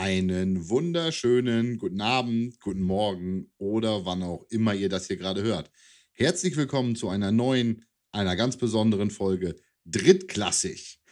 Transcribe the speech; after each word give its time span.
Einen 0.00 0.70
wunderschönen 0.70 1.76
guten 1.76 2.00
Abend, 2.00 2.58
guten 2.58 2.80
Morgen 2.80 3.52
oder 3.58 4.06
wann 4.06 4.22
auch 4.22 4.46
immer 4.48 4.72
ihr 4.72 4.88
das 4.88 5.08
hier 5.08 5.18
gerade 5.18 5.42
hört. 5.42 5.70
Herzlich 6.12 6.56
willkommen 6.56 6.96
zu 6.96 7.10
einer 7.10 7.32
neuen, 7.32 7.84
einer 8.10 8.34
ganz 8.34 8.56
besonderen 8.56 9.10
Folge 9.10 9.56
Drittklassig. 9.84 11.02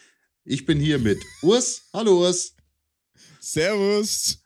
Ich 0.44 0.64
bin 0.64 0.80
hier 0.80 0.98
mit 0.98 1.22
Urs. 1.42 1.90
Hallo 1.92 2.20
Urs. 2.20 2.56
Servus. 3.40 4.42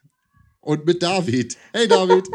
Und 0.59 0.87
mit 0.87 1.05
David. 1.05 1.57
Hey 1.73 1.87
David. 1.87 2.27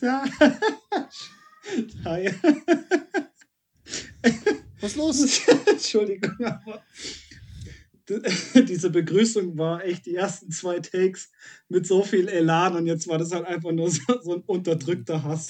Was 4.80 4.92
ist 4.92 4.96
los? 4.96 5.46
Entschuldigung, 5.66 6.46
aber 6.46 6.82
diese 8.68 8.90
Begrüßung 8.90 9.56
war 9.58 9.84
echt 9.84 10.06
die 10.06 10.14
ersten 10.14 10.50
zwei 10.50 10.80
Takes 10.80 11.30
mit 11.68 11.86
so 11.86 12.02
viel 12.02 12.28
Elan 12.28 12.76
und 12.76 12.86
jetzt 12.86 13.08
war 13.08 13.18
das 13.18 13.32
halt 13.32 13.46
einfach 13.46 13.72
nur 13.72 13.90
so, 13.90 14.02
so 14.22 14.34
ein 14.34 14.42
unterdrückter 14.46 15.22
Hass. 15.22 15.48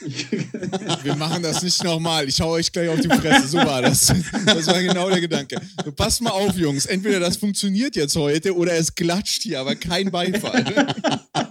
Wir 1.02 1.16
machen 1.16 1.42
das 1.42 1.62
nicht 1.62 1.82
nochmal. 1.82 2.28
Ich 2.28 2.40
hau 2.40 2.50
euch 2.50 2.70
gleich 2.70 2.88
auf 2.88 3.00
die 3.00 3.08
Fresse. 3.08 3.48
So 3.48 3.58
war 3.58 3.82
das. 3.82 4.12
Das 4.46 4.66
war 4.68 4.80
genau 4.80 5.10
der 5.10 5.20
Gedanke. 5.20 5.60
So, 5.84 5.90
passt 5.90 6.22
mal 6.22 6.30
auf, 6.30 6.56
Jungs. 6.56 6.86
Entweder 6.86 7.18
das 7.18 7.36
funktioniert 7.36 7.96
jetzt 7.96 8.14
heute 8.14 8.54
oder 8.54 8.74
es 8.74 8.94
glatscht 8.94 9.42
hier, 9.42 9.58
aber 9.58 9.74
kein 9.74 10.12
Beifall. 10.12 10.94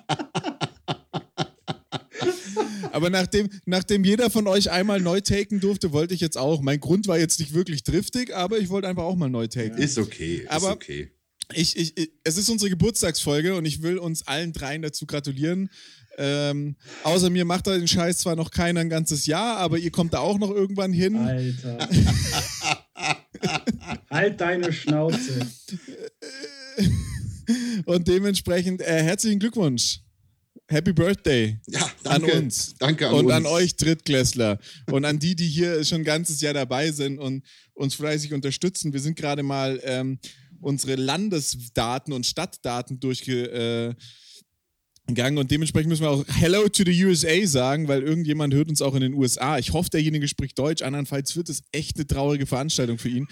Aber 2.98 3.12
nachdem, 3.12 3.48
nachdem 3.66 4.04
jeder 4.04 4.32
von 4.32 4.48
euch 4.48 4.72
einmal 4.72 5.00
neu 5.00 5.22
taken 5.22 5.60
durfte, 5.60 5.92
wollte 5.92 6.16
ich 6.16 6.20
jetzt 6.20 6.36
auch. 6.36 6.62
Mein 6.62 6.80
Grund 6.80 7.08
war 7.08 7.20
jetzt 7.20 7.40
nicht 7.40 7.54
wirklich 7.54 7.84
driftig, 7.84 8.36
aber 8.36 8.58
ich 8.58 8.70
wollte 8.70 8.88
einfach 8.88 9.04
auch 9.04 9.16
mal 9.16 9.30
neu 9.30 9.46
taken. 9.46 9.78
Ist 9.78 10.00
okay. 10.00 10.38
Ist 10.38 10.50
Aber- 10.50 10.72
okay. 10.72 11.12
Ich, 11.54 11.78
ich, 11.78 11.96
ich, 11.96 12.12
es 12.24 12.38
ist 12.38 12.50
unsere 12.50 12.72
Geburtstagsfolge 12.72 13.56
und 13.56 13.66
ich 13.66 13.84
will 13.84 14.00
uns 14.00 14.26
allen 14.28 14.52
dreien 14.52 14.82
dazu 14.82 15.06
gratulieren. 15.06 15.70
Ähm, 16.18 16.76
außer 17.04 17.30
mir 17.30 17.46
macht 17.46 17.68
da 17.68 17.78
den 17.78 17.88
Scheiß 17.88 18.18
zwar 18.18 18.36
noch 18.36 18.50
keiner 18.50 18.80
ein 18.80 18.90
ganzes 18.90 19.28
Jahr, 19.28 19.58
aber 19.58 19.78
ihr 19.78 19.92
kommt 19.92 20.16
da 20.16 20.20
auch 20.20 20.40
noch 20.40 20.50
irgendwann 20.50 20.92
hin. 20.92 21.16
Alter. 21.18 21.88
halt 24.10 24.42
deine 24.42 24.74
Schnauze. 24.74 25.48
Und 27.86 28.08
dementsprechend 28.08 28.82
äh, 28.82 29.04
herzlichen 29.04 29.40
Glückwunsch. 29.40 30.00
Happy 30.70 30.92
Birthday 30.92 31.58
Ja, 31.68 31.82
an 31.82 32.22
danke. 32.22 32.34
uns. 32.38 32.76
Danke 32.78 33.08
an 33.08 33.14
und 33.14 33.26
uns. 33.26 33.34
an 33.34 33.46
euch 33.46 33.76
Drittklässler 33.78 34.60
und 34.92 35.06
an 35.06 35.18
die, 35.18 35.36
die 35.36 35.48
hier 35.48 35.84
schon 35.86 36.00
ein 36.02 36.04
ganzes 36.04 36.42
Jahr 36.42 36.54
dabei 36.54 36.92
sind 36.92 37.20
und 37.20 37.46
uns 37.74 37.96
fleißig 37.96 38.34
unterstützen. 38.34 38.92
Wir 38.92 39.00
sind 39.00 39.16
gerade 39.16 39.44
mal 39.44 39.80
ähm, 39.84 40.20
unsere 40.60 40.96
Landesdaten 40.96 42.12
und 42.12 42.26
Stadtdaten 42.26 43.00
durchgegangen 43.00 43.96
und 45.38 45.50
dementsprechend 45.52 45.90
müssen 45.90 46.04
wir 46.04 46.10
auch 46.10 46.26
Hello 46.28 46.68
to 46.68 46.84
the 46.86 47.06
USA 47.06 47.46
sagen, 47.46 47.88
weil 47.88 48.04
irgendjemand 48.04 48.54
hört 48.54 48.68
uns 48.68 48.82
auch 48.82 48.96
in 48.96 49.02
den 49.02 49.14
USA. 49.14 49.58
Ich 49.60 49.72
hoffe, 49.72 49.90
derjenige 49.90 50.28
spricht 50.28 50.60
Deutsch. 50.60 50.82
Andernfalls 50.82 51.36
wird 51.38 51.48
es 51.50 51.64
echt 51.72 51.96
eine 51.96 52.08
traurige 52.08 52.46
Veranstaltung 52.46 52.98
für 52.98 53.10
ihn, 53.10 53.28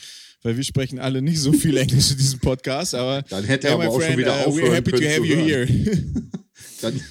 weil 0.45 0.57
wir 0.57 0.63
sprechen 0.63 0.99
alle 0.99 1.23
nicht 1.23 1.39
so 1.39 1.51
viel 1.51 1.75
Englisch 1.75 2.11
in 2.11 2.17
diesem 2.17 2.39
Podcast. 2.39 2.93
Aber 2.93 3.21
Dann 3.29 3.43
hätte 3.45 3.67
er 3.67 3.79
Hey, 3.79 3.87
aber 3.87 3.89
auch 3.89 3.99
schon 3.99 4.03
friend, 4.03 4.17
wieder 4.19 4.45
uh, 4.45 4.49
aufhören 4.49 4.73
happy 4.73 4.91
to 4.91 4.97
können 4.97 5.09
have 5.09 5.21
zu 5.21 5.27
you 5.27 5.35
hören. 5.35 5.67
here. 5.67 6.03
Dann, 6.81 7.01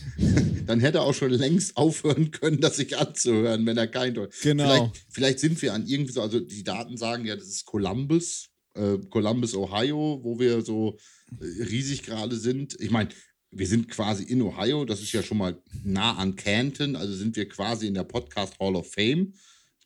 dann 0.66 0.80
hätte 0.80 0.98
er 0.98 1.04
auch 1.04 1.14
schon 1.14 1.30
längst 1.30 1.76
aufhören 1.76 2.30
können, 2.30 2.60
das 2.60 2.76
sich 2.76 2.96
anzuhören, 2.96 3.66
wenn 3.66 3.76
er 3.76 3.88
kein 3.88 4.14
Deutsch. 4.14 4.40
Genau. 4.42 4.64
Vielleicht, 4.64 5.06
vielleicht 5.10 5.38
sind 5.40 5.62
wir 5.62 5.74
an 5.74 5.86
irgendwie 5.86 6.12
so, 6.12 6.22
also 6.22 6.38
die 6.38 6.62
Daten 6.62 6.96
sagen 6.96 7.24
ja, 7.24 7.34
das 7.34 7.48
ist 7.48 7.64
Columbus, 7.64 8.50
äh, 8.74 8.98
Columbus, 9.10 9.54
Ohio, 9.54 10.20
wo 10.22 10.38
wir 10.38 10.62
so 10.62 10.96
äh, 11.40 11.62
riesig 11.64 12.04
gerade 12.04 12.36
sind. 12.36 12.76
Ich 12.80 12.90
meine, 12.90 13.08
wir 13.50 13.66
sind 13.66 13.88
quasi 13.88 14.24
in 14.24 14.42
Ohio, 14.42 14.84
das 14.84 15.00
ist 15.00 15.12
ja 15.12 15.22
schon 15.22 15.38
mal 15.38 15.60
nah 15.82 16.16
an 16.16 16.36
Canton, 16.36 16.94
also 16.94 17.12
sind 17.14 17.36
wir 17.36 17.48
quasi 17.48 17.86
in 17.86 17.94
der 17.94 18.04
Podcast 18.04 18.58
Hall 18.60 18.76
of 18.76 18.90
Fame. 18.92 19.34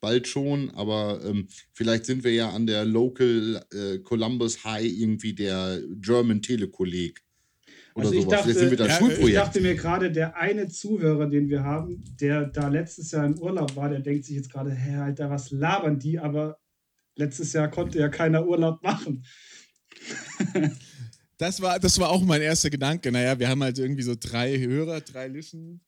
Bald 0.01 0.29
schon, 0.29 0.71
aber 0.71 1.21
ähm, 1.25 1.49
vielleicht 1.73 2.07
sind 2.07 2.23
wir 2.25 2.33
ja 2.33 2.51
an 2.51 2.67
der 2.67 2.85
Local 2.85 3.65
äh, 3.73 3.99
Columbus 3.99 4.65
High 4.65 4.85
irgendwie 4.87 5.35
der 5.35 5.81
German 5.97 6.41
Telekolleg. 6.43 7.21
Oder 7.95 8.07
Also 8.07 8.17
ich 8.19 8.25
sowas. 8.25 8.43
vielleicht 8.43 8.59
sind 8.61 8.71
wir 8.71 8.77
da 8.77 8.87
Ja, 8.87 8.93
Ich 8.93 8.99
Schulprojekt. 8.99 9.37
dachte 9.37 9.61
mir 9.61 9.75
gerade, 9.75 10.13
der 10.13 10.37
eine 10.37 10.69
Zuhörer, 10.69 11.27
den 11.29 11.49
wir 11.49 11.65
haben, 11.65 12.05
der 12.21 12.47
da 12.47 12.69
letztes 12.69 13.11
Jahr 13.11 13.27
im 13.27 13.39
Urlaub 13.41 13.75
war, 13.75 13.89
der 13.89 14.01
denkt 14.01 14.25
sich 14.25 14.37
jetzt 14.37 14.53
gerade, 14.53 14.71
hä, 14.73 14.97
Alter, 14.99 15.31
was 15.31 15.51
labern 15.51 15.99
die? 15.99 16.19
Aber 16.19 16.59
letztes 17.17 17.53
Jahr 17.53 17.69
konnte 17.69 17.99
ja 17.99 18.09
keiner 18.09 18.47
Urlaub 18.47 18.81
machen. 18.85 19.25
Das 21.39 21.61
war, 21.61 21.79
das 21.79 21.99
war 22.01 22.11
auch 22.11 22.23
mein 22.23 22.43
erster 22.43 22.71
Gedanke. 22.71 23.13
Naja, 23.13 23.39
wir 23.39 23.49
haben 23.49 23.63
halt 23.63 23.79
irgendwie 23.79 24.03
so 24.03 24.15
drei 24.19 24.59
Hörer, 24.59 25.01
drei 25.01 25.29
Listen, 25.29 25.81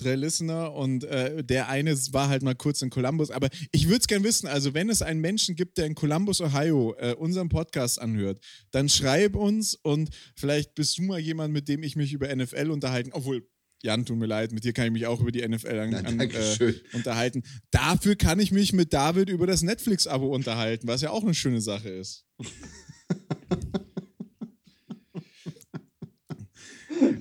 Listener 0.00 0.72
und 0.72 1.04
äh, 1.04 1.44
der 1.44 1.68
eine 1.68 1.96
war 2.12 2.28
halt 2.28 2.42
mal 2.42 2.54
kurz 2.54 2.82
in 2.82 2.90
Columbus. 2.90 3.30
Aber 3.30 3.48
ich 3.72 3.86
würde 3.86 4.00
es 4.00 4.06
gerne 4.06 4.24
wissen, 4.24 4.46
also 4.46 4.74
wenn 4.74 4.88
es 4.90 5.02
einen 5.02 5.20
Menschen 5.20 5.56
gibt, 5.56 5.78
der 5.78 5.86
in 5.86 5.94
Columbus, 5.94 6.40
Ohio 6.40 6.94
äh, 6.98 7.14
unseren 7.14 7.48
Podcast 7.48 8.00
anhört, 8.00 8.42
dann 8.70 8.88
schreib 8.88 9.36
uns 9.36 9.74
und 9.74 10.10
vielleicht 10.36 10.74
bist 10.74 10.98
du 10.98 11.02
mal 11.02 11.18
jemand, 11.18 11.52
mit 11.52 11.68
dem 11.68 11.82
ich 11.82 11.96
mich 11.96 12.12
über 12.12 12.34
NFL 12.34 12.70
unterhalten, 12.70 13.10
obwohl 13.12 13.46
Jan, 13.82 14.04
tut 14.04 14.18
mir 14.18 14.26
leid, 14.26 14.52
mit 14.52 14.64
dir 14.64 14.74
kann 14.74 14.86
ich 14.86 14.92
mich 14.92 15.06
auch 15.06 15.20
über 15.20 15.32
die 15.32 15.46
NFL 15.46 15.78
an, 15.78 15.94
an, 15.94 16.20
äh, 16.20 16.74
unterhalten. 16.92 17.42
Dafür 17.70 18.14
kann 18.14 18.38
ich 18.38 18.52
mich 18.52 18.74
mit 18.74 18.92
David 18.92 19.30
über 19.30 19.46
das 19.46 19.62
Netflix-Abo 19.62 20.26
unterhalten, 20.26 20.86
was 20.86 21.00
ja 21.00 21.10
auch 21.10 21.22
eine 21.22 21.32
schöne 21.32 21.62
Sache 21.62 21.88
ist. 21.88 22.26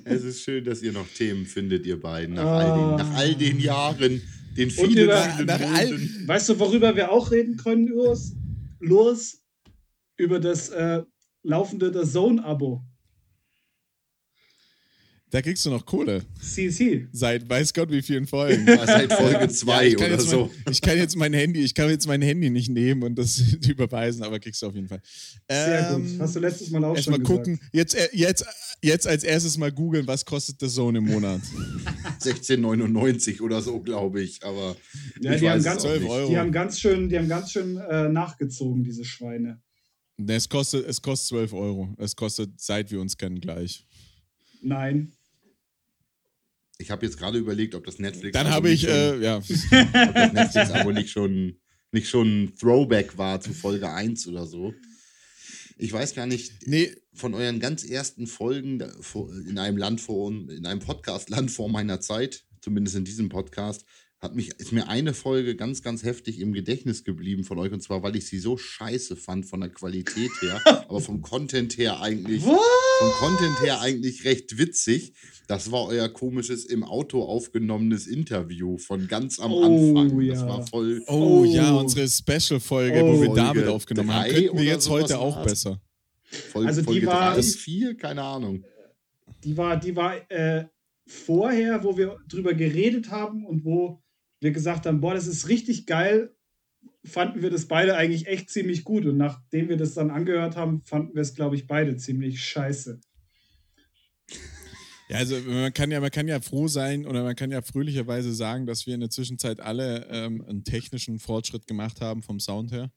Es 0.09 0.23
ist 0.23 0.41
schön, 0.43 0.63
dass 0.63 0.81
ihr 0.81 0.91
noch 0.91 1.07
Themen 1.07 1.45
findet, 1.45 1.85
ihr 1.85 1.99
beiden, 1.99 2.35
nach, 2.35 2.43
Ah. 2.45 2.57
all, 2.59 2.77
den, 2.79 2.95
nach 3.07 3.17
all 3.17 3.35
den 3.35 3.59
Jahren, 3.59 4.21
den 4.57 4.71
vielen, 4.71 5.05
über- 5.05 5.21
vielen 5.21 5.45
nach 5.47 5.61
all-. 5.61 5.99
Weißt 6.27 6.49
du, 6.49 6.59
worüber 6.59 6.95
wir 6.95 7.11
auch 7.11 7.31
reden 7.31 7.57
können, 7.57 7.91
Urs? 7.93 8.33
Los, 8.79 9.41
über 10.17 10.39
das 10.39 10.69
äh, 10.69 11.03
laufende 11.43 11.91
The 11.93 12.09
Zone-Abo. 12.11 12.83
Da 15.31 15.43
kriegst 15.43 15.63
du 15.65 15.69
noch 15.69 15.85
Kohle. 15.85 16.23
CC. 16.41 17.07
Seit 17.11 17.47
weiß 17.47 17.73
Gott 17.75 17.91
wie 17.91 18.01
vielen 18.01 18.25
Folgen. 18.25 18.65
Ja, 18.67 18.83
Seit 18.85 19.13
Folge 19.13 19.41
Ja, 19.41 19.47
2 19.49 19.87
ich 19.87 19.95
kann 19.95 20.05
oder 20.07 20.15
jetzt 20.15 20.27
so. 20.29 20.49
Mein, 20.65 20.71
ich 20.73 20.81
kann 20.81 20.97
jetzt 20.97 21.15
mein 21.15 21.33
Handy, 21.33 21.59
ich 21.61 21.75
kann 21.75 21.87
jetzt 21.89 22.07
mein 22.07 22.21
Handy 22.23 22.49
nicht 22.49 22.69
nehmen 22.69 23.03
und 23.03 23.15
das 23.15 23.39
überweisen, 23.67 24.23
aber 24.23 24.39
kriegst 24.39 24.59
du 24.63 24.67
auf 24.67 24.73
jeden 24.73 24.87
Fall. 24.87 25.01
Sehr 25.47 25.91
Ähm, 25.93 26.11
gut. 26.13 26.19
Hast 26.21 26.35
du 26.35 26.39
letztes 26.39 26.71
Mal 26.71 26.83
auch 26.83 26.95
Erst 26.95 27.03
schon 27.05 27.11
mal 27.11 27.19
gesagt. 27.19 27.37
gucken, 27.45 27.59
jetzt, 27.71 27.93
äh, 27.93 28.09
jetzt, 28.13 28.43
jetzt 28.81 29.05
als 29.07 29.23
erstes 29.23 29.55
mal 29.57 29.71
googeln, 29.71 30.07
was 30.07 30.25
kostet 30.25 30.59
der 30.63 30.69
Zone 30.69 30.97
im 30.97 31.05
Monat? 31.05 31.41
16,99 32.21 33.41
oder 33.41 33.61
so, 33.61 33.79
glaube 33.81 34.21
ich. 34.21 34.43
Aber 34.43 34.75
Ja, 35.21 35.33
ich 35.33 35.41
die 35.41 35.49
haben 35.49 35.61
ganz, 35.63 35.79
es 35.83 35.85
auch 35.85 35.89
12 35.89 36.01
nicht. 36.01 36.11
Euro. 36.11 36.29
die 36.29 36.37
haben 36.37 36.51
ganz 36.51 36.79
schön, 36.79 37.09
die 37.09 37.17
haben 37.17 37.29
ganz 37.29 37.51
schön 37.51 37.77
äh, 37.77 38.09
nachgezogen, 38.09 38.83
diese 38.83 39.05
Schweine. 39.05 39.61
Ne, 40.17 40.33
es 40.35 40.49
kostet, 40.49 40.87
es 40.87 41.01
kostet 41.01 41.27
12 41.29 41.53
Euro. 41.53 41.89
Es 41.97 42.15
kostet, 42.15 42.59
seit 42.59 42.91
wir 42.91 42.99
uns 42.99 43.15
kennen, 43.15 43.39
gleich. 43.39 43.85
Nein. 44.61 45.13
Ich 46.81 46.89
habe 46.91 47.05
jetzt 47.05 47.17
gerade 47.17 47.37
überlegt, 47.37 47.75
ob 47.75 47.85
das 47.85 47.99
Netflix. 47.99 48.33
Dann 48.33 48.49
habe 48.49 48.69
ich, 48.69 48.81
schon- 48.81 48.89
äh, 48.89 49.17
ja, 49.19 49.37
ob 49.37 49.45
das 49.47 50.33
Netflix-Abo 50.33 50.91
nicht 50.91 51.09
schon, 51.11 51.59
nicht 51.91 52.07
schon 52.09 52.43
ein 52.43 52.55
Throwback 52.55 53.17
war 53.17 53.41
zu 53.41 53.53
Folge 53.53 53.91
1 53.91 54.27
oder 54.27 54.45
so. 54.47 54.73
Ich 55.77 55.91
weiß 55.93 56.15
gar 56.15 56.25
nicht, 56.25 56.67
nee, 56.67 56.89
von 57.13 57.33
euren 57.33 57.59
ganz 57.59 57.83
ersten 57.83 58.27
Folgen 58.27 58.81
in 59.47 59.57
einem 59.59 59.77
Land 59.77 60.01
vor, 60.01 60.31
in 60.31 60.65
einem 60.65 60.79
Podcast-Land 60.79 61.51
vor 61.51 61.69
meiner 61.69 61.99
Zeit, 61.99 62.45
zumindest 62.61 62.95
in 62.95 63.05
diesem 63.05 63.29
Podcast, 63.29 63.85
hat 64.21 64.35
mich, 64.35 64.49
ist 64.59 64.73
mir 64.73 64.89
eine 64.89 65.13
Folge 65.13 65.55
ganz, 65.55 65.81
ganz 65.81 66.03
heftig 66.03 66.41
im 66.41 66.51
Gedächtnis 66.51 67.05
geblieben 67.05 67.45
von 67.45 67.57
euch. 67.57 67.71
Und 67.71 67.81
zwar, 67.81 68.03
weil 68.03 68.17
ich 68.17 68.27
sie 68.27 68.39
so 68.39 68.57
scheiße 68.57 69.15
fand 69.15 69.45
von 69.45 69.61
der 69.61 69.69
Qualität 69.69 70.29
her, 70.41 70.59
aber 70.89 70.99
vom 70.99 71.21
Content 71.21 71.77
her 71.77 72.01
eigentlich, 72.01 72.43
vom 72.43 73.11
Content 73.19 73.61
her 73.63 73.79
eigentlich 73.79 74.25
recht 74.25 74.57
witzig. 74.57 75.13
Das 75.47 75.71
war 75.71 75.85
euer 75.87 76.09
komisches 76.09 76.65
im 76.65 76.83
Auto 76.83 77.23
aufgenommenes 77.23 78.07
Interview 78.07 78.77
von 78.77 79.07
ganz 79.07 79.39
am 79.39 79.53
Oh, 79.53 79.63
Anfang. 79.95 80.27
Das 80.27 80.39
ja. 80.41 80.47
war 80.47 80.67
voll. 80.67 81.01
oh, 81.07 81.39
Oh. 81.39 81.45
ja, 81.45 81.71
unsere 81.75 82.07
Special-Folge, 82.09 83.01
Oh. 83.03 83.17
wo 83.17 83.21
wir 83.21 83.33
David 83.33 83.67
aufgenommen 83.67 84.13
haben, 84.13 84.29
könnten 84.31 84.57
wir 84.57 84.63
jetzt 84.65 84.89
heute 84.89 85.17
auch 85.17 85.37
war's. 85.37 85.45
besser. 85.51 85.81
Folge, 86.51 86.67
Also 86.67 86.81
die 86.81 86.85
Folge 86.85 87.07
war- 87.07 87.29
drei, 87.31 87.35
Das- 87.37 87.55
vier, 87.55 87.95
keine 87.95 88.21
Ahnung. 88.21 88.65
Die 89.45 89.55
war, 89.55 89.77
die 89.79 89.95
war 89.95 90.29
äh, 90.29 90.65
vorher, 91.07 91.81
wo 91.83 91.97
wir 91.97 92.17
drüber 92.27 92.53
geredet 92.53 93.09
haben 93.09 93.45
und 93.45 93.63
wo 93.63 94.03
wir 94.39 94.51
gesagt 94.51 94.85
haben, 94.85 95.01
boah, 95.01 95.13
das 95.13 95.27
ist 95.27 95.47
richtig 95.47 95.85
geil, 95.85 96.35
fanden 97.03 97.41
wir 97.41 97.49
das 97.49 97.67
beide 97.67 97.95
eigentlich 97.95 98.27
echt 98.27 98.49
ziemlich 98.49 98.83
gut. 98.83 99.05
Und 99.05 99.17
nachdem 99.17 99.69
wir 99.69 99.77
das 99.77 99.93
dann 99.93 100.11
angehört 100.11 100.55
haben, 100.55 100.81
fanden 100.83 101.15
wir 101.15 101.21
es, 101.21 101.33
glaube 101.33 101.55
ich, 101.55 101.67
beide 101.67 101.97
ziemlich 101.97 102.43
scheiße. 102.43 102.99
Ja, 105.09 105.17
also 105.17 105.39
man 105.39 105.73
kann 105.73 105.89
ja, 105.89 105.99
man 105.99 106.11
kann 106.11 106.27
ja 106.27 106.39
froh 106.39 106.67
sein 106.67 107.07
oder 107.07 107.23
man 107.23 107.35
kann 107.35 107.51
ja 107.51 107.63
fröhlicherweise 107.63 108.31
sagen, 108.31 108.67
dass 108.67 108.85
wir 108.85 108.93
in 108.93 108.99
der 108.99 109.09
Zwischenzeit 109.09 109.59
alle 109.59 110.05
ähm, 110.11 110.45
einen 110.47 110.63
technischen 110.63 111.17
Fortschritt 111.17 111.65
gemacht 111.65 111.99
haben 111.99 112.21
vom 112.21 112.39
Sound 112.39 112.71
her. 112.71 112.91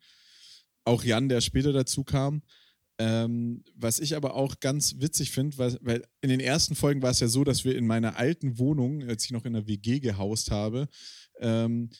Auch 0.84 1.04
Jan, 1.04 1.30
der 1.30 1.40
später 1.40 1.72
dazu 1.72 2.04
kam. 2.04 2.42
Ähm, 2.98 3.64
was 3.74 3.98
ich 3.98 4.14
aber 4.14 4.34
auch 4.34 4.60
ganz 4.60 4.96
witzig 4.98 5.30
finde, 5.30 5.56
weil 5.56 6.04
in 6.20 6.28
den 6.28 6.40
ersten 6.40 6.74
Folgen 6.74 7.00
war 7.00 7.10
es 7.10 7.20
ja 7.20 7.28
so, 7.28 7.42
dass 7.42 7.64
wir 7.64 7.74
in 7.76 7.86
meiner 7.86 8.18
alten 8.18 8.58
Wohnung, 8.58 9.08
als 9.08 9.24
ich 9.24 9.30
noch 9.30 9.46
in 9.46 9.54
der 9.54 9.66
WG 9.66 9.98
gehaust 9.98 10.50
habe, 10.50 10.88
ähm, 11.42 11.90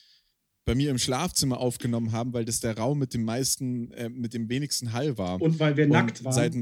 bei 0.65 0.75
mir 0.75 0.91
im 0.91 0.99
Schlafzimmer 0.99 1.59
aufgenommen 1.59 2.13
haben, 2.13 2.33
weil 2.33 2.45
das 2.45 2.61
der 2.61 2.79
Raum 2.79 2.99
mit 2.99 3.15
dem 3.15 3.25
meisten, 3.25 3.91
äh, 3.93 4.09
mit 4.09 4.33
dem 4.35 4.49
wenigsten 4.49 4.93
Hall 4.93 5.19
war. 5.19 5.41
Und 5.41 5.59
weil 5.59 5.77
wir 5.77 5.85
Und 5.85 5.91
nackt 5.91 6.25
waren. 6.25 6.33
Seit 6.33 6.55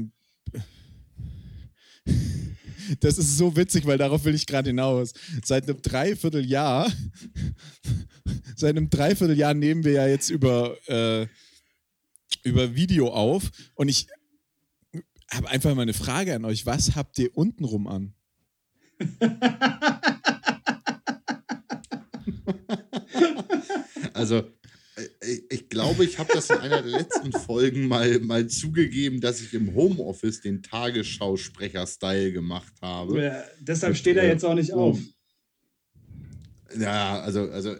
das 2.99 3.17
ist 3.17 3.37
so 3.37 3.55
witzig, 3.55 3.85
weil 3.85 3.97
darauf 3.97 4.25
will 4.25 4.35
ich 4.35 4.47
gerade 4.47 4.69
hinaus. 4.71 5.13
Seit 5.43 5.69
einem 5.69 5.81
Dreivierteljahr, 5.81 6.91
seit 8.55 8.75
einem 8.75 8.89
Dreivierteljahr 8.89 9.53
nehmen 9.53 9.83
wir 9.83 9.93
ja 9.93 10.07
jetzt 10.07 10.29
über, 10.29 10.77
äh, 10.87 11.27
über 12.43 12.75
Video 12.75 13.09
auf 13.09 13.51
und 13.75 13.87
ich 13.87 14.07
habe 15.31 15.47
einfach 15.49 15.73
mal 15.75 15.83
eine 15.83 15.93
Frage 15.93 16.35
an 16.35 16.45
euch. 16.45 16.65
Was 16.65 16.95
habt 16.95 17.17
ihr 17.19 17.35
untenrum 17.37 17.87
an? 17.87 18.13
also, 24.13 24.37
äh, 24.37 25.37
ich 25.49 25.69
glaube, 25.69 26.05
ich 26.05 26.19
habe 26.19 26.31
das 26.33 26.49
in 26.49 26.57
einer 26.57 26.81
der 26.81 26.99
letzten 26.99 27.31
Folgen 27.31 27.87
mal, 27.87 28.19
mal 28.19 28.47
zugegeben, 28.47 29.21
dass 29.21 29.41
ich 29.41 29.53
im 29.53 29.73
Homeoffice 29.75 30.41
den 30.41 30.61
Tagesschausprecher-Style 30.63 32.31
gemacht 32.31 32.73
habe. 32.81 33.23
Ja, 33.23 33.43
deshalb 33.59 33.95
steht 33.95 34.17
er 34.17 34.27
jetzt 34.27 34.45
auch 34.45 34.55
nicht 34.55 34.73
auf. 34.73 34.99
Ja, 36.77 37.21
also, 37.21 37.49
also 37.49 37.75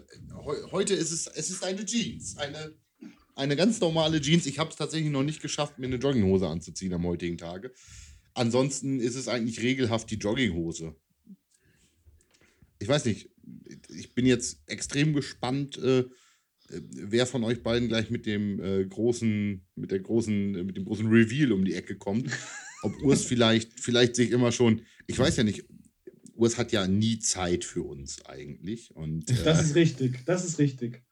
heute 0.70 0.94
ist 0.94 1.12
es, 1.12 1.26
es 1.26 1.50
ist 1.50 1.64
eine 1.64 1.84
Jeans, 1.84 2.36
eine 2.36 2.74
eine 3.34 3.56
ganz 3.56 3.80
normale 3.80 4.20
Jeans. 4.20 4.46
Ich 4.46 4.58
habe 4.58 4.70
es 4.70 4.76
tatsächlich 4.76 5.10
noch 5.10 5.22
nicht 5.22 5.40
geschafft, 5.40 5.78
mir 5.78 5.86
eine 5.86 5.96
Jogginghose 5.96 6.46
anzuziehen 6.46 6.92
am 6.92 7.06
heutigen 7.06 7.38
Tage. 7.38 7.72
Ansonsten 8.34 9.00
ist 9.00 9.16
es 9.16 9.28
eigentlich 9.28 9.60
regelhaft 9.60 10.10
die 10.10 10.16
Jogginghose. 10.16 10.94
Ich 12.78 12.88
weiß 12.88 13.04
nicht, 13.04 13.30
ich 13.88 14.14
bin 14.14 14.26
jetzt 14.26 14.62
extrem 14.66 15.12
gespannt, 15.12 15.78
äh, 15.78 16.04
wer 16.68 17.26
von 17.26 17.44
euch 17.44 17.62
beiden 17.62 17.88
gleich 17.88 18.10
mit 18.10 18.26
dem 18.26 18.62
äh, 18.62 18.84
großen, 18.84 19.66
mit 19.74 19.90
der 19.90 20.00
großen, 20.00 20.54
äh, 20.54 20.64
mit 20.64 20.76
dem 20.76 20.84
großen 20.84 21.06
Reveal 21.06 21.52
um 21.52 21.64
die 21.64 21.74
Ecke 21.74 21.96
kommt. 21.96 22.30
Ob 22.82 23.00
Urs 23.02 23.24
vielleicht, 23.24 23.78
vielleicht 23.78 24.16
sich 24.16 24.30
immer 24.30 24.50
schon, 24.50 24.82
ich 25.06 25.18
weiß 25.18 25.36
ja 25.36 25.44
nicht, 25.44 25.64
Urs 26.34 26.58
hat 26.58 26.72
ja 26.72 26.88
nie 26.88 27.18
Zeit 27.20 27.64
für 27.64 27.82
uns 27.82 28.24
eigentlich. 28.26 28.94
Und, 28.96 29.30
äh, 29.30 29.44
das 29.44 29.64
ist 29.64 29.74
richtig, 29.74 30.24
das 30.24 30.44
ist 30.44 30.58
richtig. 30.58 31.02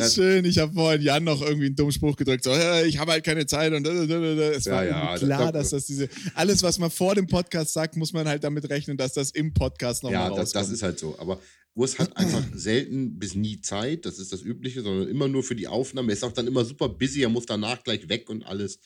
Ah, 0.00 0.08
schön. 0.08 0.44
Ich 0.44 0.58
habe 0.58 0.72
vorhin 0.72 1.02
Jan 1.02 1.24
noch 1.24 1.40
irgendwie 1.42 1.66
einen 1.66 1.76
dummen 1.76 1.92
Spruch 1.92 2.16
gedrückt. 2.16 2.44
So, 2.44 2.52
ich 2.86 2.98
habe 2.98 3.12
halt 3.12 3.24
keine 3.24 3.46
Zeit 3.46 3.72
und 3.72 3.86
es 3.86 4.66
war 4.66 4.84
ja, 4.84 5.16
klar, 5.16 5.52
dass 5.52 5.70
das 5.70 5.86
diese 5.86 6.08
alles, 6.34 6.62
was 6.62 6.78
man 6.78 6.90
vor 6.90 7.14
dem 7.14 7.26
Podcast 7.26 7.72
sagt, 7.72 7.96
muss 7.96 8.12
man 8.12 8.26
halt 8.26 8.44
damit 8.44 8.68
rechnen, 8.70 8.96
dass 8.96 9.12
das 9.12 9.30
im 9.30 9.52
Podcast 9.52 10.02
nochmal 10.02 10.20
ja, 10.20 10.28
rauskommt. 10.28 10.54
Ja, 10.54 10.60
das, 10.60 10.68
das 10.68 10.70
ist 10.70 10.82
halt 10.82 10.98
so. 10.98 11.16
Aber 11.18 11.40
Urs 11.74 11.98
hat 11.98 12.16
einfach 12.16 12.42
selten 12.54 13.18
bis 13.18 13.34
nie 13.34 13.60
Zeit. 13.60 14.06
Das 14.06 14.18
ist 14.18 14.32
das 14.32 14.42
Übliche, 14.42 14.82
sondern 14.82 15.08
immer 15.08 15.28
nur 15.28 15.42
für 15.42 15.56
die 15.56 15.68
Aufnahme. 15.68 16.12
Er 16.12 16.14
ist 16.14 16.24
auch 16.24 16.32
dann 16.32 16.46
immer 16.46 16.64
super 16.64 16.88
busy. 16.88 17.22
Er 17.22 17.28
muss 17.28 17.46
danach 17.46 17.82
gleich 17.82 18.08
weg 18.08 18.30
und 18.30 18.44
alles. 18.44 18.78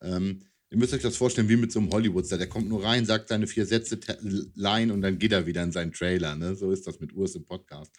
Ähm, 0.00 0.42
Ihr 0.72 0.78
müsst 0.78 0.94
euch 0.94 1.02
das 1.02 1.18
vorstellen 1.18 1.50
wie 1.50 1.56
mit 1.56 1.70
so 1.70 1.80
einem 1.80 1.90
Hollywoodstar. 1.90 2.38
Der 2.38 2.48
kommt 2.48 2.66
nur 2.66 2.82
rein, 2.82 3.04
sagt 3.04 3.28
seine 3.28 3.46
vier 3.46 3.66
Sätze, 3.66 4.00
Line 4.54 4.90
und 4.90 5.02
dann 5.02 5.18
geht 5.18 5.32
er 5.32 5.44
wieder 5.44 5.62
in 5.62 5.70
seinen 5.70 5.92
Trailer. 5.92 6.34
Ne? 6.34 6.54
So 6.54 6.72
ist 6.72 6.86
das 6.86 6.98
mit 6.98 7.12
Urs 7.12 7.34
im 7.34 7.44
Podcast. 7.44 7.92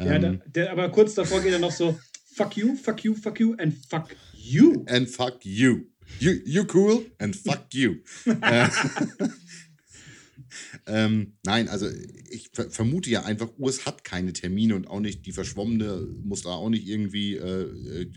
Ja, 0.00 0.06
ähm, 0.14 0.20
der, 0.20 0.32
der, 0.46 0.72
aber 0.72 0.88
kurz 0.88 1.14
davor 1.14 1.40
geht 1.40 1.52
er 1.52 1.60
noch 1.60 1.70
so: 1.70 1.96
Fuck 2.34 2.56
you, 2.56 2.74
fuck 2.74 3.04
you, 3.04 3.14
fuck 3.14 3.38
you 3.38 3.54
and 3.58 3.74
fuck 3.88 4.08
you. 4.34 4.84
And 4.88 5.08
fuck 5.08 5.44
you. 5.44 5.86
You, 6.18 6.32
you 6.44 6.66
cool 6.74 7.06
and 7.18 7.36
fuck 7.36 7.72
you. 7.72 7.98
Äh, 8.26 8.68
ähm, 10.86 11.34
nein, 11.44 11.68
also 11.68 11.88
ich 12.30 12.50
ver 12.52 12.70
vermute 12.70 13.10
ja 13.10 13.24
einfach, 13.24 13.48
Urs 13.58 13.86
hat 13.86 14.04
keine 14.04 14.32
Termine 14.32 14.74
und 14.76 14.88
auch 14.88 15.00
nicht 15.00 15.26
die 15.26 15.32
Verschwommene 15.32 16.08
muss 16.22 16.42
da 16.42 16.50
auch 16.50 16.70
nicht 16.70 16.86
irgendwie 16.86 17.36
äh, 17.36 18.02
äh 18.02 18.10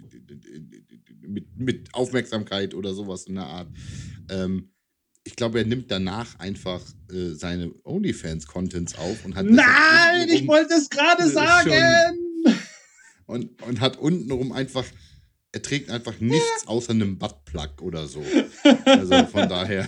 mit, 1.21 1.57
mit 1.57 1.93
Aufmerksamkeit 1.93 2.73
oder 2.73 2.93
sowas 2.93 3.25
in 3.25 3.35
der 3.35 3.45
Art. 3.45 3.69
Ähm, 4.29 4.73
ich 5.23 5.35
glaube, 5.35 5.59
er 5.59 5.65
nimmt 5.65 5.89
danach 5.89 6.37
einfach 6.39 6.81
äh, 7.09 7.33
seine 7.33 7.71
OnlyFans-Contents 7.83 8.95
auf 8.97 9.23
und 9.25 9.35
hat. 9.35 9.45
Nein, 9.45 10.29
ich 10.29 10.45
wollte 10.47 10.73
es 10.73 10.89
gerade 10.89 11.29
sagen! 11.29 12.17
Und, 13.25 13.61
und 13.63 13.79
hat 13.79 13.97
untenrum 13.97 14.51
einfach. 14.51 14.85
Er 15.53 15.61
trägt 15.61 15.91
einfach 15.91 16.19
nichts 16.19 16.65
außer 16.65 16.91
einem 16.91 17.19
Buttplug 17.19 17.81
oder 17.81 18.07
so. 18.07 18.23
Also 18.85 19.25
von 19.27 19.47
daher. 19.47 19.87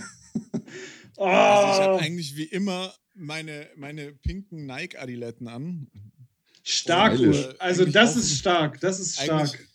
Oh. 1.16 1.24
Also 1.24 1.80
ich 1.80 1.88
habe 1.88 1.98
eigentlich 2.00 2.36
wie 2.36 2.44
immer 2.44 2.94
meine, 3.14 3.68
meine 3.76 4.12
pinken 4.12 4.66
Nike-Adiletten 4.66 5.48
an. 5.48 5.90
Stark, 6.62 7.20
also 7.60 7.84
das 7.84 8.16
ist 8.16 8.38
stark, 8.38 8.80
das 8.80 8.98
ist 8.98 9.20
stark. 9.20 9.50
Eigentlich, 9.50 9.68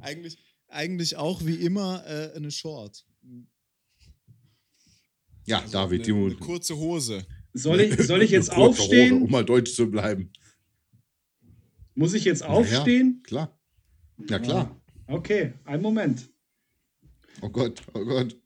eigentlich, 0.00 0.38
eigentlich 0.68 1.16
auch 1.16 1.44
wie 1.44 1.54
immer 1.54 2.04
äh, 2.06 2.36
eine 2.36 2.50
Short. 2.50 3.06
Ja, 5.44 5.60
also 5.60 5.72
David, 5.72 6.08
eine, 6.08 6.24
eine 6.26 6.34
kurze 6.34 6.76
Hose. 6.76 7.24
Soll 7.52 7.80
ich, 7.80 7.96
soll 8.00 8.22
ich 8.22 8.30
jetzt 8.32 8.50
aufstehen? 8.52 9.14
Hose, 9.14 9.24
um 9.24 9.30
mal 9.30 9.44
deutsch 9.44 9.72
zu 9.74 9.88
bleiben. 9.90 10.32
Muss 11.94 12.12
ich 12.12 12.24
jetzt 12.24 12.42
aufstehen? 12.42 13.22
Ja, 13.22 13.28
klar. 13.28 13.60
Ja, 14.28 14.38
klar. 14.38 14.82
Ah, 15.06 15.14
okay, 15.14 15.54
einen 15.64 15.82
Moment. 15.82 16.28
Oh 17.40 17.48
Gott, 17.48 17.82
oh 17.94 18.04
Gott. 18.04 18.36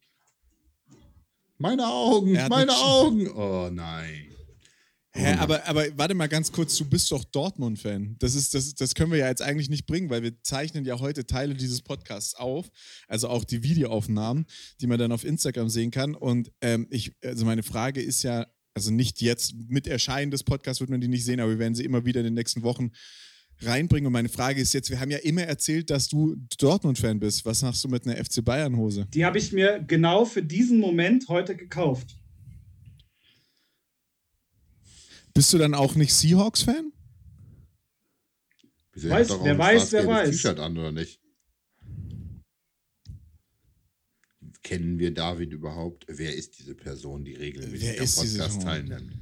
Meine 1.61 1.87
Augen, 1.87 2.33
meine 2.49 2.73
Augen. 2.73 3.29
Oh 3.33 3.69
nein. 3.71 4.29
Hä, 5.12 5.35
aber, 5.35 5.67
aber 5.69 5.87
warte 5.99 6.15
mal 6.15 6.27
ganz 6.27 6.51
kurz, 6.51 6.75
du 6.79 6.87
bist 6.87 7.12
doch 7.12 7.23
Dortmund-Fan. 7.23 8.17
Das, 8.19 8.33
das, 8.49 8.75
das 8.75 8.95
können 8.95 9.12
wir 9.12 9.19
ja 9.19 9.29
jetzt 9.29 9.43
eigentlich 9.43 9.69
nicht 9.69 9.87
bringen, 9.87 10.09
weil 10.09 10.23
wir 10.23 10.43
zeichnen 10.43 10.87
ja 10.87 10.99
heute 11.01 11.27
Teile 11.27 11.53
dieses 11.53 11.83
Podcasts 11.83 12.35
auf, 12.35 12.71
also 13.09 13.29
auch 13.29 13.45
die 13.45 13.62
Videoaufnahmen, 13.62 14.47
die 14.81 14.87
man 14.87 14.99
dann 14.99 15.12
auf 15.12 15.23
Instagram 15.23 15.69
sehen 15.69 15.91
kann. 15.91 16.15
Und 16.15 16.51
ähm, 16.62 16.87
ich, 16.89 17.12
also 17.23 17.45
meine 17.45 17.62
Frage 17.62 18.01
ist 18.01 18.23
ja, 18.23 18.47
also 18.73 18.91
nicht 18.91 19.21
jetzt 19.21 19.53
mit 19.69 19.87
Erscheinen 19.87 20.31
des 20.31 20.45
Podcasts 20.45 20.81
wird 20.81 20.89
man 20.89 21.03
die 21.03 21.09
nicht 21.09 21.27
sehen, 21.27 21.41
aber 21.41 21.51
wir 21.51 21.59
werden 21.59 21.75
sie 21.75 21.85
immer 21.85 22.07
wieder 22.07 22.21
in 22.21 22.25
den 22.25 22.35
nächsten 22.35 22.62
Wochen 22.62 22.91
reinbringen. 23.62 24.07
Und 24.07 24.12
meine 24.12 24.29
Frage 24.29 24.61
ist 24.61 24.73
jetzt, 24.73 24.91
wir 24.91 25.01
haben 25.01 25.11
ja 25.11 25.19
immer 25.19 25.43
erzählt, 25.43 25.90
dass 25.90 26.09
du 26.09 26.37
Dortmund-Fan 26.59 27.21
bist. 27.21 27.45
Was 27.45 27.62
machst 27.62 27.85
du 27.85 27.88
mit 27.88 28.07
einer 28.07 28.23
FC 28.23 28.45
Bayern-Hose? 28.45 29.07
Die 29.12 29.25
habe 29.25 29.38
ich 29.38 29.52
mir 29.52 29.83
genau 29.87 30.25
für 30.25 30.43
diesen 30.43 30.79
Moment 30.79 31.29
heute 31.29 31.57
gekauft. 31.57 32.17
Bist 35.35 35.52
du 35.52 35.59
dann 35.59 35.75
auch 35.75 35.95
nicht 35.95 36.12
Seahawks-Fan? 36.12 36.93
Weiß, 38.95 39.31
wer 39.43 39.57
weiß, 39.57 39.93
wer 39.93 40.07
weiß. 40.07 40.31
T-Shirt 40.31 40.59
an 40.59 40.76
oder 40.76 40.93
nicht? 40.93 41.21
Kennen 44.62 44.99
wir 44.99 45.14
David 45.14 45.52
überhaupt? 45.52 46.05
Wer 46.09 46.35
ist 46.35 46.59
diese 46.59 46.75
Person, 46.75 47.25
die 47.25 47.35
regelmäßig 47.35 48.00
am 48.00 48.07
Podcast 48.07 48.62
teilnimmt? 48.62 49.12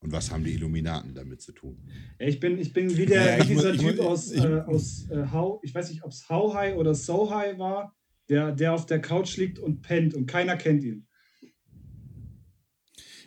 Und 0.00 0.12
was 0.12 0.30
haben 0.30 0.44
die 0.44 0.52
Illuminaten 0.52 1.14
damit 1.14 1.42
zu 1.42 1.52
tun? 1.52 1.76
Ich 2.18 2.38
bin, 2.38 2.58
ich 2.58 2.72
bin 2.72 2.96
wie, 2.96 3.06
der, 3.06 3.38
ja, 3.38 3.44
wie 3.44 3.54
dieser 3.54 3.76
Typ 3.76 3.98
aus, 3.98 4.30
ich, 4.30 4.44
äh, 4.44 4.60
aus 4.60 5.10
äh, 5.10 5.26
How, 5.32 5.60
ich 5.62 5.74
weiß 5.74 5.90
nicht, 5.90 6.04
ob 6.04 6.12
es 6.12 6.28
How 6.28 6.54
High 6.54 6.76
oder 6.76 6.94
So 6.94 7.34
High 7.34 7.58
war, 7.58 7.96
der, 8.28 8.52
der 8.52 8.74
auf 8.74 8.86
der 8.86 9.00
Couch 9.00 9.36
liegt 9.36 9.58
und 9.58 9.82
pennt 9.82 10.14
und 10.14 10.26
keiner 10.26 10.56
kennt 10.56 10.84
ihn. 10.84 11.06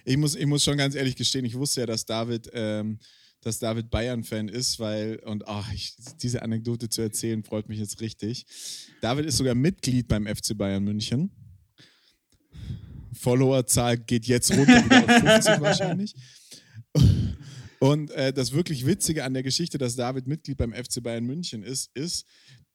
Ich 0.05 0.17
muss, 0.17 0.35
ich 0.35 0.45
muss 0.45 0.63
schon 0.63 0.77
ganz 0.77 0.95
ehrlich 0.95 1.15
gestehen, 1.15 1.45
ich 1.45 1.55
wusste 1.55 1.81
ja, 1.81 1.85
dass 1.85 2.05
David, 2.05 2.49
ähm, 2.53 2.99
dass 3.41 3.59
David 3.59 3.89
Bayern-Fan 3.89 4.47
ist, 4.47 4.79
weil, 4.79 5.19
und 5.25 5.47
ach, 5.47 5.71
ich, 5.73 5.95
diese 6.21 6.41
Anekdote 6.41 6.89
zu 6.89 7.01
erzählen, 7.01 7.43
freut 7.43 7.67
mich 7.67 7.79
jetzt 7.79 7.99
richtig. 7.99 8.45
David 9.01 9.25
ist 9.25 9.37
sogar 9.37 9.55
Mitglied 9.55 10.07
beim 10.07 10.25
FC 10.25 10.57
Bayern 10.57 10.83
München. 10.83 11.31
Followerzahl 13.13 13.97
geht 13.97 14.25
jetzt 14.25 14.51
runter 14.51 14.85
wieder 14.85 15.03
auf 15.03 15.33
50 15.33 15.61
wahrscheinlich. 15.61 16.15
Und 17.83 18.11
äh, 18.11 18.31
das 18.31 18.51
wirklich 18.51 18.85
Witzige 18.85 19.23
an 19.23 19.33
der 19.33 19.41
Geschichte, 19.41 19.79
dass 19.79 19.95
David 19.95 20.27
Mitglied 20.27 20.55
beim 20.55 20.71
FC 20.71 21.01
Bayern 21.01 21.25
München 21.25 21.63
ist, 21.63 21.89
ist, 21.95 22.27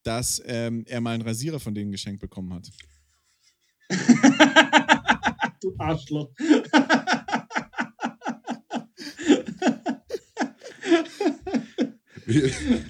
dass 0.03 0.43
ähm, 0.47 0.85
er 0.89 1.01
mal 1.01 1.13
einen 1.13 1.23
Rasierer 1.23 1.61
von 1.61 1.77
denen 1.77 1.93
geschenkt 1.93 2.21
bekommen 2.21 2.53
hat. 2.53 2.69
du 5.63 5.75
Arschloch. 5.79 6.31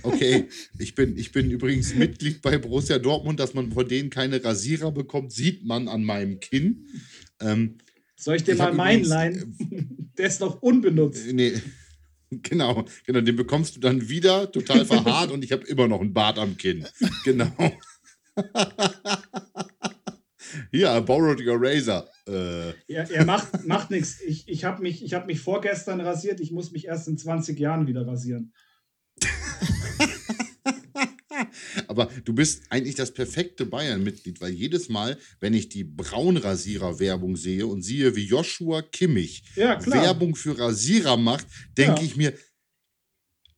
Okay, 0.02 0.48
ich 0.78 0.94
bin, 0.94 1.18
ich 1.18 1.30
bin 1.30 1.50
übrigens 1.50 1.94
Mitglied 1.94 2.40
bei 2.40 2.56
Borussia 2.56 2.98
Dortmund, 2.98 3.38
dass 3.38 3.52
man 3.52 3.70
von 3.70 3.86
denen 3.86 4.08
keine 4.08 4.42
Rasierer 4.42 4.90
bekommt, 4.90 5.30
sieht 5.30 5.66
man 5.66 5.88
an 5.88 6.04
meinem 6.04 6.40
Kinn. 6.40 6.86
Ähm, 7.40 7.76
Soll 8.16 8.36
ich 8.36 8.44
dir 8.44 8.52
ich 8.52 8.58
mal 8.58 8.72
meinen 8.72 9.04
leihen? 9.04 10.10
Der 10.16 10.28
ist 10.28 10.40
noch 10.40 10.62
unbenutzt. 10.62 11.30
Nee. 11.34 11.52
Genau, 12.30 12.84
genau, 13.04 13.20
den 13.20 13.36
bekommst 13.36 13.76
du 13.76 13.80
dann 13.80 14.08
wieder 14.08 14.50
total 14.50 14.84
verharrt 14.84 15.30
und 15.30 15.44
ich 15.44 15.52
habe 15.52 15.64
immer 15.66 15.86
noch 15.86 16.00
einen 16.00 16.12
Bart 16.12 16.38
am 16.38 16.56
Kinn. 16.56 16.86
Genau. 17.24 17.52
Hier, 20.70 20.96
I 20.96 21.00
borrowed 21.00 21.40
your 21.40 21.56
razor. 21.60 22.08
Äh, 22.28 22.70
Er, 22.88 23.10
er 23.10 23.24
macht, 23.24 23.66
macht 23.66 23.90
nichts. 23.90 24.20
Ich, 24.20 24.48
ich 24.48 24.64
habe 24.64 24.82
mich, 24.82 25.04
ich 25.04 25.14
hab 25.14 25.26
mich 25.26 25.40
vorgestern 25.40 26.00
rasiert. 26.00 26.40
Ich 26.40 26.50
muss 26.52 26.70
mich 26.72 26.86
erst 26.86 27.08
in 27.08 27.18
20 27.18 27.58
Jahren 27.58 27.86
wieder 27.86 28.06
rasieren. 28.06 28.52
aber 31.88 32.10
du 32.24 32.32
bist 32.32 32.62
eigentlich 32.70 32.94
das 32.94 33.12
perfekte 33.12 33.66
Bayern-Mitglied, 33.66 34.40
weil 34.40 34.52
jedes 34.52 34.88
Mal, 34.88 35.18
wenn 35.40 35.54
ich 35.54 35.68
die 35.68 35.84
Braunrasierer-Werbung 35.84 37.36
sehe 37.36 37.66
und 37.66 37.82
sehe, 37.82 38.14
wie 38.16 38.24
Joshua 38.26 38.82
Kimmich 38.82 39.44
Ja. 39.56 39.84
Werbung 39.86 40.34
für 40.36 40.58
Rasierer 40.58 41.16
macht, 41.16 41.46
denke 41.76 42.00
Ja. 42.00 42.06
ich 42.06 42.16
mir, 42.16 42.32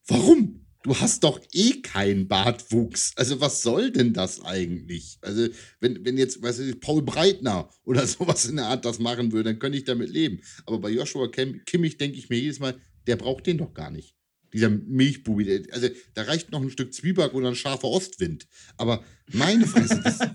warum? 0.06 0.64
Du 0.84 0.94
hast 0.98 1.24
doch 1.24 1.40
eh 1.52 1.82
keinen 1.82 2.28
Bartwuchs. 2.28 3.12
Also 3.16 3.40
was 3.40 3.62
soll 3.62 3.90
denn 3.90 4.12
das 4.14 4.42
eigentlich? 4.44 5.18
Also 5.20 5.48
wenn, 5.80 6.04
wenn 6.04 6.16
jetzt, 6.16 6.40
weißt 6.40 6.60
du, 6.60 6.76
Paul 6.76 7.02
Breitner 7.02 7.68
oder 7.84 8.06
sowas 8.06 8.46
in 8.46 8.56
der 8.56 8.66
Art 8.66 8.84
das 8.84 8.98
machen 9.00 9.32
würde, 9.32 9.50
dann 9.50 9.58
könnte 9.58 9.76
ich 9.76 9.84
damit 9.84 10.08
leben. 10.08 10.40
Aber 10.66 10.78
bei 10.78 10.90
Joshua 10.90 11.28
Kim- 11.28 11.62
Kimmich 11.66 11.98
denke 11.98 12.16
ich 12.16 12.28
mir 12.30 12.38
jedes 12.38 12.60
Mal, 12.60 12.80
der 13.06 13.16
braucht 13.16 13.46
den 13.46 13.58
doch 13.58 13.74
gar 13.74 13.90
nicht. 13.90 14.14
Dieser 14.52 14.70
Milchbubi. 14.70 15.66
Also 15.72 15.88
da 16.14 16.22
reicht 16.22 16.50
noch 16.50 16.62
ein 16.62 16.70
Stück 16.70 16.94
Zwieback 16.94 17.34
oder 17.34 17.48
ein 17.48 17.54
scharfer 17.54 17.88
Ostwind. 17.88 18.46
Aber 18.76 19.04
meine 19.32 19.66
Fresse, 19.66 20.00
das, 20.02 20.18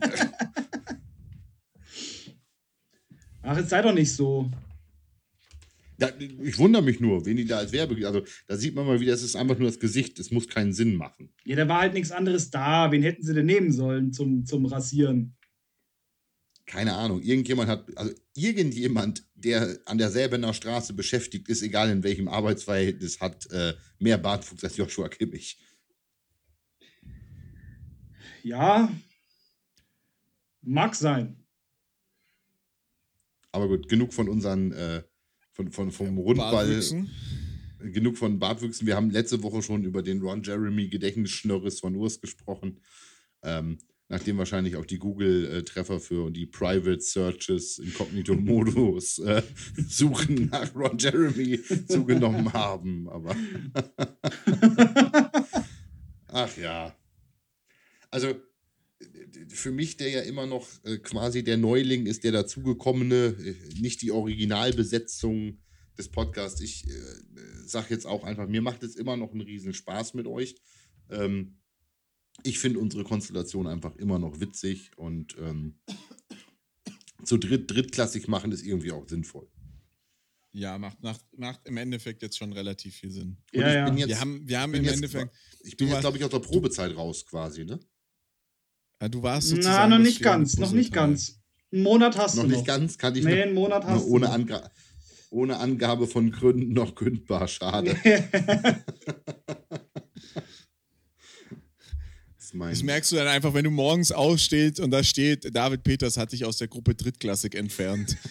Ach, 3.41 3.57
jetzt 3.57 3.69
sei 3.69 3.81
doch 3.81 3.93
nicht 3.93 4.13
so. 4.13 4.49
da, 5.97 6.09
ich 6.41 6.57
wundere 6.57 6.81
mich 6.81 6.99
nur, 6.99 7.25
wen 7.25 7.37
die 7.37 7.45
da 7.45 7.57
als 7.57 7.71
Werbe. 7.73 7.95
Also 8.07 8.23
da 8.47 8.55
sieht 8.55 8.73
man 8.73 8.85
mal 8.85 8.99
wieder, 8.99 9.13
es 9.13 9.23
ist 9.23 9.35
einfach 9.35 9.57
nur 9.57 9.67
das 9.67 9.79
Gesicht. 9.79 10.17
Es 10.19 10.31
muss 10.31 10.47
keinen 10.47 10.73
Sinn 10.73 10.95
machen. 10.95 11.29
Ja, 11.43 11.55
da 11.57 11.67
war 11.67 11.81
halt 11.81 11.93
nichts 11.93 12.11
anderes 12.11 12.49
da. 12.49 12.91
Wen 12.91 13.03
hätten 13.03 13.23
sie 13.23 13.33
denn 13.33 13.45
nehmen 13.45 13.71
sollen 13.71 14.13
zum, 14.13 14.45
zum 14.45 14.65
Rasieren? 14.65 15.35
Keine 16.65 16.93
Ahnung, 16.93 17.21
irgendjemand 17.21 17.69
hat, 17.69 17.97
also 17.97 18.13
irgendjemand, 18.35 19.25
der 19.35 19.79
an 19.85 19.97
der 19.97 20.09
Säbener 20.09 20.53
Straße 20.53 20.93
beschäftigt 20.93 21.49
ist, 21.49 21.61
egal 21.61 21.89
in 21.89 22.03
welchem 22.03 22.27
Arbeitsverhältnis, 22.27 23.19
hat 23.19 23.49
äh, 23.51 23.73
mehr 23.99 24.17
Bartwuchs 24.17 24.63
als 24.63 24.77
Joshua 24.77 25.09
Kimmich. 25.09 25.59
Ja, 28.43 28.91
mag 30.61 30.95
sein. 30.95 31.43
Aber 33.51 33.67
gut, 33.67 33.87
genug 33.87 34.13
von 34.13 34.27
unseren, 34.29 34.71
äh, 34.71 35.03
von, 35.51 35.71
von, 35.71 35.91
vom 35.91 36.17
Rundball, 36.17 36.65
Bartwüchsen. 36.65 37.09
genug 37.79 38.17
von 38.17 38.39
Bartwüchsen. 38.39 38.87
Wir 38.87 38.95
haben 38.95 39.11
letzte 39.11 39.43
Woche 39.43 39.61
schon 39.61 39.83
über 39.83 40.01
den 40.01 40.21
Ron 40.21 40.43
Jeremy 40.43 40.87
Gedächtnisschnörres 40.87 41.79
von 41.79 41.95
Urs 41.95 42.19
gesprochen. 42.19 42.79
Ähm, 43.43 43.77
nachdem 44.13 44.37
wahrscheinlich 44.37 44.75
auch 44.75 44.85
die 44.85 44.99
Google-Treffer 44.99 45.99
für 45.99 46.29
die 46.29 46.45
Private 46.45 47.01
Searches 47.01 47.79
Inkognito-Modus 47.79 49.17
äh, 49.19 49.41
Suchen 49.87 50.49
nach 50.51 50.75
Ron 50.75 50.99
Jeremy 50.99 51.59
zugenommen 51.87 52.53
haben. 52.53 53.09
Aber 53.09 53.35
ach 56.27 56.57
ja. 56.57 56.95
Also 58.11 58.35
für 59.47 59.71
mich, 59.71 59.97
der 59.97 60.09
ja 60.09 60.21
immer 60.21 60.45
noch 60.45 60.67
äh, 60.83 60.99
quasi 60.99 61.43
der 61.43 61.57
Neuling 61.57 62.05
ist, 62.05 62.23
der 62.23 62.33
dazugekommene, 62.33 63.15
äh, 63.15 63.55
nicht 63.79 64.03
die 64.03 64.11
Originalbesetzung 64.11 65.57
des 65.97 66.09
Podcasts. 66.09 66.61
Ich 66.61 66.87
äh, 66.87 66.91
sage 67.65 67.87
jetzt 67.89 68.05
auch 68.05 68.23
einfach, 68.23 68.47
mir 68.47 68.61
macht 68.61 68.83
es 68.83 68.95
immer 68.95 69.17
noch 69.17 69.31
einen 69.31 69.41
riesen 69.41 69.73
Spaß 69.73 70.13
mit 70.13 70.27
euch. 70.27 70.55
Ähm, 71.09 71.57
ich 72.43 72.59
finde 72.59 72.79
unsere 72.79 73.03
Konstellation 73.03 73.67
einfach 73.67 73.95
immer 73.97 74.17
noch 74.19 74.39
witzig 74.39 74.91
und 74.97 75.35
ähm, 75.37 75.75
zu 77.23 77.37
dritt, 77.37 77.69
drittklassig 77.71 78.27
machen 78.27 78.51
ist 78.51 78.63
irgendwie 78.65 78.91
auch 78.91 79.07
sinnvoll. 79.07 79.47
Ja, 80.51 80.77
macht, 80.77 81.01
macht, 81.01 81.21
macht 81.37 81.61
im 81.67 81.77
Endeffekt 81.77 82.21
jetzt 82.21 82.37
schon 82.37 82.53
relativ 82.53 82.95
viel 82.95 83.09
Sinn. 83.09 83.37
Und 83.53 83.61
Ja, 83.61 83.67
ich 83.69 83.73
ja. 83.75 83.85
bin 83.85 83.97
jetzt, 83.97 84.09
wir 84.09 84.19
haben, 84.19 84.47
wir 84.47 84.59
haben 84.59 84.71
bin 84.71 84.81
im 84.81 84.85
jetzt, 84.85 84.95
Endeffekt. 84.95 85.35
ich 85.63 85.77
bin 85.77 85.87
jetzt 85.87 86.01
glaube 86.01 86.17
ich, 86.17 86.23
aus 86.23 86.29
der 86.31 86.39
Probezeit 86.39 86.95
raus 86.95 87.25
quasi, 87.25 87.65
ne? 87.65 87.79
Ja, 89.01 89.09
du 89.09 89.23
warst 89.23 89.49
Na, 89.49 89.55
sozusagen. 89.55 89.89
noch 89.89 89.97
das 89.97 90.05
nicht 90.07 90.21
ganz, 90.21 90.57
noch 90.57 90.71
nicht 90.71 90.93
ganz. 90.93 91.39
Einen 91.71 91.81
Monat 91.83 92.17
hast 92.17 92.35
Noch 92.35 92.43
du 92.43 92.49
nicht 92.49 92.59
noch. 92.59 92.65
ganz, 92.65 92.97
kann 92.99 93.15
ich 93.15 93.23
Nee, 93.23 93.35
noch, 93.37 93.41
einen 93.43 93.53
Monat 93.55 93.83
noch 93.83 93.89
hast 93.89 94.05
ohne, 94.05 94.25
du. 94.27 94.27
noch. 94.27 94.33
Anga 94.35 94.71
ohne 95.31 95.57
Angabe 95.57 96.05
von 96.05 96.29
Gründen 96.29 96.73
noch 96.73 96.93
kündbar. 96.93 97.47
Schade. 97.47 97.95
Das 102.53 102.69
Das 102.69 102.83
merkst 102.83 103.11
du 103.11 103.15
dann 103.17 103.27
einfach, 103.27 103.53
wenn 103.53 103.63
du 103.63 103.71
morgens 103.71 104.11
aufstehst 104.11 104.79
und 104.79 104.91
da 104.91 105.03
steht, 105.03 105.55
David 105.55 105.83
Peters 105.83 106.17
hat 106.17 106.29
sich 106.31 106.45
aus 106.45 106.57
der 106.57 106.67
Gruppe 106.67 106.95
Drittklassik 106.95 107.55
entfernt. 107.55 108.17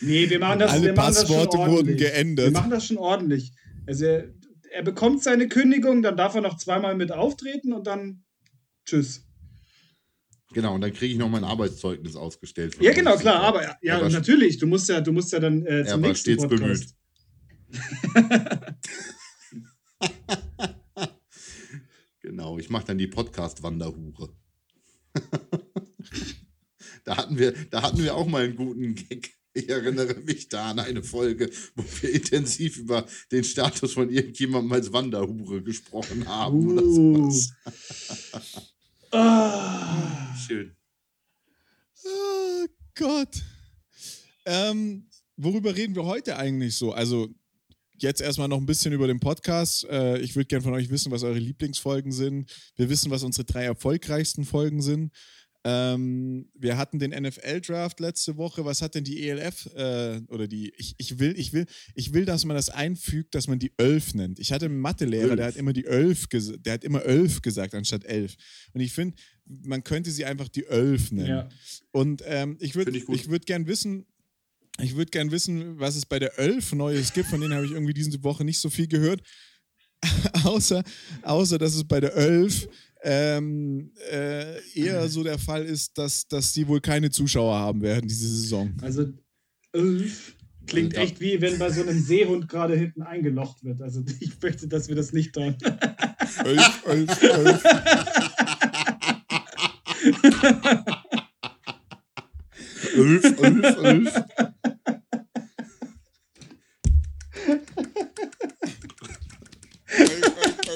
Nee, 0.00 0.28
wir 0.28 0.38
machen 0.38 0.58
das, 0.58 0.72
Alle 0.72 0.82
wir 0.88 0.92
machen 0.92 1.14
das 1.14 1.26
schon 1.26 1.36
Passworte 1.36 1.56
wurden 1.58 1.70
ordentlich. 1.70 2.00
Wir 2.00 2.10
geändert. 2.10 2.52
machen 2.52 2.70
das 2.70 2.86
schon 2.86 2.98
ordentlich. 2.98 3.52
Also 3.86 4.04
er, 4.04 4.28
er 4.70 4.82
bekommt 4.82 5.22
seine 5.22 5.48
Kündigung, 5.48 6.02
dann 6.02 6.16
darf 6.16 6.34
er 6.34 6.42
noch 6.42 6.58
zweimal 6.58 6.94
mit 6.94 7.10
auftreten 7.10 7.72
und 7.72 7.86
dann 7.86 8.22
tschüss. 8.84 9.22
Genau, 10.52 10.74
und 10.74 10.82
dann 10.82 10.92
kriege 10.92 11.12
ich 11.12 11.18
noch 11.18 11.28
mein 11.30 11.44
Arbeitszeugnis 11.44 12.14
ausgestellt. 12.14 12.76
Ja, 12.80 12.92
genau, 12.92 13.16
klar, 13.16 13.40
aber 13.42 13.62
ja, 13.64 13.76
Er 13.82 14.02
war- 14.02 14.10
natürlich, 14.10 14.58
du 14.58 14.66
musst 14.66 14.88
ja, 14.88 15.00
du 15.00 15.12
musst 15.12 15.32
ja 15.32 15.40
dann 15.40 15.64
äh, 15.64 15.78
Er 15.80 15.86
zum 15.86 16.02
war 16.02 16.08
nächsten 16.08 16.32
stets 16.32 16.42
Podcast. 16.46 16.94
Genau, 22.36 22.58
ich 22.58 22.68
mache 22.68 22.84
dann 22.88 22.98
die 22.98 23.06
Podcast-Wanderhure. 23.06 24.28
da, 27.04 27.16
hatten 27.16 27.38
wir, 27.38 27.52
da 27.70 27.80
hatten 27.80 27.96
wir 28.04 28.14
auch 28.14 28.26
mal 28.26 28.44
einen 28.44 28.56
guten 28.56 28.94
Gag. 28.94 29.34
Ich 29.54 29.70
erinnere 29.70 30.16
mich 30.20 30.50
da 30.50 30.72
an 30.72 30.80
eine 30.80 31.02
Folge, 31.02 31.50
wo 31.76 31.82
wir 32.02 32.12
intensiv 32.12 32.76
über 32.76 33.06
den 33.32 33.42
Status 33.42 33.94
von 33.94 34.10
irgendjemandem 34.10 34.70
als 34.70 34.92
Wanderhure 34.92 35.62
gesprochen 35.62 36.28
haben. 36.28 36.72
Oder 36.72 36.82
Uh. 36.82 37.30
sowas. 37.30 37.54
Ah. 39.12 40.36
Schön. 40.46 40.76
Oh 42.04 42.66
Gott. 42.96 43.42
Ähm, 44.44 45.08
worüber 45.38 45.74
reden 45.74 45.94
wir 45.94 46.04
heute 46.04 46.36
eigentlich 46.36 46.76
so? 46.76 46.92
Also, 46.92 47.34
jetzt 47.98 48.20
erstmal 48.20 48.48
noch 48.48 48.58
ein 48.58 48.66
bisschen 48.66 48.92
über 48.92 49.06
den 49.06 49.20
Podcast. 49.20 49.84
Äh, 49.90 50.18
ich 50.20 50.36
würde 50.36 50.46
gerne 50.46 50.62
von 50.62 50.74
euch 50.74 50.90
wissen, 50.90 51.10
was 51.12 51.22
eure 51.22 51.38
Lieblingsfolgen 51.38 52.12
sind. 52.12 52.50
Wir 52.76 52.88
wissen, 52.90 53.10
was 53.10 53.22
unsere 53.22 53.44
drei 53.44 53.64
erfolgreichsten 53.64 54.44
Folgen 54.44 54.82
sind. 54.82 55.12
Ähm, 55.68 56.48
wir 56.54 56.76
hatten 56.78 57.00
den 57.00 57.10
NFL-Draft 57.10 57.98
letzte 57.98 58.36
Woche. 58.36 58.64
Was 58.64 58.82
hat 58.82 58.94
denn 58.94 59.02
die 59.02 59.28
ELF 59.28 59.66
äh, 59.74 60.20
oder 60.28 60.46
die? 60.46 60.72
Ich, 60.76 60.94
ich, 60.98 61.18
will, 61.18 61.34
ich, 61.36 61.52
will, 61.52 61.66
ich 61.96 62.12
will, 62.12 62.24
dass 62.24 62.44
man 62.44 62.54
das 62.56 62.68
einfügt, 62.70 63.34
dass 63.34 63.48
man 63.48 63.58
die 63.58 63.72
Elf 63.76 64.14
nennt. 64.14 64.38
Ich 64.38 64.52
hatte 64.52 64.66
einen 64.66 64.78
Mathelehrer, 64.78 65.34
der 65.34 65.46
hat 65.46 65.56
immer 65.56 65.72
die 65.72 65.86
Elf, 65.86 66.26
ges- 66.26 66.56
der 66.58 66.74
hat 66.74 66.84
immer 66.84 67.02
Elf 67.04 67.42
gesagt 67.42 67.74
anstatt 67.74 68.04
elf. 68.04 68.36
Und 68.74 68.80
ich 68.80 68.92
finde, 68.92 69.16
man 69.64 69.82
könnte 69.82 70.12
sie 70.12 70.24
einfach 70.24 70.48
die 70.48 70.66
Elf 70.66 71.10
nennen. 71.10 71.28
Ja. 71.28 71.48
Und 71.90 72.22
ähm, 72.26 72.56
ich 72.60 72.76
würde 72.76 72.96
ich 72.96 73.08
ich 73.08 73.28
würd 73.28 73.44
gern 73.46 73.66
wissen, 73.66 74.06
ich 74.80 74.96
würde 74.96 75.10
gern 75.10 75.30
wissen, 75.30 75.78
was 75.78 75.96
es 75.96 76.06
bei 76.06 76.18
der 76.18 76.38
Elf 76.38 76.72
Neues 76.72 77.12
gibt. 77.12 77.28
Von 77.28 77.40
denen 77.40 77.54
habe 77.54 77.66
ich 77.66 77.72
irgendwie 77.72 77.94
diese 77.94 78.22
Woche 78.22 78.44
nicht 78.44 78.60
so 78.60 78.70
viel 78.70 78.86
gehört. 78.86 79.22
außer, 80.44 80.82
außer, 81.22 81.58
dass 81.58 81.74
es 81.74 81.84
bei 81.84 82.00
der 82.00 82.14
Elf 82.14 82.68
ähm, 83.02 83.92
äh, 84.10 84.60
eher 84.74 85.08
so 85.08 85.22
der 85.22 85.38
Fall 85.38 85.64
ist, 85.64 85.96
dass, 85.96 86.26
dass 86.28 86.52
die 86.52 86.66
wohl 86.66 86.80
keine 86.80 87.10
Zuschauer 87.10 87.56
haben 87.56 87.82
werden 87.82 88.08
diese 88.08 88.28
Saison. 88.28 88.74
Also 88.82 89.06
Ulf 89.72 90.34
klingt 90.66 90.96
Also 90.96 91.06
echt 91.06 91.20
wie 91.20 91.40
wenn 91.40 91.58
bei 91.58 91.70
so 91.70 91.82
einem 91.82 92.00
Seehund 92.00 92.48
gerade 92.48 92.76
hinten 92.76 93.02
eingelocht 93.02 93.62
wird. 93.64 93.80
Also 93.80 94.04
ich 94.20 94.32
möchte, 94.42 94.68
dass 94.68 94.88
wir 94.88 94.96
das 94.96 95.12
nicht 95.12 95.34
tun. 95.34 95.56
Elf, 96.44 96.82
elf, 96.86 97.22
elf. 97.22 97.64
Elf, 102.96 103.24
elf, 103.24 103.76
elf. 103.82 104.24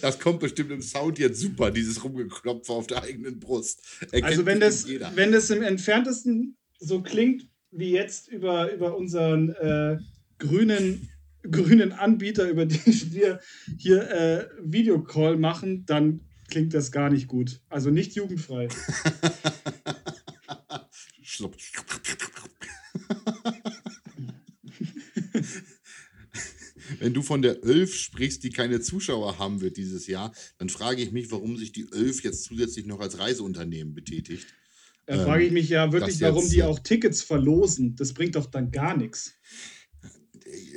Das 0.00 0.18
kommt 0.18 0.40
bestimmt 0.40 0.70
im 0.70 0.82
Sound 0.82 1.18
jetzt 1.18 1.40
super, 1.40 1.70
dieses 1.70 2.02
Rumgeklopfe 2.02 2.72
auf 2.72 2.86
der 2.86 3.02
eigenen 3.02 3.38
Brust. 3.38 3.82
Erkennt 4.00 4.24
Also 4.24 4.46
wenn 4.46 4.60
das, 4.60 4.86
jeder. 4.88 5.10
wenn 5.14 5.32
das 5.32 5.50
im 5.50 5.62
entferntesten 5.62 6.56
so 6.78 7.02
klingt 7.02 7.48
wie 7.70 7.90
jetzt 7.90 8.28
über, 8.28 8.72
über 8.72 8.96
unseren 8.96 9.50
äh, 9.50 9.98
grünen, 10.38 11.08
grünen 11.42 11.92
Anbieter, 11.92 12.48
über 12.48 12.66
den 12.66 13.12
wir 13.12 13.40
hier 13.78 14.10
äh, 14.10 14.46
Videocall 14.62 15.36
machen, 15.36 15.84
dann 15.86 16.20
klingt 16.48 16.74
das 16.74 16.92
gar 16.92 17.10
nicht 17.10 17.28
gut. 17.28 17.60
Also 17.68 17.90
nicht 17.90 18.14
jugendfrei. 18.14 18.68
wenn 27.00 27.14
du 27.14 27.22
von 27.22 27.42
der 27.42 27.64
Ölf 27.64 27.94
sprichst, 27.94 28.44
die 28.44 28.50
keine 28.50 28.80
Zuschauer 28.80 29.38
haben 29.38 29.60
wird 29.60 29.76
dieses 29.76 30.06
Jahr, 30.06 30.32
dann 30.58 30.68
frage 30.68 31.02
ich 31.02 31.12
mich, 31.12 31.30
warum 31.30 31.56
sich 31.56 31.72
die 31.72 31.88
Ölf 31.92 32.22
jetzt 32.22 32.44
zusätzlich 32.44 32.86
noch 32.86 33.00
als 33.00 33.18
Reiseunternehmen 33.18 33.94
betätigt. 33.94 34.46
Da 35.06 35.14
ähm, 35.14 35.24
frage 35.24 35.44
ich 35.46 35.52
mich 35.52 35.68
ja 35.68 35.90
wirklich, 35.92 36.20
warum 36.20 36.42
jetzt, 36.42 36.52
die 36.52 36.62
auch 36.62 36.78
Tickets 36.78 37.22
verlosen. 37.22 37.96
Das 37.96 38.12
bringt 38.12 38.36
doch 38.36 38.46
dann 38.46 38.70
gar 38.70 38.96
nichts. 38.96 39.34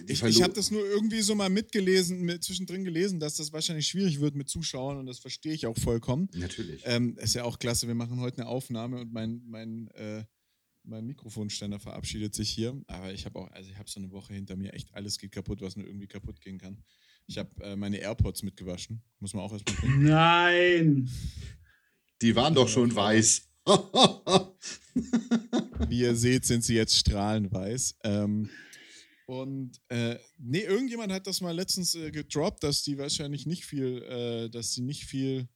Ich, 0.07 0.23
ich 0.23 0.41
habe 0.43 0.53
das 0.53 0.71
nur 0.71 0.85
irgendwie 0.85 1.21
so 1.21 1.35
mal 1.35 1.49
mitgelesen, 1.49 2.21
mit, 2.21 2.43
zwischendrin 2.43 2.83
gelesen, 2.83 3.19
dass 3.19 3.35
das 3.37 3.53
wahrscheinlich 3.53 3.87
schwierig 3.87 4.19
wird 4.19 4.35
mit 4.35 4.49
Zuschauern 4.49 4.97
und 4.97 5.05
das 5.05 5.19
verstehe 5.19 5.53
ich 5.53 5.65
auch 5.65 5.77
vollkommen. 5.77 6.29
Natürlich. 6.35 6.81
Ähm, 6.85 7.17
ist 7.17 7.35
ja 7.35 7.43
auch 7.43 7.59
klasse, 7.59 7.87
wir 7.87 7.95
machen 7.95 8.19
heute 8.19 8.39
eine 8.39 8.47
Aufnahme 8.47 8.99
und 8.99 9.11
mein, 9.11 9.41
mein, 9.45 9.87
äh, 9.95 10.23
mein 10.83 11.05
Mikrofonständer 11.05 11.79
verabschiedet 11.79 12.35
sich 12.35 12.49
hier. 12.49 12.81
Aber 12.87 13.13
ich 13.13 13.25
habe 13.25 13.39
auch, 13.39 13.51
also 13.51 13.69
ich 13.69 13.77
habe 13.77 13.89
so 13.89 13.99
eine 13.99 14.11
Woche 14.11 14.33
hinter 14.33 14.55
mir, 14.55 14.73
echt 14.73 14.93
alles 14.93 15.17
geht 15.17 15.31
kaputt, 15.31 15.61
was 15.61 15.75
nur 15.75 15.87
irgendwie 15.87 16.07
kaputt 16.07 16.41
gehen 16.41 16.57
kann. 16.57 16.83
Ich 17.27 17.37
habe 17.37 17.49
äh, 17.63 17.75
meine 17.75 17.97
AirPods 17.97 18.43
mitgewaschen. 18.43 19.01
Muss 19.19 19.33
man 19.33 19.43
auch 19.43 19.53
erstmal 19.53 19.75
gucken. 19.75 20.03
Nein! 20.03 21.09
Die 22.21 22.35
waren 22.35 22.53
doch 22.53 22.67
schon 22.67 22.93
weiß. 22.93 23.49
Wie 25.87 25.99
ihr 25.99 26.15
seht, 26.15 26.45
sind 26.45 26.63
sie 26.63 26.75
jetzt 26.75 26.97
strahlend 26.97 27.51
weiß. 27.51 27.97
Ähm, 28.03 28.49
und 29.25 29.79
äh, 29.89 30.17
nee, 30.37 30.61
irgendjemand 30.61 31.11
hat 31.13 31.27
das 31.27 31.41
mal 31.41 31.55
letztens 31.55 31.95
äh, 31.95 32.11
gedroppt, 32.11 32.63
dass 32.63 32.83
die 32.83 32.97
wahrscheinlich 32.97 33.45
nicht 33.45 33.65
viel, 33.65 34.01
äh, 34.03 34.49
dass 34.49 34.73
sie 34.73 34.81
nicht 34.81 35.05
viel 35.05 35.47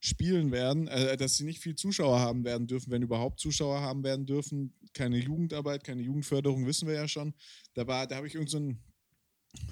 spielen 0.00 0.50
werden, 0.50 0.88
äh, 0.88 1.16
dass 1.16 1.36
sie 1.36 1.44
nicht 1.44 1.60
viel 1.60 1.76
Zuschauer 1.76 2.18
haben 2.18 2.44
werden 2.44 2.66
dürfen, 2.66 2.90
wenn 2.90 3.02
überhaupt 3.02 3.38
Zuschauer 3.38 3.80
haben 3.80 4.02
werden 4.02 4.26
dürfen. 4.26 4.74
Keine 4.94 5.18
Jugendarbeit, 5.18 5.84
keine 5.84 6.02
Jugendförderung, 6.02 6.66
wissen 6.66 6.88
wir 6.88 6.94
ja 6.94 7.06
schon. 7.06 7.34
Da, 7.74 7.84
da 7.84 8.16
habe 8.16 8.26
ich 8.26 8.34
irgend 8.34 8.50
so 8.50 8.58
ein 8.58 8.82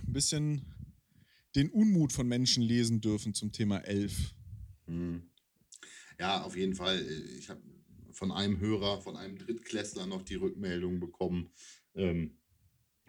bisschen 0.06 0.62
den 1.56 1.70
Unmut 1.70 2.12
von 2.12 2.28
Menschen 2.28 2.62
lesen 2.62 3.00
dürfen 3.00 3.34
zum 3.34 3.52
Thema 3.52 3.78
Elf. 3.78 4.34
Hm. 4.86 5.22
Ja, 6.18 6.42
auf 6.42 6.56
jeden 6.56 6.74
Fall. 6.74 7.00
Ich 7.38 7.48
habe 7.48 7.62
von 8.12 8.30
einem 8.30 8.60
Hörer, 8.60 9.00
von 9.00 9.16
einem 9.16 9.38
Drittklässler 9.38 10.06
noch 10.06 10.22
die 10.22 10.34
Rückmeldung 10.34 11.00
bekommen, 11.00 11.50
ähm, 11.94 12.36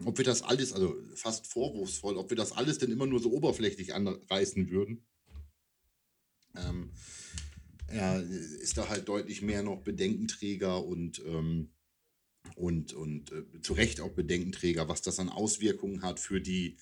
ob 0.04 0.16
wir 0.16 0.24
das 0.24 0.42
alles, 0.42 0.72
also 0.72 0.96
fast 1.14 1.46
vorwurfsvoll, 1.46 2.16
ob 2.16 2.30
wir 2.30 2.36
das 2.36 2.52
alles 2.52 2.78
denn 2.78 2.90
immer 2.90 3.06
nur 3.06 3.20
so 3.20 3.32
oberflächlich 3.32 3.92
anreißen 3.92 4.70
würden. 4.70 5.04
Ähm, 6.56 6.90
er 7.86 8.22
ist 8.22 8.76
da 8.76 8.88
halt 8.88 9.08
deutlich 9.08 9.42
mehr 9.42 9.62
noch 9.62 9.82
Bedenkenträger 9.82 10.84
und, 10.84 11.20
ähm, 11.26 11.70
und, 12.54 12.92
und 12.92 13.32
äh, 13.32 13.60
zu 13.62 13.72
Recht 13.72 14.00
auch 14.00 14.10
Bedenkenträger, 14.10 14.88
was 14.88 15.02
das 15.02 15.18
an 15.18 15.28
Auswirkungen 15.28 16.02
hat 16.02 16.20
für 16.20 16.40
die, 16.40 16.76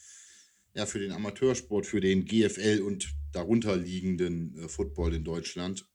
ja, 0.75 0.87
für 0.87 0.99
den 0.99 1.13
Amateursport, 1.13 1.87
für 1.87 2.01
den 2.01 2.25
GFL 2.25 2.83
und 2.83 3.15
darunter 3.33 3.77
liegenden 3.77 4.57
äh, 4.59 4.69
Football 4.69 5.15
in 5.15 5.25
Deutschland. 5.25 5.89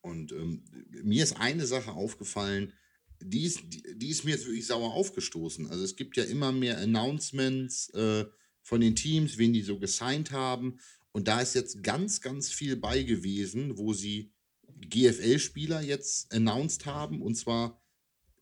Und 0.00 0.32
ähm, 0.32 0.64
mir 1.02 1.22
ist 1.22 1.36
eine 1.36 1.66
Sache 1.66 1.92
aufgefallen, 1.92 2.72
die 3.20 3.44
ist, 3.44 3.60
die, 3.64 3.82
die, 3.96 4.08
ist 4.08 4.24
mir 4.24 4.32
jetzt 4.32 4.46
wirklich 4.46 4.66
sauer 4.66 4.92
aufgestoßen. 4.92 5.66
Also 5.68 5.84
es 5.84 5.96
gibt 5.96 6.16
ja 6.16 6.24
immer 6.24 6.52
mehr 6.52 6.78
Announcements 6.78 7.88
äh, 7.90 8.26
von 8.62 8.80
den 8.80 8.94
Teams, 8.96 9.38
wen 9.38 9.52
die 9.52 9.62
so 9.62 9.78
gesigned 9.78 10.32
haben. 10.32 10.78
Und 11.16 11.28
da 11.28 11.40
ist 11.40 11.54
jetzt 11.54 11.82
ganz, 11.82 12.20
ganz 12.20 12.50
viel 12.50 12.76
bei 12.76 13.02
gewesen, 13.02 13.78
wo 13.78 13.94
sie 13.94 14.34
GFL-Spieler 14.82 15.80
jetzt 15.80 16.30
announced 16.30 16.84
haben. 16.84 17.22
Und 17.22 17.36
zwar 17.36 17.82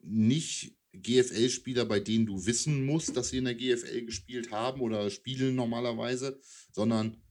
nicht 0.01 0.75
GFL-Spieler, 0.91 1.85
bei 1.85 2.01
denen 2.01 2.25
du 2.25 2.45
wissen 2.45 2.85
musst, 2.85 3.15
dass 3.15 3.29
sie 3.29 3.37
in 3.37 3.45
der 3.45 3.55
GFL 3.55 4.01
gespielt 4.01 4.51
haben 4.51 4.81
oder 4.81 5.09
spielen 5.09 5.55
normalerweise, 5.55 6.37
sondern 6.73 7.23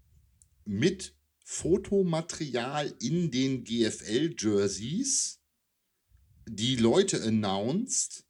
mit 0.65 1.15
Fotomaterial 1.45 2.95
in 3.03 3.31
den 3.31 3.65
GFL-Jerseys 3.65 5.43
die 6.49 6.77
Leute 6.77 7.23
announced, 7.23 8.25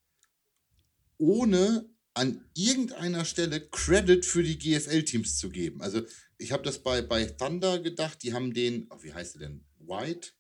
ohne 1.18 1.88
an 2.14 2.44
irgendeiner 2.55 3.24
Stelle 3.24 3.61
Credit 3.61 4.24
für 4.24 4.42
die 4.42 4.59
GFL-Teams 4.59 5.37
zu 5.37 5.50
geben. 5.50 5.83
Also 5.83 6.03
ich 6.38 6.53
habe 6.53 6.62
das 6.62 6.79
bei, 6.79 7.03
bei 7.03 7.27
Thunder 7.27 7.81
gedacht, 7.81 8.22
die 8.22 8.33
haben 8.33 8.55
den, 8.55 8.87
oh, 8.90 9.03
wie 9.03 9.12
heißt 9.12 9.35
der 9.35 9.48
denn? 9.48 9.64
White? 9.81 10.31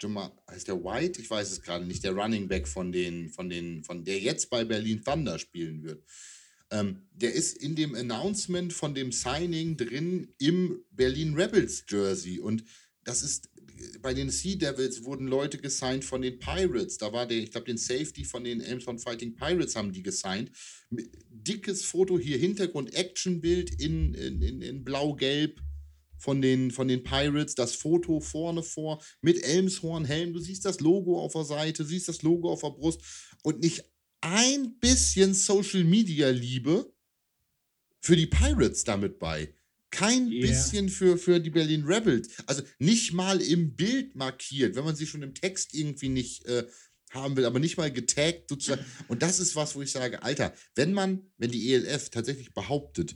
Jamal, 0.00 0.32
heißt 0.50 0.68
der 0.68 0.82
White? 0.82 1.20
Ich 1.20 1.30
weiß 1.30 1.50
es 1.52 1.62
gerade 1.62 1.84
nicht, 1.84 2.02
der 2.02 2.12
Running 2.12 2.48
Back 2.48 2.66
von 2.66 2.90
den, 2.90 3.30
von 3.30 3.48
den, 3.48 3.84
von 3.84 4.04
der 4.04 4.18
jetzt 4.18 4.50
bei 4.50 4.64
Berlin 4.64 5.04
Thunder 5.04 5.38
spielen 5.38 5.84
wird. 5.84 6.02
Ähm, 6.70 7.02
der 7.12 7.34
ist 7.34 7.58
in 7.58 7.76
dem 7.76 7.94
Announcement 7.94 8.72
von 8.72 8.94
dem 8.94 9.12
Signing 9.12 9.76
drin 9.76 10.34
im 10.38 10.82
Berlin 10.90 11.34
Rebels 11.34 11.84
Jersey 11.88 12.40
und 12.40 12.64
das 13.04 13.22
ist 13.22 13.50
bei 14.00 14.14
den 14.14 14.30
Sea 14.30 14.56
Devils 14.56 15.04
wurden 15.04 15.26
Leute 15.26 15.58
gesigned 15.58 16.04
von 16.04 16.22
den 16.22 16.38
Pirates. 16.38 16.98
Da 16.98 17.12
war 17.12 17.26
der, 17.26 17.38
ich 17.38 17.50
glaube, 17.50 17.66
den 17.66 17.78
Safety 17.78 18.24
von 18.24 18.44
den 18.44 18.60
Elmshorn 18.60 18.98
Fighting 18.98 19.34
Pirates 19.34 19.76
haben 19.76 19.92
die 19.92 20.02
gesigned. 20.02 20.50
Dickes 20.90 21.84
Foto 21.84 22.18
hier, 22.18 22.38
Hintergrund, 22.38 22.94
Actionbild 22.94 23.80
in, 23.80 24.14
in, 24.14 24.42
in, 24.42 24.62
in 24.62 24.84
blau-gelb 24.84 25.60
von 26.18 26.40
den, 26.40 26.70
von 26.70 26.88
den 26.88 27.02
Pirates. 27.02 27.54
Das 27.54 27.74
Foto 27.74 28.20
vorne 28.20 28.62
vor 28.62 29.02
mit 29.20 29.42
Elmshorn-Helm. 29.42 30.32
Du 30.32 30.40
siehst 30.40 30.64
das 30.64 30.80
Logo 30.80 31.20
auf 31.20 31.32
der 31.32 31.44
Seite, 31.44 31.84
siehst 31.84 32.08
das 32.08 32.22
Logo 32.22 32.50
auf 32.50 32.60
der 32.60 32.70
Brust 32.70 33.00
und 33.42 33.60
nicht 33.60 33.84
ein 34.20 34.78
bisschen 34.78 35.34
Social 35.34 35.84
Media 35.84 36.30
Liebe 36.30 36.92
für 38.00 38.16
die 38.16 38.26
Pirates 38.26 38.84
damit 38.84 39.18
bei. 39.18 39.54
Kein 39.92 40.26
yeah. 40.26 40.40
bisschen 40.40 40.88
für, 40.88 41.18
für 41.18 41.38
die 41.38 41.50
Berlin 41.50 41.84
Rebels. 41.84 42.28
Also 42.46 42.62
nicht 42.78 43.12
mal 43.12 43.40
im 43.40 43.76
Bild 43.76 44.16
markiert, 44.16 44.74
wenn 44.74 44.84
man 44.84 44.96
sie 44.96 45.06
schon 45.06 45.22
im 45.22 45.34
Text 45.34 45.74
irgendwie 45.74 46.08
nicht 46.08 46.46
äh, 46.46 46.66
haben 47.10 47.36
will, 47.36 47.44
aber 47.44 47.60
nicht 47.60 47.76
mal 47.76 47.92
getaggt 47.92 48.48
sozusagen. 48.48 48.84
Und 49.08 49.22
das 49.22 49.38
ist 49.38 49.54
was, 49.54 49.76
wo 49.76 49.82
ich 49.82 49.92
sage, 49.92 50.22
Alter, 50.22 50.54
wenn 50.74 50.94
man, 50.94 51.30
wenn 51.36 51.50
die 51.50 51.72
ELF 51.72 52.08
tatsächlich 52.08 52.54
behauptet, 52.54 53.14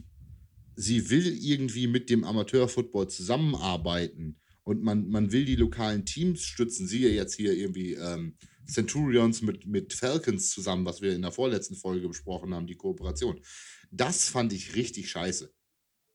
sie 0.77 1.09
will 1.09 1.27
irgendwie 1.27 1.87
mit 1.87 2.11
dem 2.11 2.25
Amateurfootball 2.25 3.09
zusammenarbeiten 3.09 4.39
und 4.63 4.83
man, 4.83 5.09
man 5.09 5.33
will 5.33 5.47
die 5.47 5.57
lokalen 5.57 6.05
Teams 6.05 6.43
stützen, 6.43 6.87
siehe 6.87 7.11
jetzt 7.11 7.37
hier 7.37 7.55
irgendwie 7.55 7.95
ähm, 7.95 8.37
Centurions 8.67 9.41
mit, 9.41 9.67
mit 9.67 9.95
Falcons 9.95 10.51
zusammen, 10.51 10.85
was 10.85 11.01
wir 11.01 11.15
in 11.15 11.23
der 11.23 11.33
vorletzten 11.33 11.77
Folge 11.77 12.09
besprochen 12.09 12.53
haben, 12.53 12.67
die 12.67 12.75
Kooperation. 12.75 13.41
Das 13.91 14.29
fand 14.29 14.53
ich 14.53 14.75
richtig 14.75 15.11
scheiße. 15.11 15.56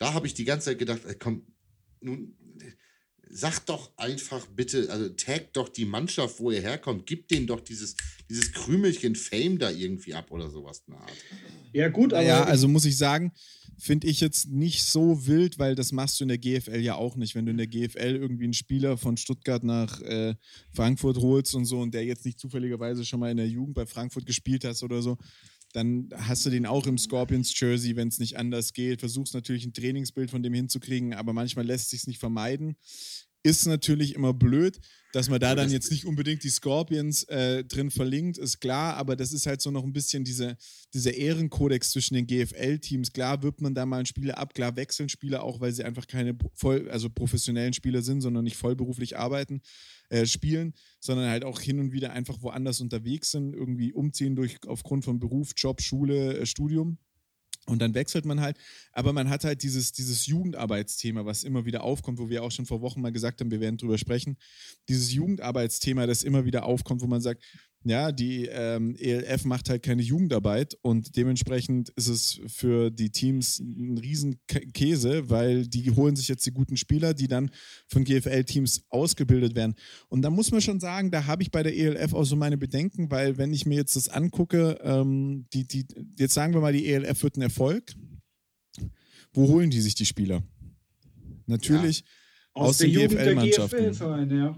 Da 0.01 0.13
habe 0.13 0.25
ich 0.25 0.33
die 0.33 0.45
ganze 0.45 0.65
Zeit 0.65 0.79
gedacht, 0.79 1.01
ey, 1.05 1.13
komm, 1.13 1.43
nun, 1.99 2.35
sag 3.29 3.63
doch 3.67 3.95
einfach 3.97 4.47
bitte, 4.47 4.89
also 4.89 5.09
tag 5.09 5.53
doch 5.53 5.69
die 5.69 5.85
Mannschaft, 5.85 6.39
wo 6.39 6.49
ihr 6.49 6.59
herkommt, 6.59 7.05
gib 7.05 7.27
denen 7.27 7.45
doch 7.45 7.61
dieses, 7.61 7.95
dieses 8.27 8.51
Krümelchen 8.51 9.15
Fame 9.15 9.59
da 9.59 9.69
irgendwie 9.69 10.15
ab 10.15 10.31
oder 10.31 10.49
sowas. 10.49 10.81
Eine 10.87 10.97
Art. 10.97 11.11
Ja, 11.71 11.89
gut, 11.89 12.13
aber. 12.13 12.23
Ja, 12.23 12.45
also 12.45 12.67
muss 12.67 12.85
ich 12.85 12.97
sagen, 12.97 13.31
finde 13.77 14.07
ich 14.07 14.21
jetzt 14.21 14.49
nicht 14.49 14.83
so 14.85 15.27
wild, 15.27 15.59
weil 15.59 15.75
das 15.75 15.91
machst 15.91 16.19
du 16.19 16.23
in 16.23 16.29
der 16.29 16.39
GFL 16.39 16.79
ja 16.79 16.95
auch 16.95 17.15
nicht. 17.15 17.35
Wenn 17.35 17.45
du 17.45 17.51
in 17.51 17.57
der 17.57 17.67
GFL 17.67 18.15
irgendwie 18.15 18.45
einen 18.45 18.53
Spieler 18.53 18.97
von 18.97 19.17
Stuttgart 19.17 19.63
nach 19.63 20.01
äh, 20.01 20.33
Frankfurt 20.73 21.17
holst 21.17 21.53
und 21.53 21.65
so 21.65 21.79
und 21.79 21.93
der 21.93 22.05
jetzt 22.05 22.25
nicht 22.25 22.39
zufälligerweise 22.39 23.05
schon 23.05 23.19
mal 23.19 23.29
in 23.29 23.37
der 23.37 23.47
Jugend 23.47 23.75
bei 23.75 23.85
Frankfurt 23.85 24.25
gespielt 24.25 24.65
hast 24.65 24.81
oder 24.81 25.03
so, 25.03 25.19
dann 25.71 26.09
hast 26.15 26.45
du 26.45 26.49
den 26.49 26.65
auch 26.65 26.87
im 26.87 26.97
Scorpions-Jersey, 26.97 27.95
wenn 27.95 28.07
es 28.07 28.19
nicht 28.19 28.37
anders 28.37 28.73
geht. 28.73 28.99
Versuchst 28.99 29.33
natürlich 29.33 29.65
ein 29.65 29.73
Trainingsbild 29.73 30.29
von 30.29 30.43
dem 30.43 30.53
hinzukriegen, 30.53 31.13
aber 31.13 31.33
manchmal 31.33 31.65
lässt 31.65 31.89
sich 31.89 32.07
nicht 32.07 32.19
vermeiden. 32.19 32.75
Ist 33.43 33.65
natürlich 33.65 34.15
immer 34.15 34.33
blöd, 34.33 34.79
dass 35.13 35.29
man 35.29 35.39
da 35.39 35.55
dann 35.55 35.69
jetzt 35.69 35.91
nicht 35.91 36.05
unbedingt 36.05 36.43
die 36.43 36.49
Scorpions 36.49 37.23
äh, 37.23 37.63
drin 37.63 37.91
verlinkt, 37.91 38.37
ist 38.37 38.59
klar, 38.59 38.95
aber 38.95 39.15
das 39.15 39.33
ist 39.33 39.45
halt 39.45 39.61
so 39.61 39.71
noch 39.71 39.83
ein 39.83 39.93
bisschen 39.93 40.23
diese, 40.23 40.55
dieser 40.93 41.13
Ehrenkodex 41.13 41.91
zwischen 41.91 42.13
den 42.13 42.27
GFL-Teams. 42.27 43.11
Klar 43.11 43.43
wirbt 43.43 43.61
man 43.61 43.73
da 43.73 43.85
mal 43.85 43.97
einen 43.97 44.05
Spieler 44.05 44.37
ab, 44.37 44.53
klar 44.53 44.75
wechseln 44.75 45.09
Spieler 45.09 45.43
auch, 45.43 45.59
weil 45.59 45.73
sie 45.73 45.83
einfach 45.83 46.07
keine 46.07 46.37
voll, 46.53 46.89
also 46.89 47.09
professionellen 47.09 47.73
Spieler 47.73 48.01
sind, 48.01 48.21
sondern 48.21 48.43
nicht 48.43 48.57
vollberuflich 48.57 49.17
arbeiten, 49.17 49.61
äh, 50.09 50.25
spielen, 50.25 50.73
sondern 50.99 51.29
halt 51.29 51.43
auch 51.43 51.59
hin 51.59 51.79
und 51.79 51.91
wieder 51.91 52.13
einfach 52.13 52.41
woanders 52.41 52.79
unterwegs 52.79 53.31
sind, 53.31 53.53
irgendwie 53.53 53.93
umziehen 53.93 54.35
durch 54.35 54.57
aufgrund 54.67 55.03
von 55.03 55.19
Beruf, 55.19 55.51
Job, 55.57 55.81
Schule, 55.81 56.37
äh, 56.37 56.45
Studium. 56.45 56.97
Und 57.67 57.79
dann 57.79 57.93
wechselt 57.93 58.25
man 58.25 58.41
halt, 58.41 58.57
aber 58.91 59.13
man 59.13 59.29
hat 59.29 59.43
halt 59.43 59.61
dieses, 59.61 59.91
dieses 59.91 60.25
Jugendarbeitsthema, 60.25 61.25
was 61.25 61.43
immer 61.43 61.63
wieder 61.65 61.83
aufkommt, 61.83 62.17
wo 62.17 62.27
wir 62.29 62.43
auch 62.43 62.51
schon 62.51 62.65
vor 62.65 62.81
Wochen 62.81 63.01
mal 63.01 63.11
gesagt 63.11 63.39
haben, 63.39 63.51
wir 63.51 63.59
werden 63.59 63.77
drüber 63.77 63.99
sprechen. 63.99 64.37
Dieses 64.89 65.13
Jugendarbeitsthema, 65.13 66.07
das 66.07 66.23
immer 66.23 66.45
wieder 66.45 66.65
aufkommt, 66.65 67.01
wo 67.01 67.07
man 67.07 67.21
sagt, 67.21 67.43
ja, 67.83 68.11
die 68.11 68.45
ähm, 68.45 68.95
ELF 68.95 69.45
macht 69.45 69.69
halt 69.69 69.83
keine 69.83 70.01
Jugendarbeit 70.01 70.77
und 70.81 71.15
dementsprechend 71.15 71.89
ist 71.89 72.07
es 72.07 72.41
für 72.47 72.91
die 72.91 73.09
Teams 73.09 73.59
ein 73.59 73.97
Riesenkäse, 73.97 75.29
weil 75.29 75.67
die 75.67 75.91
holen 75.91 76.15
sich 76.15 76.27
jetzt 76.27 76.45
die 76.45 76.51
guten 76.51 76.77
Spieler, 76.77 77.13
die 77.13 77.27
dann 77.27 77.49
von 77.87 78.03
GFL-Teams 78.03 78.85
ausgebildet 78.89 79.55
werden. 79.55 79.75
Und 80.09 80.21
da 80.21 80.29
muss 80.29 80.51
man 80.51 80.61
schon 80.61 80.79
sagen, 80.79 81.11
da 81.11 81.25
habe 81.25 81.43
ich 81.43 81.51
bei 81.51 81.63
der 81.63 81.75
ELF 81.75 82.13
auch 82.13 82.23
so 82.23 82.35
meine 82.35 82.57
Bedenken, 82.57 83.09
weil 83.09 83.37
wenn 83.37 83.53
ich 83.53 83.65
mir 83.65 83.75
jetzt 83.75 83.95
das 83.95 84.09
angucke, 84.09 84.77
ähm, 84.83 85.47
die, 85.53 85.67
die, 85.67 85.85
jetzt 86.19 86.33
sagen 86.33 86.53
wir 86.53 86.61
mal, 86.61 86.73
die 86.73 86.87
ELF 86.87 87.23
wird 87.23 87.37
ein 87.37 87.41
Erfolg 87.41 87.95
wo 89.33 89.47
holen 89.47 89.69
die 89.69 89.81
sich 89.81 89.95
die 89.95 90.05
Spieler? 90.05 90.43
Natürlich 91.45 91.99
ja. 91.99 92.05
aus, 92.53 92.69
aus 92.69 92.77
den 92.79 92.91
GFL-Mannschaften. 92.91 93.91
GFL 93.91 94.35
ja. 94.35 94.55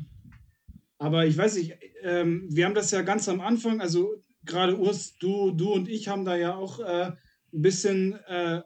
Aber 0.98 1.26
ich 1.26 1.38
weiß 1.38 1.56
nicht, 1.56 1.78
ähm, 2.02 2.48
wir 2.50 2.66
haben 2.66 2.76
das 2.76 2.92
ja 2.92 3.02
ganz 3.02 3.28
am 3.28 3.42
Anfang, 3.42 3.82
also 3.82 4.24
gerade 4.46 4.78
Urs, 4.78 5.18
du, 5.18 5.52
du 5.52 5.74
und 5.74 5.90
ich 5.90 6.08
haben 6.08 6.26
da 6.26 6.36
ja 6.36 6.56
auch 6.56 6.80
äh, 6.80 7.12
ein 7.54 7.62
bisschen, 7.62 8.14
äh, 8.28 8.62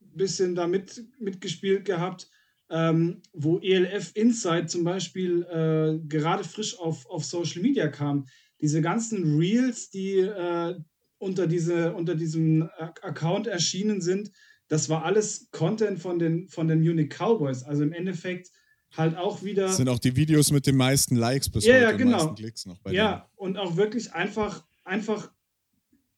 bisschen 0.00 0.54
da 0.54 0.66
mit, 0.66 1.04
mitgespielt 1.18 1.84
gehabt, 1.84 2.28
ähm, 2.70 3.20
wo 3.32 3.58
ELF 3.58 4.12
Insight 4.14 4.70
zum 4.70 4.84
Beispiel 4.84 5.42
äh, 5.44 6.06
gerade 6.08 6.44
frisch 6.44 6.78
auf, 6.78 7.06
auf 7.06 7.24
Social 7.24 7.62
Media 7.62 7.88
kam. 7.88 8.26
Diese 8.60 8.80
ganzen 8.80 9.38
Reels, 9.38 9.90
die 9.90 10.18
äh, 10.18 10.74
unter, 11.18 11.46
diese, 11.46 11.94
unter 11.94 12.14
diesem 12.14 12.68
Account 12.78 13.46
erschienen 13.46 14.00
sind, 14.00 14.30
das 14.68 14.88
war 14.88 15.04
alles 15.04 15.50
Content 15.50 16.00
von 16.00 16.18
den, 16.18 16.48
von 16.48 16.66
den 16.66 16.80
Munich 16.80 17.10
Cowboys. 17.10 17.62
Also 17.62 17.82
im 17.82 17.92
Endeffekt 17.92 18.50
halt 18.96 19.16
auch 19.16 19.42
wieder. 19.42 19.66
Das 19.66 19.76
sind 19.76 19.88
auch 19.88 19.98
die 19.98 20.16
Videos 20.16 20.50
mit 20.50 20.66
den 20.66 20.76
meisten 20.76 21.16
Likes 21.16 21.48
bis 21.48 21.64
ja, 21.64 21.74
heute, 21.74 21.84
ja, 21.84 21.92
genau. 21.92 22.16
meisten 22.18 22.34
Klicks 22.34 22.66
noch 22.66 22.78
bei 22.78 22.92
Ja, 22.92 23.12
denen. 23.12 23.22
und 23.36 23.58
auch 23.58 23.76
wirklich 23.76 24.12
einfach, 24.12 24.64
einfach 24.84 25.30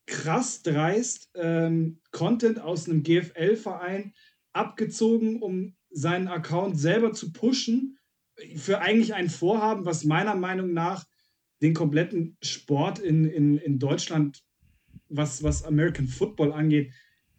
krass 0.06 0.62
dreist 0.62 1.30
ähm, 1.34 2.00
Content 2.10 2.60
aus 2.60 2.88
einem 2.88 3.02
GFL-Verein 3.02 4.12
abgezogen, 4.52 5.42
um 5.42 5.74
seinen 5.90 6.28
Account 6.28 6.78
selber 6.78 7.12
zu 7.12 7.32
pushen, 7.32 7.98
für 8.56 8.80
eigentlich 8.80 9.14
ein 9.14 9.30
Vorhaben, 9.30 9.84
was 9.84 10.04
meiner 10.04 10.34
Meinung 10.34 10.72
nach 10.72 11.06
den 11.62 11.72
kompletten 11.72 12.36
Sport 12.42 12.98
in, 12.98 13.24
in, 13.24 13.58
in 13.58 13.78
Deutschland, 13.78 14.42
was, 15.08 15.42
was 15.42 15.64
American 15.64 16.08
Football 16.08 16.52
angeht, 16.52 16.92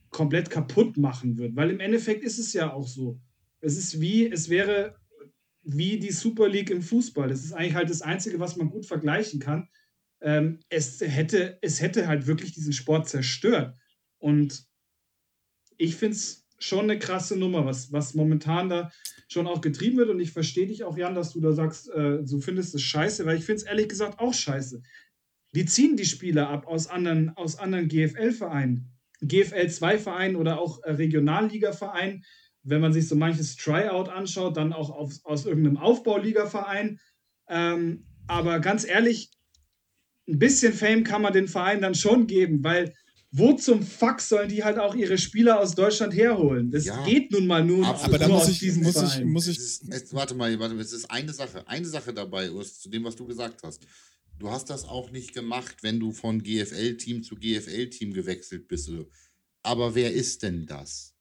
komplett 0.09 0.49
kaputt 0.49 0.97
machen 0.97 1.37
wird. 1.37 1.55
Weil 1.55 1.69
im 1.69 1.81
Endeffekt 1.81 2.23
ist 2.23 2.39
es 2.39 2.53
ja 2.53 2.71
auch 2.73 2.87
so. 2.87 3.19
Es 3.59 3.77
ist 3.77 3.99
wie, 3.99 4.29
es 4.31 4.49
wäre 4.49 4.95
wie 5.65 5.97
die 5.99 6.11
Super 6.11 6.47
League 6.47 6.69
im 6.69 6.81
Fußball. 6.81 7.27
Das 7.27 7.43
ist 7.43 7.53
eigentlich 7.53 7.75
halt 7.75 7.89
das 7.89 8.01
Einzige, 8.01 8.39
was 8.39 8.55
man 8.55 8.69
gut 8.69 8.85
vergleichen 8.85 9.39
kann. 9.39 9.67
Ähm, 10.21 10.59
es, 10.69 11.01
hätte, 11.01 11.57
es 11.61 11.81
hätte 11.81 12.07
halt 12.07 12.27
wirklich 12.27 12.53
diesen 12.53 12.73
Sport 12.73 13.09
zerstört. 13.09 13.75
Und 14.17 14.65
ich 15.77 15.95
finde 15.95 16.15
es 16.15 16.47
schon 16.59 16.89
eine 16.89 16.99
krasse 16.99 17.35
Nummer, 17.35 17.65
was, 17.65 17.91
was 17.91 18.13
momentan 18.13 18.69
da 18.69 18.91
schon 19.27 19.47
auch 19.47 19.61
getrieben 19.61 19.97
wird. 19.97 20.09
Und 20.09 20.19
ich 20.19 20.31
verstehe 20.31 20.67
dich 20.67 20.83
auch, 20.83 20.97
Jan, 20.97 21.15
dass 21.15 21.33
du 21.33 21.41
da 21.41 21.51
sagst, 21.51 21.89
äh, 21.89 22.23
du 22.23 22.39
findest 22.39 22.75
es 22.75 22.83
scheiße, 22.83 23.25
weil 23.25 23.37
ich 23.37 23.45
finde 23.45 23.61
es 23.61 23.67
ehrlich 23.67 23.89
gesagt 23.89 24.19
auch 24.19 24.33
scheiße. 24.33 24.81
Die 25.53 25.65
ziehen 25.65 25.97
die 25.97 26.05
Spieler 26.05 26.49
ab 26.49 26.67
aus 26.67 26.87
anderen, 26.87 27.29
aus 27.35 27.57
anderen 27.57 27.87
GFL-Vereinen, 27.87 28.91
GFL-2-Vereinen 29.21 30.35
oder 30.35 30.59
auch 30.59 30.83
äh, 30.83 30.91
Regionalliga-Vereinen 30.91 32.23
wenn 32.65 32.81
man 32.81 32.93
sich 32.93 33.07
so 33.07 33.15
manches 33.15 33.55
Tryout 33.55 34.09
anschaut, 34.09 34.57
dann 34.57 34.73
auch 34.73 34.89
auf, 34.89 35.13
aus 35.23 35.45
irgendeinem 35.45 35.77
Aufbauligaverein. 35.77 36.99
Ähm, 37.47 38.05
aber 38.27 38.59
ganz 38.59 38.85
ehrlich, 38.85 39.31
ein 40.27 40.39
bisschen 40.39 40.73
Fame 40.73 41.03
kann 41.03 41.21
man 41.21 41.33
den 41.33 41.47
Verein 41.47 41.81
dann 41.81 41.95
schon 41.95 42.27
geben, 42.27 42.63
weil 42.63 42.93
wo 43.31 43.53
zum 43.53 43.83
Fuck 43.83 44.21
sollen 44.21 44.49
die 44.49 44.63
halt 44.63 44.79
auch 44.79 44.95
ihre 44.95 45.17
Spieler 45.17 45.59
aus 45.59 45.75
Deutschland 45.75 46.15
herholen? 46.15 46.71
Das 46.71 46.85
ja, 46.85 47.03
geht 47.03 47.31
nun 47.31 47.45
mal 47.45 47.63
nur, 47.63 47.85
aber 47.85 48.17
da 48.17 48.29
muss 48.29 48.47
ich, 48.47 48.75
muss 48.77 48.95
ich, 48.95 49.25
muss 49.25 49.47
ich, 49.47 49.57
es 49.57 49.81
ist, 49.81 50.13
warte 50.13 50.35
mal, 50.35 50.57
warte 50.57 50.73
mal, 50.73 50.81
es 50.81 50.93
ist 50.93 51.11
eine 51.11 51.33
Sache, 51.33 51.67
eine 51.67 51.85
Sache 51.85 52.13
dabei, 52.13 52.49
Urs, 52.49 52.79
zu 52.79 52.89
dem, 52.89 53.03
was 53.03 53.15
du 53.15 53.25
gesagt 53.25 53.61
hast. 53.63 53.85
Du 54.39 54.49
hast 54.49 54.69
das 54.69 54.85
auch 54.85 55.11
nicht 55.11 55.33
gemacht, 55.33 55.77
wenn 55.81 55.99
du 55.99 56.11
von 56.11 56.41
GFL-Team 56.41 57.23
zu 57.23 57.35
GFL-Team 57.35 58.13
gewechselt 58.13 58.67
bist. 58.67 58.89
Aber 59.63 59.95
wer 59.95 60.13
ist 60.13 60.43
denn 60.43 60.65
das? 60.65 61.14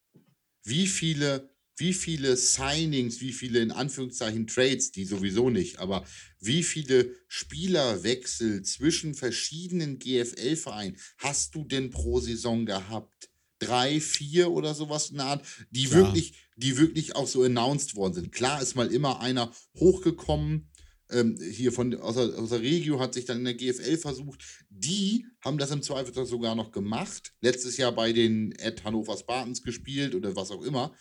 Wie 0.64 0.86
viele, 0.86 1.50
wie 1.76 1.92
viele 1.92 2.36
Signings, 2.36 3.20
wie 3.20 3.32
viele 3.32 3.60
in 3.60 3.70
Anführungszeichen 3.70 4.46
Trades, 4.46 4.92
die 4.92 5.04
sowieso 5.04 5.50
nicht, 5.50 5.78
aber 5.78 6.04
wie 6.40 6.62
viele 6.62 7.14
Spielerwechsel 7.28 8.62
zwischen 8.62 9.14
verschiedenen 9.14 9.98
GFL-Vereinen 9.98 10.96
hast 11.18 11.54
du 11.54 11.64
denn 11.64 11.90
pro 11.90 12.20
Saison 12.20 12.66
gehabt? 12.66 13.30
Drei, 13.60 14.00
vier 14.00 14.50
oder 14.50 14.74
sowas 14.74 15.10
in 15.10 15.16
der 15.16 15.26
Art, 15.26 15.46
die 15.70 15.90
wirklich, 15.92 16.34
die 16.56 16.76
wirklich 16.76 17.16
auch 17.16 17.26
so 17.26 17.42
announced 17.42 17.94
worden 17.94 18.14
sind. 18.14 18.32
Klar 18.32 18.60
ist 18.60 18.74
mal 18.74 18.92
immer 18.92 19.20
einer 19.20 19.52
hochgekommen, 19.78 20.70
ähm, 21.14 21.38
hier 21.40 21.72
von 21.72 21.94
aus 22.00 22.16
der, 22.16 22.38
aus 22.38 22.50
der 22.50 22.60
Regio 22.60 23.00
hat 23.00 23.14
sich 23.14 23.24
dann 23.24 23.38
in 23.38 23.44
der 23.44 23.54
GFL 23.54 23.96
versucht. 23.96 24.44
Die 24.68 25.26
haben 25.40 25.58
das 25.58 25.70
im 25.70 25.82
Zweifel 25.82 26.26
sogar 26.26 26.54
noch 26.54 26.72
gemacht. 26.72 27.32
Letztes 27.40 27.76
Jahr 27.76 27.92
bei 27.92 28.12
den 28.12 28.52
Ed 28.52 28.84
Hannover 28.84 29.16
Spartans 29.16 29.62
gespielt 29.62 30.14
oder 30.14 30.34
was 30.36 30.50
auch 30.50 30.62
immer. 30.62 30.94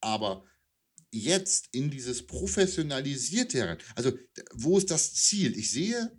Aber 0.00 0.44
jetzt 1.10 1.68
in 1.72 1.90
dieses 1.90 2.26
professionalisierte 2.26 3.58
herein. 3.58 3.78
Also, 3.94 4.12
wo 4.54 4.78
ist 4.78 4.90
das 4.90 5.14
Ziel? 5.14 5.56
Ich 5.56 5.70
sehe 5.70 6.18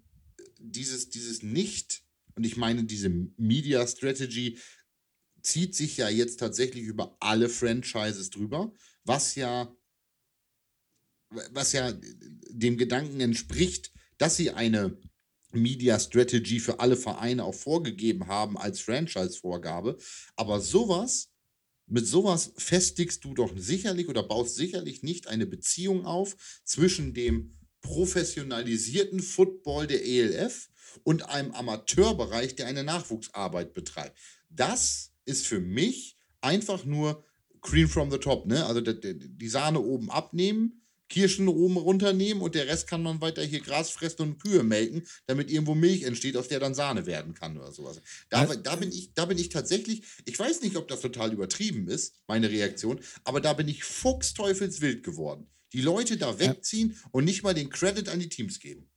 dieses, 0.60 1.10
dieses 1.10 1.44
nicht, 1.44 2.04
und 2.36 2.46
ich 2.46 2.58
meine, 2.58 2.84
diese 2.84 3.10
Media 3.10 3.86
Strategy 3.88 4.60
zieht 5.42 5.76
sich 5.76 5.98
ja 5.98 6.10
jetzt 6.10 6.40
tatsächlich 6.40 6.84
über 6.84 7.18
alle 7.20 7.50
Franchises 7.50 8.30
drüber, 8.30 8.74
was 9.04 9.36
ja 9.36 9.74
was 11.52 11.74
ja 11.74 11.94
dem 12.50 12.78
Gedanken 12.78 13.20
entspricht, 13.20 13.92
dass 14.18 14.36
sie 14.36 14.52
eine 14.52 14.98
Media 15.52 16.00
Strategy 16.00 16.60
für 16.60 16.80
alle 16.80 16.96
Vereine 16.96 17.44
auch 17.44 17.56
vorgegeben 17.56 18.28
haben 18.28 18.58
als 18.58 18.82
Franchise-Vorgabe. 18.82 19.98
Aber 20.36 20.60
sowas, 20.60 21.30
mit 21.88 22.06
sowas 22.06 22.54
festigst 22.58 23.24
du 23.24 23.34
doch 23.34 23.52
sicherlich 23.56 24.08
oder 24.10 24.24
baust 24.24 24.56
sicherlich 24.56 25.02
nicht 25.02 25.28
eine 25.28 25.48
Beziehung 25.48 26.06
auf 26.06 26.36
zwischen 26.64 27.14
dem 27.14 27.56
professionalisierten 27.82 29.22
Football 29.22 29.88
der 29.88 30.06
ELF 30.06 30.70
und 31.04 31.30
einem 31.30 31.52
Amateurbereich, 31.52 32.56
der 32.56 32.68
eine 32.68 32.84
Nachwuchsarbeit 32.84 33.74
betreibt. 33.74 34.18
Das 34.50 35.12
ist 35.26 35.48
für 35.48 35.60
mich 35.60 36.18
einfach 36.42 36.86
nur 36.86 37.24
Cream 37.62 37.88
from 37.88 38.12
the 38.12 38.18
Top, 38.18 38.46
ne? 38.46 38.66
Also 38.66 38.82
die 38.82 39.50
Sahne 39.50 39.80
oben 39.80 40.10
abnehmen 40.12 40.80
Kirschen 41.10 41.48
oben 41.48 41.78
runternehmen 41.78 42.42
und 42.42 42.56
der 42.56 42.68
Rest 42.68 42.88
kann 42.88 43.04
man 43.04 43.20
weiter 43.20 43.44
hier 43.44 43.60
Gras 43.60 43.90
fressen 43.90 44.22
und 44.22 44.40
Kühe 44.40 44.64
melken, 44.64 45.04
damit 45.26 45.52
irgendwo 45.52 45.76
Milch 45.76 46.04
entsteht, 46.04 46.38
aus 46.38 46.48
der 46.48 46.60
dann 46.60 46.76
Sahne 46.76 47.06
werden 47.06 47.34
kann 47.34 47.58
oder 47.58 47.72
sowas. 47.72 48.02
Da, 48.30 48.46
da, 48.46 48.76
bin 48.76 48.92
ich, 48.92 49.14
da 49.14 49.26
bin 49.26 49.38
ich 49.38 49.50
tatsächlich, 49.50 50.04
ich 50.26 50.38
weiß 50.38 50.62
nicht, 50.62 50.78
ob 50.78 50.88
das 50.88 51.02
total 51.02 51.34
übertrieben 51.34 51.88
ist, 51.88 52.16
meine 52.28 52.50
Reaktion, 52.50 53.00
aber 53.24 53.42
da 53.42 53.54
bin 53.54 53.68
ich 53.68 53.84
fuchsteufelswild 53.84 55.04
geworden. 55.04 55.48
Die 55.74 55.82
Leute 55.82 56.18
da 56.18 56.40
wegziehen 56.40 56.98
und 57.12 57.26
nicht 57.26 57.44
mal 57.44 57.54
den 57.54 57.70
Credit 57.70 58.10
an 58.10 58.20
die 58.20 58.30
Teams 58.30 58.60
geben. 58.60 58.90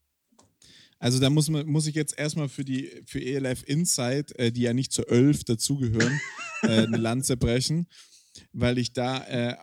Also 1.02 1.18
da 1.18 1.30
muss, 1.30 1.48
man, 1.48 1.66
muss 1.66 1.88
ich 1.88 1.96
jetzt 1.96 2.16
erstmal 2.16 2.48
für 2.48 2.64
die 2.64 3.02
für 3.06 3.20
ELF 3.20 3.64
Insight, 3.66 4.38
äh, 4.38 4.52
die 4.52 4.62
ja 4.62 4.72
nicht 4.72 4.92
zur 4.92 5.10
11 5.10 5.42
dazugehören, 5.44 6.20
äh, 6.62 6.68
eine 6.68 6.96
Lanze 6.96 7.36
brechen, 7.36 7.88
weil 8.52 8.78
ich 8.78 8.92
da 8.92 9.24
äh, 9.24 9.56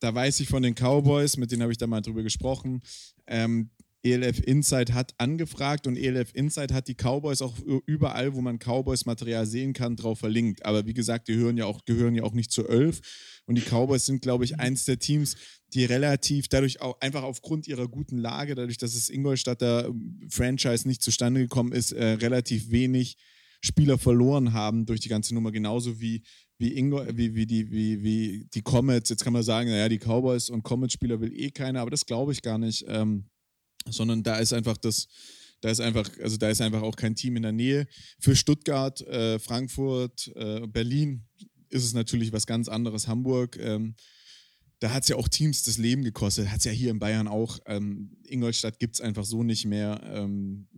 da 0.00 0.14
weiß 0.14 0.40
ich 0.40 0.48
von 0.48 0.62
den 0.62 0.74
Cowboys, 0.74 1.36
mit 1.36 1.50
denen 1.50 1.62
habe 1.62 1.72
ich 1.72 1.78
da 1.78 1.86
mal 1.86 2.00
drüber 2.00 2.22
gesprochen. 2.22 2.82
Ähm, 3.26 3.70
ELF 4.04 4.40
Insight 4.40 4.92
hat 4.92 5.14
angefragt 5.16 5.86
und 5.86 5.96
ELF 5.96 6.34
Insight 6.34 6.72
hat 6.72 6.88
die 6.88 6.94
Cowboys 6.94 7.40
auch 7.40 7.58
überall, 7.86 8.34
wo 8.34 8.42
man 8.42 8.58
Cowboys 8.58 9.06
Material 9.06 9.46
sehen 9.46 9.72
kann, 9.72 9.96
drauf 9.96 10.18
verlinkt. 10.18 10.64
Aber 10.66 10.86
wie 10.86 10.92
gesagt, 10.92 11.28
die 11.28 11.32
gehören 11.32 11.56
ja 11.56 11.64
auch, 11.64 11.86
gehören 11.86 12.14
ja 12.14 12.22
auch 12.22 12.34
nicht 12.34 12.52
zur 12.52 12.68
Elf. 12.68 13.00
Und 13.46 13.54
die 13.56 13.62
Cowboys 13.62 14.04
sind, 14.04 14.20
glaube 14.20 14.44
ich, 14.44 14.60
eins 14.60 14.84
der 14.84 14.98
Teams, 14.98 15.36
die 15.72 15.86
relativ 15.86 16.48
dadurch 16.48 16.82
auch 16.82 17.00
einfach 17.00 17.22
aufgrund 17.22 17.66
ihrer 17.66 17.88
guten 17.88 18.18
Lage, 18.18 18.54
dadurch, 18.54 18.76
dass 18.76 18.92
das 18.92 19.08
Ingolstadter 19.08 19.90
Franchise 20.28 20.86
nicht 20.86 21.02
zustande 21.02 21.40
gekommen 21.40 21.72
ist, 21.72 21.92
äh, 21.92 22.04
relativ 22.04 22.70
wenig 22.70 23.16
Spieler 23.62 23.96
verloren 23.96 24.52
haben 24.52 24.84
durch 24.84 25.00
die 25.00 25.08
ganze 25.08 25.34
Nummer, 25.34 25.50
genauso 25.50 25.98
wie, 25.98 26.22
wie, 26.58 26.76
Ingo, 26.76 27.04
wie, 27.12 27.34
wie, 27.34 27.46
die, 27.46 27.70
wie, 27.70 28.02
wie 28.02 28.46
die 28.52 28.62
Comets. 28.62 29.10
Jetzt 29.10 29.24
kann 29.24 29.32
man 29.32 29.42
sagen, 29.42 29.70
naja, 29.70 29.88
die 29.88 29.98
Cowboys 29.98 30.50
und 30.50 30.62
Comets-Spieler 30.62 31.20
will 31.20 31.32
eh 31.32 31.50
keiner, 31.50 31.80
aber 31.80 31.90
das 31.90 32.06
glaube 32.06 32.32
ich 32.32 32.42
gar 32.42 32.58
nicht. 32.58 32.84
Ähm, 32.88 33.28
sondern 33.88 34.22
da 34.22 34.36
ist 34.36 34.52
einfach 34.52 34.76
das, 34.76 35.08
da 35.60 35.70
ist 35.70 35.80
einfach, 35.80 36.08
also 36.22 36.36
da 36.36 36.48
ist 36.48 36.60
einfach 36.60 36.82
auch 36.82 36.96
kein 36.96 37.14
Team 37.14 37.36
in 37.36 37.42
der 37.42 37.52
Nähe. 37.52 37.86
Für 38.20 38.36
Stuttgart, 38.36 39.00
äh, 39.02 39.38
Frankfurt, 39.38 40.32
äh, 40.36 40.66
Berlin 40.66 41.26
ist 41.70 41.84
es 41.84 41.92
natürlich 41.92 42.32
was 42.32 42.46
ganz 42.46 42.68
anderes. 42.68 43.08
Hamburg, 43.08 43.58
ähm, 43.60 43.94
da 44.80 44.92
hat 44.92 45.04
es 45.04 45.08
ja 45.08 45.16
auch 45.16 45.28
Teams 45.28 45.62
das 45.62 45.78
Leben 45.78 46.02
gekostet. 46.02 46.50
Hat 46.50 46.58
es 46.58 46.64
ja 46.64 46.72
hier 46.72 46.90
in 46.90 46.98
Bayern 46.98 47.28
auch. 47.28 47.58
Ähm, 47.66 48.16
Ingolstadt 48.24 48.78
gibt 48.78 48.96
es 48.96 49.00
einfach 49.00 49.24
so 49.24 49.42
nicht 49.42 49.64
mehr. 49.64 50.00
Ähm, 50.04 50.68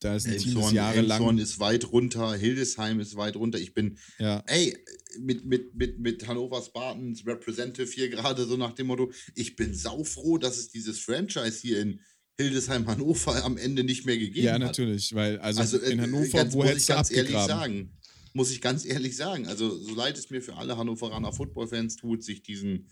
da 0.00 0.14
ist 0.14 0.26
ein 0.26 0.34
Elmshorn, 0.34 0.52
Team, 0.52 0.62
das 0.62 0.72
jahrelang. 0.72 1.18
Elmshorn 1.18 1.38
ist 1.38 1.58
weit 1.60 1.92
runter, 1.92 2.34
Hildesheim 2.34 3.00
ist 3.00 3.16
weit 3.16 3.36
runter. 3.36 3.58
Ich 3.58 3.74
bin, 3.74 3.98
ja. 4.18 4.42
ey, 4.46 4.76
mit, 5.18 5.44
mit, 5.44 5.74
mit, 5.74 5.98
mit 5.98 6.26
Hannover 6.28 6.62
Spartans 6.62 7.26
Representative 7.26 7.90
hier 7.90 8.08
gerade 8.08 8.46
so 8.46 8.56
nach 8.56 8.72
dem 8.72 8.88
Motto, 8.88 9.10
ich 9.34 9.56
bin 9.56 9.74
saufroh, 9.74 10.38
dass 10.38 10.56
es 10.56 10.68
dieses 10.68 11.00
Franchise 11.00 11.58
hier 11.60 11.80
in 11.80 12.00
Hildesheim 12.36 12.86
Hannover 12.86 13.44
am 13.44 13.56
Ende 13.56 13.82
nicht 13.82 14.06
mehr 14.06 14.16
gegeben 14.16 14.46
hat. 14.48 14.60
Ja, 14.60 14.66
natürlich, 14.66 15.12
weil 15.14 15.38
also, 15.40 15.60
also 15.60 15.78
in 15.78 15.98
äh, 15.98 16.02
Hannover, 16.02 16.38
ganz, 16.38 16.54
wo 16.54 16.64
hättest 16.64 16.88
du 16.88 16.94
abgegraben? 16.94 17.32
Ehrlich 17.32 17.46
sagen. 17.48 17.98
muss 18.32 18.50
ich 18.52 18.60
ganz 18.60 18.84
ehrlich 18.84 19.16
sagen. 19.16 19.48
Also, 19.48 19.76
so 19.76 19.94
leid 19.96 20.16
es 20.16 20.30
mir 20.30 20.40
für 20.40 20.54
alle 20.56 20.76
Hannoveraner 20.76 21.32
Footballfans 21.32 21.96
tut, 21.96 22.22
sich 22.22 22.42
diesen 22.42 22.88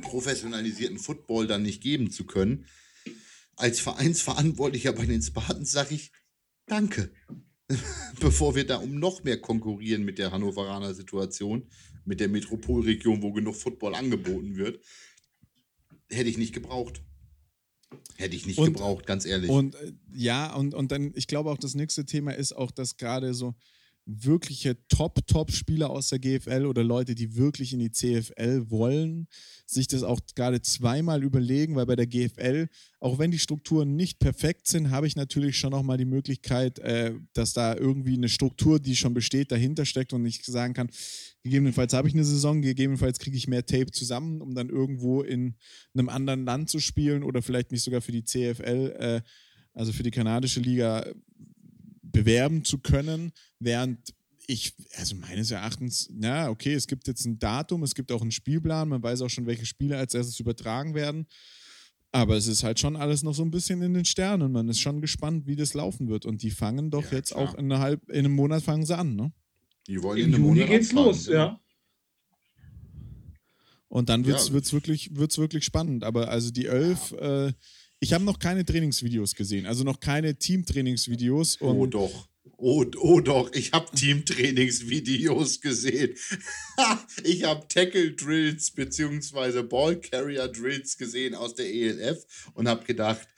professionalisierten 0.00 0.98
Football 0.98 1.46
dann 1.46 1.62
nicht 1.62 1.80
geben 1.80 2.10
zu 2.10 2.24
können. 2.24 2.66
Als 3.58 3.80
Vereinsverantwortlicher 3.80 4.92
bei 4.92 5.06
den 5.06 5.22
Spartans 5.22 5.70
sage 5.70 5.94
ich 5.94 6.12
Danke. 6.68 7.10
Bevor 8.20 8.54
wir 8.54 8.66
da 8.66 8.76
um 8.76 8.98
noch 8.98 9.24
mehr 9.24 9.40
konkurrieren 9.40 10.04
mit 10.04 10.18
der 10.18 10.30
Hannoveraner 10.30 10.94
Situation, 10.94 11.68
mit 12.04 12.20
der 12.20 12.28
Metropolregion, 12.28 13.22
wo 13.22 13.32
genug 13.32 13.56
Football 13.56 13.94
angeboten 13.94 14.56
wird, 14.56 14.82
hätte 16.10 16.30
ich 16.30 16.38
nicht 16.38 16.54
gebraucht. 16.54 17.02
Hätte 18.16 18.36
ich 18.36 18.46
nicht 18.46 18.58
und, 18.58 18.72
gebraucht, 18.72 19.06
ganz 19.06 19.24
ehrlich. 19.24 19.50
Und 19.50 19.74
äh, 19.74 19.92
ja, 20.12 20.54
und, 20.54 20.74
und 20.74 20.92
dann, 20.92 21.12
ich 21.14 21.26
glaube 21.26 21.50
auch, 21.50 21.58
das 21.58 21.74
nächste 21.74 22.04
Thema 22.04 22.32
ist 22.32 22.52
auch, 22.52 22.70
dass 22.70 22.96
gerade 22.96 23.34
so 23.34 23.54
wirkliche 24.08 24.76
Top-Top-Spieler 24.88 25.90
aus 25.90 26.08
der 26.08 26.18
GFL 26.18 26.64
oder 26.64 26.82
Leute, 26.82 27.14
die 27.14 27.36
wirklich 27.36 27.74
in 27.74 27.78
die 27.78 27.92
CFL 27.92 28.70
wollen, 28.70 29.28
sich 29.66 29.86
das 29.86 30.02
auch 30.02 30.18
gerade 30.34 30.62
zweimal 30.62 31.22
überlegen, 31.22 31.76
weil 31.76 31.84
bei 31.84 31.94
der 31.94 32.06
GFL, 32.06 32.68
auch 33.00 33.18
wenn 33.18 33.30
die 33.30 33.38
Strukturen 33.38 33.96
nicht 33.96 34.18
perfekt 34.18 34.66
sind, 34.66 34.90
habe 34.90 35.06
ich 35.06 35.14
natürlich 35.14 35.58
schon 35.58 35.72
nochmal 35.72 35.98
die 35.98 36.06
Möglichkeit, 36.06 36.78
äh, 36.78 37.12
dass 37.34 37.52
da 37.52 37.76
irgendwie 37.76 38.14
eine 38.14 38.30
Struktur, 38.30 38.80
die 38.80 38.96
schon 38.96 39.12
besteht, 39.12 39.52
dahinter 39.52 39.84
steckt 39.84 40.14
und 40.14 40.24
ich 40.24 40.42
sagen 40.42 40.72
kann, 40.72 40.88
gegebenenfalls 41.42 41.92
habe 41.92 42.08
ich 42.08 42.14
eine 42.14 42.24
Saison, 42.24 42.62
gegebenenfalls 42.62 43.18
kriege 43.18 43.36
ich 43.36 43.46
mehr 43.46 43.66
Tape 43.66 43.90
zusammen, 43.90 44.40
um 44.40 44.54
dann 44.54 44.70
irgendwo 44.70 45.20
in 45.20 45.54
einem 45.92 46.08
anderen 46.08 46.46
Land 46.46 46.70
zu 46.70 46.78
spielen 46.78 47.22
oder 47.22 47.42
vielleicht 47.42 47.72
nicht 47.72 47.82
sogar 47.82 48.00
für 48.00 48.12
die 48.12 48.24
CFL, 48.24 48.96
äh, 48.98 49.20
also 49.74 49.92
für 49.92 50.02
die 50.02 50.10
kanadische 50.10 50.60
Liga 50.60 51.04
bewerben 52.18 52.64
zu 52.64 52.78
können, 52.78 53.32
während 53.60 54.12
ich, 54.48 54.74
also 54.96 55.14
meines 55.14 55.50
Erachtens, 55.50 56.08
na, 56.12 56.48
okay, 56.48 56.74
es 56.74 56.86
gibt 56.86 57.06
jetzt 57.06 57.24
ein 57.26 57.38
Datum, 57.38 57.82
es 57.82 57.94
gibt 57.94 58.10
auch 58.10 58.22
einen 58.22 58.32
Spielplan, 58.32 58.88
man 58.88 59.02
weiß 59.02 59.20
auch 59.22 59.28
schon, 59.28 59.46
welche 59.46 59.66
Spiele 59.66 59.96
als 59.96 60.14
erstes 60.14 60.40
übertragen 60.40 60.94
werden. 60.94 61.26
Aber 62.10 62.36
es 62.36 62.46
ist 62.46 62.64
halt 62.64 62.80
schon 62.80 62.96
alles 62.96 63.22
noch 63.22 63.34
so 63.34 63.42
ein 63.42 63.50
bisschen 63.50 63.82
in 63.82 63.92
den 63.92 64.06
Sternen. 64.06 64.50
Man 64.50 64.68
ist 64.68 64.80
schon 64.80 65.02
gespannt, 65.02 65.46
wie 65.46 65.56
das 65.56 65.74
laufen 65.74 66.08
wird. 66.08 66.24
Und 66.24 66.42
die 66.42 66.50
fangen 66.50 66.90
doch 66.90 67.04
ja, 67.12 67.18
jetzt 67.18 67.32
klar. 67.32 67.50
auch 67.50 67.54
in, 67.54 67.66
einer 67.66 67.80
halb, 67.80 68.08
in 68.08 68.20
einem 68.20 68.34
Monat 68.34 68.62
fangen 68.62 68.86
sie 68.86 68.96
an, 68.96 69.14
ne? 69.14 69.30
Die 69.86 70.02
wollen 70.02 70.18
in, 70.18 70.24
in 70.24 70.32
Juni 70.32 70.44
Monat 70.44 70.68
geht's 70.68 70.92
los, 70.92 71.26
ja. 71.26 71.34
ja. 71.34 71.60
Und 73.88 74.08
dann 74.08 74.24
wird 74.24 74.38
es 74.38 74.48
ja. 74.48 74.54
wirklich, 74.54 75.14
wird's 75.14 75.36
wirklich 75.36 75.64
spannend. 75.66 76.02
Aber 76.02 76.30
also 76.30 76.50
die 76.50 76.66
Elf, 76.66 77.12
ja. 77.12 77.48
äh, 77.48 77.52
ich 78.00 78.12
habe 78.12 78.24
noch 78.24 78.38
keine 78.38 78.64
Trainingsvideos 78.64 79.34
gesehen, 79.34 79.66
also 79.66 79.84
noch 79.84 80.00
keine 80.00 80.36
Teamtrainingsvideos. 80.36 81.60
Oh 81.60 81.86
doch. 81.86 82.28
Oh, 82.56 82.84
oh 82.98 83.20
doch, 83.20 83.52
ich 83.52 83.72
habe 83.72 83.94
Teamtrainingsvideos 83.94 85.60
gesehen. 85.60 86.16
ich 87.24 87.44
habe 87.44 87.68
Tackle 87.68 88.12
Drills 88.12 88.72
bzw. 88.72 89.62
Ball 89.62 90.00
Carrier 90.00 90.48
Drills 90.48 90.96
gesehen 90.96 91.34
aus 91.34 91.54
der 91.54 91.72
ELF 91.72 92.50
und 92.54 92.66
habe 92.66 92.84
gedacht, 92.84 93.28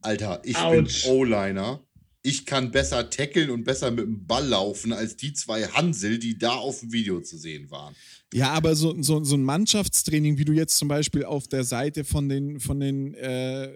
Alter, 0.00 0.40
ich 0.44 0.56
Ouch. 0.56 0.70
bin 0.70 0.88
O-Liner. 1.06 1.84
Ich 2.22 2.46
kann 2.46 2.70
besser 2.70 3.08
tackeln 3.10 3.50
und 3.50 3.64
besser 3.64 3.90
mit 3.90 4.04
dem 4.04 4.26
Ball 4.26 4.46
laufen 4.46 4.92
als 4.92 5.16
die 5.16 5.32
zwei 5.32 5.66
Hansel, 5.66 6.18
die 6.18 6.36
da 6.36 6.56
auf 6.56 6.80
dem 6.80 6.92
Video 6.92 7.20
zu 7.20 7.38
sehen 7.38 7.70
waren. 7.70 7.94
Ja, 8.32 8.50
aber 8.50 8.74
so, 8.74 9.00
so, 9.02 9.22
so 9.24 9.36
ein 9.36 9.44
Mannschaftstraining, 9.44 10.36
wie 10.36 10.44
du 10.44 10.52
jetzt 10.52 10.76
zum 10.76 10.88
Beispiel 10.88 11.24
auf 11.24 11.48
der 11.48 11.64
Seite 11.64 12.04
von 12.04 12.28
den, 12.28 12.60
von 12.60 12.80
den 12.80 13.14
äh, 13.14 13.68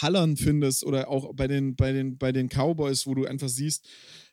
Hallern 0.00 0.36
findest 0.36 0.84
oder 0.84 1.08
auch 1.08 1.34
bei 1.34 1.46
den, 1.48 1.76
bei, 1.76 1.92
den, 1.92 2.16
bei 2.16 2.32
den 2.32 2.48
Cowboys, 2.48 3.06
wo 3.06 3.14
du 3.14 3.26
einfach 3.26 3.48
siehst, 3.48 3.86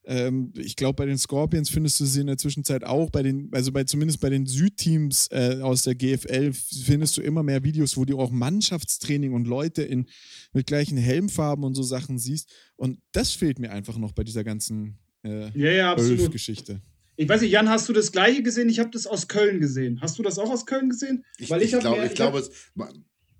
ähm, 0.04 0.52
ich 0.58 0.76
glaube, 0.76 0.96
bei 0.96 1.06
den 1.06 1.18
Scorpions 1.18 1.70
findest 1.70 2.00
du 2.00 2.06
sie 2.06 2.22
in 2.22 2.28
der 2.28 2.38
Zwischenzeit 2.38 2.84
auch, 2.84 3.10
bei 3.12 3.22
den, 3.22 3.50
also 3.52 3.72
bei, 3.72 3.84
zumindest 3.84 4.20
bei 4.20 4.30
den 4.30 4.48
Südteams 4.48 5.28
äh, 5.32 5.60
aus 5.62 5.84
der 5.84 5.96
GFL 5.96 6.54
findest 6.54 7.18
du 7.18 7.22
immer 7.22 7.44
mehr 7.44 7.64
Videos, 7.64 7.98
wo 7.98 8.06
du 8.06 8.20
auch 8.20 8.32
Mannschaftstraining 8.32 9.34
und 9.34 9.48
Leute 9.48 9.84
in, 9.84 10.08
mit 10.54 10.68
gleichen 10.68 10.98
Helmfarben 10.98 11.64
und 11.64 11.76
so 11.76 11.84
Sachen 11.84 12.18
siehst. 12.18 12.50
Und 12.76 13.00
das 13.12 13.32
fehlt 13.32 13.60
mir 13.60 13.72
einfach 13.72 13.98
noch 13.98 14.14
bei 14.14 14.24
dieser 14.24 14.44
ganzen 14.44 14.98
äh, 15.24 15.50
ja, 15.58 15.72
ja, 15.72 15.96
Geschichte. 15.96 16.82
Ich 17.16 17.30
weiß 17.30 17.42
nicht, 17.42 17.52
Jan, 17.52 17.70
hast 17.70 17.88
du 17.88 17.94
das 17.94 18.12
gleiche 18.12 18.42
gesehen? 18.42 18.70
Ich 18.70 18.80
habe 18.80 18.90
das 18.90 19.06
aus 19.06 19.28
Köln 19.28 19.60
gesehen. 19.60 20.02
Hast 20.02 20.18
du 20.18 20.24
das 20.24 20.40
auch 20.40 20.50
aus 20.50 20.66
Köln 20.66 20.90
gesehen? 20.90 21.24
Ich, 21.38 21.52
Weil 21.52 21.62
ich, 21.62 21.74
ich 21.74 21.80
glaube, 21.80 22.06
ich 22.06 22.16
glaube, 22.16 22.40
es 22.40 22.50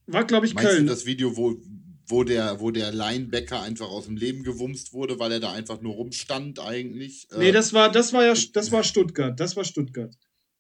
war, 0.06 0.26
glaube 0.26 0.46
ich, 0.46 0.56
Köln. 0.56 0.86
Du 0.86 0.92
das 0.92 1.08
Video, 1.08 1.36
wo, 1.36 1.58
wo, 2.12 2.24
der, 2.24 2.60
wo 2.60 2.72
der 2.72 2.92
Linebacker 2.92 3.62
einfach 3.62 3.90
aus 3.90 4.06
dem 4.06 4.18
Leben 4.18 4.44
gewumst 4.44 4.94
wurde, 4.94 5.18
weil 5.18 5.32
er 5.32 5.40
da 5.40 5.52
einfach 5.54 5.82
nur 5.82 5.96
rumstand 5.96 6.60
eigentlich? 6.60 7.28
Nee, 7.36 7.50
äh, 7.50 7.52
das 7.52 7.74
war, 7.74 7.92
das 7.92 8.14
war 8.14 8.24
ja 8.24 8.34
das 8.54 8.72
war 8.72 8.84
Stuttgart. 8.84 9.40
Das 9.40 9.56
war 9.56 9.64
Stuttgart. 9.64 10.14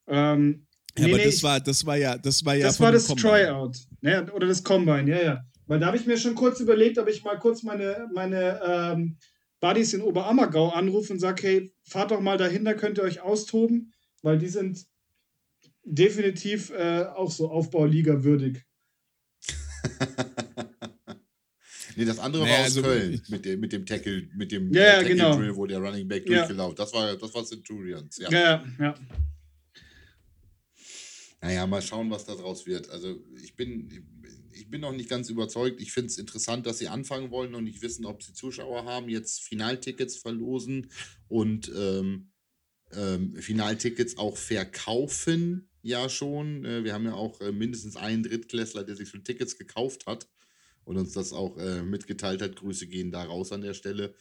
Ähm, 0.08 0.66
ja, 0.98 1.06
nee, 1.06 1.12
aber 1.12 1.18
nee, 1.18 1.26
das, 1.26 1.44
war, 1.44 1.60
das 1.60 1.86
war 1.86 1.98
ja, 1.98 2.18
das 2.18 2.44
war 2.44 2.56
ja. 2.56 2.66
Das 2.66 2.80
war 2.80 2.92
das 2.92 3.08
Combine. 3.08 3.30
Tryout. 3.30 3.78
Ne, 4.02 4.32
oder 4.34 4.48
das 4.48 4.64
Combine, 4.64 5.10
ja, 5.10 5.22
ja. 5.22 5.46
Weil 5.68 5.80
da 5.80 5.88
habe 5.88 5.98
ich 5.98 6.06
mir 6.06 6.18
schon 6.18 6.36
kurz 6.36 6.60
überlegt, 6.60 6.98
ob 6.98 7.08
ich 7.08 7.24
mal 7.24 7.38
kurz 7.38 7.64
meine, 7.64 8.08
meine 8.14 8.60
ähm, 8.66 9.18
Buddies 9.62 9.94
in 9.94 10.02
Oberammergau 10.02 10.70
anrufe 10.70 11.14
und 11.14 11.20
sage, 11.20 11.44
hey, 11.44 11.74
fahrt 11.84 12.12
doch 12.12 12.20
mal 12.20 12.38
dahin, 12.38 12.66
da 12.66 12.74
könnt 12.74 12.98
ihr 12.98 13.04
euch 13.04 13.22
austoben, 13.22 13.94
weil 14.22 14.38
die 14.38 14.50
sind 14.50 14.86
definitiv 15.84 16.72
äh, 16.72 17.06
auch 17.16 17.32
so 17.32 17.50
Aufbauliga 17.50 18.24
würdig. 18.24 18.66
nee, 22.02 22.08
das 22.08 22.20
andere 22.20 22.44
naja, 22.44 22.54
war 22.54 22.60
aus 22.62 22.66
also, 22.66 22.82
Köln 22.82 23.22
mit 23.30 23.46
dem, 23.46 23.60
mit 23.60 23.72
dem 23.72 23.86
Tackle, 23.86 24.28
mit 24.36 24.52
dem 24.52 24.74
ja, 24.74 24.98
Tackle 24.98 25.10
genau. 25.10 25.38
Drill, 25.38 25.56
wo 25.56 25.66
der 25.66 25.80
Running 25.80 26.08
Back 26.08 26.28
ja. 26.28 26.40
durchgelaufen 26.40 26.76
Das 26.76 26.94
war, 26.94 27.16
das 27.16 27.34
war 27.34 27.46
Centurions, 27.46 28.18
ja. 28.18 28.32
Ja, 28.32 28.66
ja. 28.80 28.96
Naja, 31.42 31.68
mal 31.68 31.82
schauen, 31.82 32.10
was 32.12 32.26
da 32.26 32.36
draus 32.36 32.66
wird. 32.66 32.90
Also 32.90 33.24
ich 33.42 33.56
bin, 33.56 33.90
ich 34.54 34.70
bin 34.70 34.82
noch 34.82 34.92
nicht 34.92 35.10
ganz 35.10 35.30
überzeugt. 35.30 35.82
Ich 35.82 35.92
finde 35.92 36.08
es 36.08 36.18
interessant, 36.18 36.66
dass 36.66 36.78
sie 36.78 36.88
anfangen 36.88 37.32
wollen 37.32 37.56
und 37.56 37.64
nicht 37.64 37.82
wissen, 37.82 38.06
ob 38.06 38.22
sie 38.22 38.34
Zuschauer 38.34 38.86
haben, 38.86 39.10
jetzt 39.10 39.44
Finaltickets 39.44 40.18
verlosen 40.18 40.92
und 41.28 41.72
ähm, 41.76 42.32
ähm, 42.94 43.36
Finaltickets 43.36 44.18
auch 44.18 44.38
verkaufen. 44.38 45.70
Ja, 45.82 46.10
schon. 46.10 46.64
Äh, 46.64 46.84
wir 46.84 46.94
haben 46.94 47.06
ja 47.06 47.14
auch 47.14 47.42
äh, 47.42 47.52
mindestens 47.52 47.96
einen 47.96 48.22
Drittklässler, 48.22 48.84
der 48.84 48.96
sich 48.96 49.10
schon 49.10 49.24
Tickets 49.24 49.58
gekauft 49.58 50.06
hat 50.06 50.28
und 50.91 50.97
uns 50.97 51.13
das 51.13 51.32
auch 51.32 51.58
äh, 51.58 51.84
mitgeteilt 51.84 52.41
hat. 52.41 52.58
Grüße 52.58 52.86
gehen 52.86 53.12
da 53.12 53.23
raus 53.23 53.54
an 53.54 53.62
der 53.62 53.73
Stelle. 53.73 54.13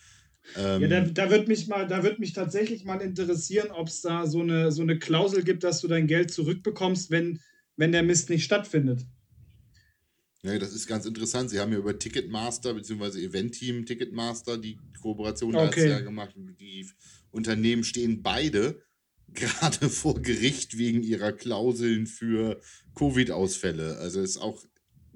Ähm, 0.56 0.82
ja, 0.82 0.88
da, 0.88 1.00
da 1.00 1.30
wird 1.30 1.48
mich 1.48 1.66
mal, 1.66 1.88
da 1.88 2.04
wird 2.04 2.20
mich 2.20 2.32
tatsächlich 2.32 2.84
mal 2.84 3.00
interessieren, 3.00 3.72
ob 3.72 3.88
es 3.88 4.02
da 4.02 4.28
so 4.28 4.40
eine, 4.40 4.70
so 4.70 4.82
eine 4.82 4.96
Klausel 4.96 5.42
gibt, 5.42 5.64
dass 5.64 5.80
du 5.80 5.88
dein 5.88 6.06
Geld 6.06 6.30
zurückbekommst, 6.30 7.10
wenn, 7.10 7.40
wenn 7.76 7.90
der 7.90 8.04
Mist 8.04 8.30
nicht 8.30 8.44
stattfindet. 8.44 9.04
Ja, 10.44 10.56
das 10.60 10.72
ist 10.72 10.86
ganz 10.86 11.06
interessant. 11.06 11.50
Sie 11.50 11.58
haben 11.58 11.72
ja 11.72 11.78
über 11.78 11.98
Ticketmaster 11.98 12.72
bzw. 12.72 13.20
Event-Team 13.24 13.84
Ticketmaster 13.84 14.56
die 14.56 14.78
Kooperation 15.02 15.56
okay. 15.56 15.90
Jahr 15.90 16.02
gemacht. 16.02 16.36
Die 16.36 16.88
Unternehmen 17.32 17.82
stehen 17.82 18.22
beide 18.22 18.80
gerade 19.34 19.88
vor 19.88 20.22
Gericht 20.22 20.78
wegen 20.78 21.02
ihrer 21.02 21.32
Klauseln 21.32 22.06
für 22.06 22.60
Covid-Ausfälle. 22.94 23.98
Also 23.98 24.20
ist 24.20 24.38
auch 24.38 24.64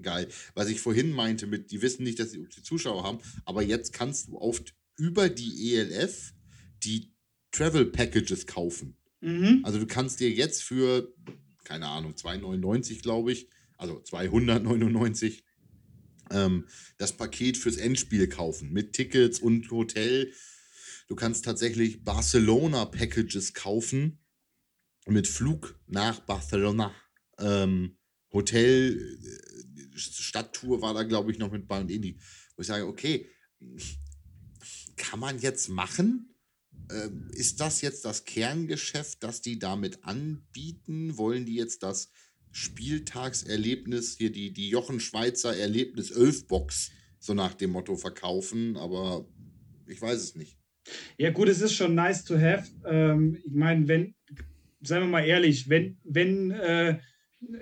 geil. 0.02 0.28
Was 0.54 0.68
ich 0.68 0.80
vorhin 0.80 1.12
meinte 1.12 1.46
mit, 1.46 1.70
die 1.70 1.82
wissen 1.82 2.04
nicht, 2.04 2.18
dass 2.18 2.30
sie, 2.32 2.46
sie 2.50 2.62
Zuschauer 2.62 3.04
haben, 3.04 3.18
aber 3.44 3.62
jetzt 3.62 3.92
kannst 3.92 4.28
du 4.28 4.38
oft 4.38 4.74
über 4.96 5.28
die 5.28 5.74
ELF 5.74 6.34
die 6.82 7.12
Travel 7.50 7.86
Packages 7.86 8.46
kaufen. 8.46 8.96
Mhm. 9.20 9.60
Also 9.64 9.78
du 9.78 9.86
kannst 9.86 10.20
dir 10.20 10.30
jetzt 10.30 10.62
für, 10.62 11.12
keine 11.64 11.88
Ahnung, 11.88 12.14
2,99 12.14 13.02
glaube 13.02 13.32
ich, 13.32 13.48
also 13.78 14.00
299, 14.00 15.44
ähm, 16.30 16.66
das 16.98 17.16
Paket 17.16 17.56
fürs 17.56 17.76
Endspiel 17.76 18.28
kaufen 18.28 18.72
mit 18.72 18.92
Tickets 18.92 19.38
und 19.38 19.70
Hotel. 19.70 20.32
Du 21.08 21.16
kannst 21.16 21.44
tatsächlich 21.44 22.02
Barcelona-Packages 22.02 23.54
kaufen 23.54 24.18
mit 25.06 25.28
Flug 25.28 25.78
nach 25.86 26.20
Barcelona. 26.20 26.94
Ähm, 27.38 27.98
Hotel, 28.34 29.18
äh, 29.22 29.98
Stadttour 29.98 30.82
war 30.82 30.92
da, 30.92 31.04
glaube 31.04 31.32
ich, 31.32 31.38
noch 31.38 31.50
mit 31.50 31.66
bei 31.66 31.80
und 31.80 31.90
Indie. 31.90 32.18
Wo 32.56 32.60
ich 32.60 32.66
sage, 32.66 32.86
okay, 32.86 33.30
kann 34.96 35.20
man 35.20 35.38
jetzt 35.38 35.68
machen? 35.68 36.34
Ähm, 36.90 37.30
ist 37.32 37.60
das 37.60 37.80
jetzt 37.80 38.04
das 38.04 38.24
Kerngeschäft, 38.24 39.22
das 39.22 39.40
die 39.40 39.58
damit 39.58 40.04
anbieten? 40.04 41.16
Wollen 41.16 41.46
die 41.46 41.54
jetzt 41.54 41.82
das 41.82 42.10
Spieltagserlebnis, 42.50 44.16
hier 44.18 44.30
die, 44.30 44.52
die 44.52 44.68
Jochen 44.68 45.00
Schweizer 45.00 45.56
Erlebnis 45.56 46.10
11 46.10 46.46
Box, 46.46 46.90
so 47.18 47.34
nach 47.34 47.54
dem 47.54 47.70
Motto 47.70 47.96
verkaufen, 47.96 48.76
aber 48.76 49.26
ich 49.86 50.00
weiß 50.00 50.20
es 50.20 50.34
nicht. 50.34 50.58
Ja, 51.16 51.30
gut, 51.30 51.48
es 51.48 51.60
ist 51.60 51.72
schon 51.72 51.94
nice 51.94 52.24
to 52.24 52.38
have. 52.38 52.70
Ähm, 52.84 53.38
ich 53.44 53.52
meine, 53.52 53.88
wenn, 53.88 54.14
seien 54.82 55.02
wir 55.02 55.08
mal 55.08 55.24
ehrlich, 55.24 55.68
wenn, 55.68 55.98
wenn 56.04 56.50
äh, 56.50 56.98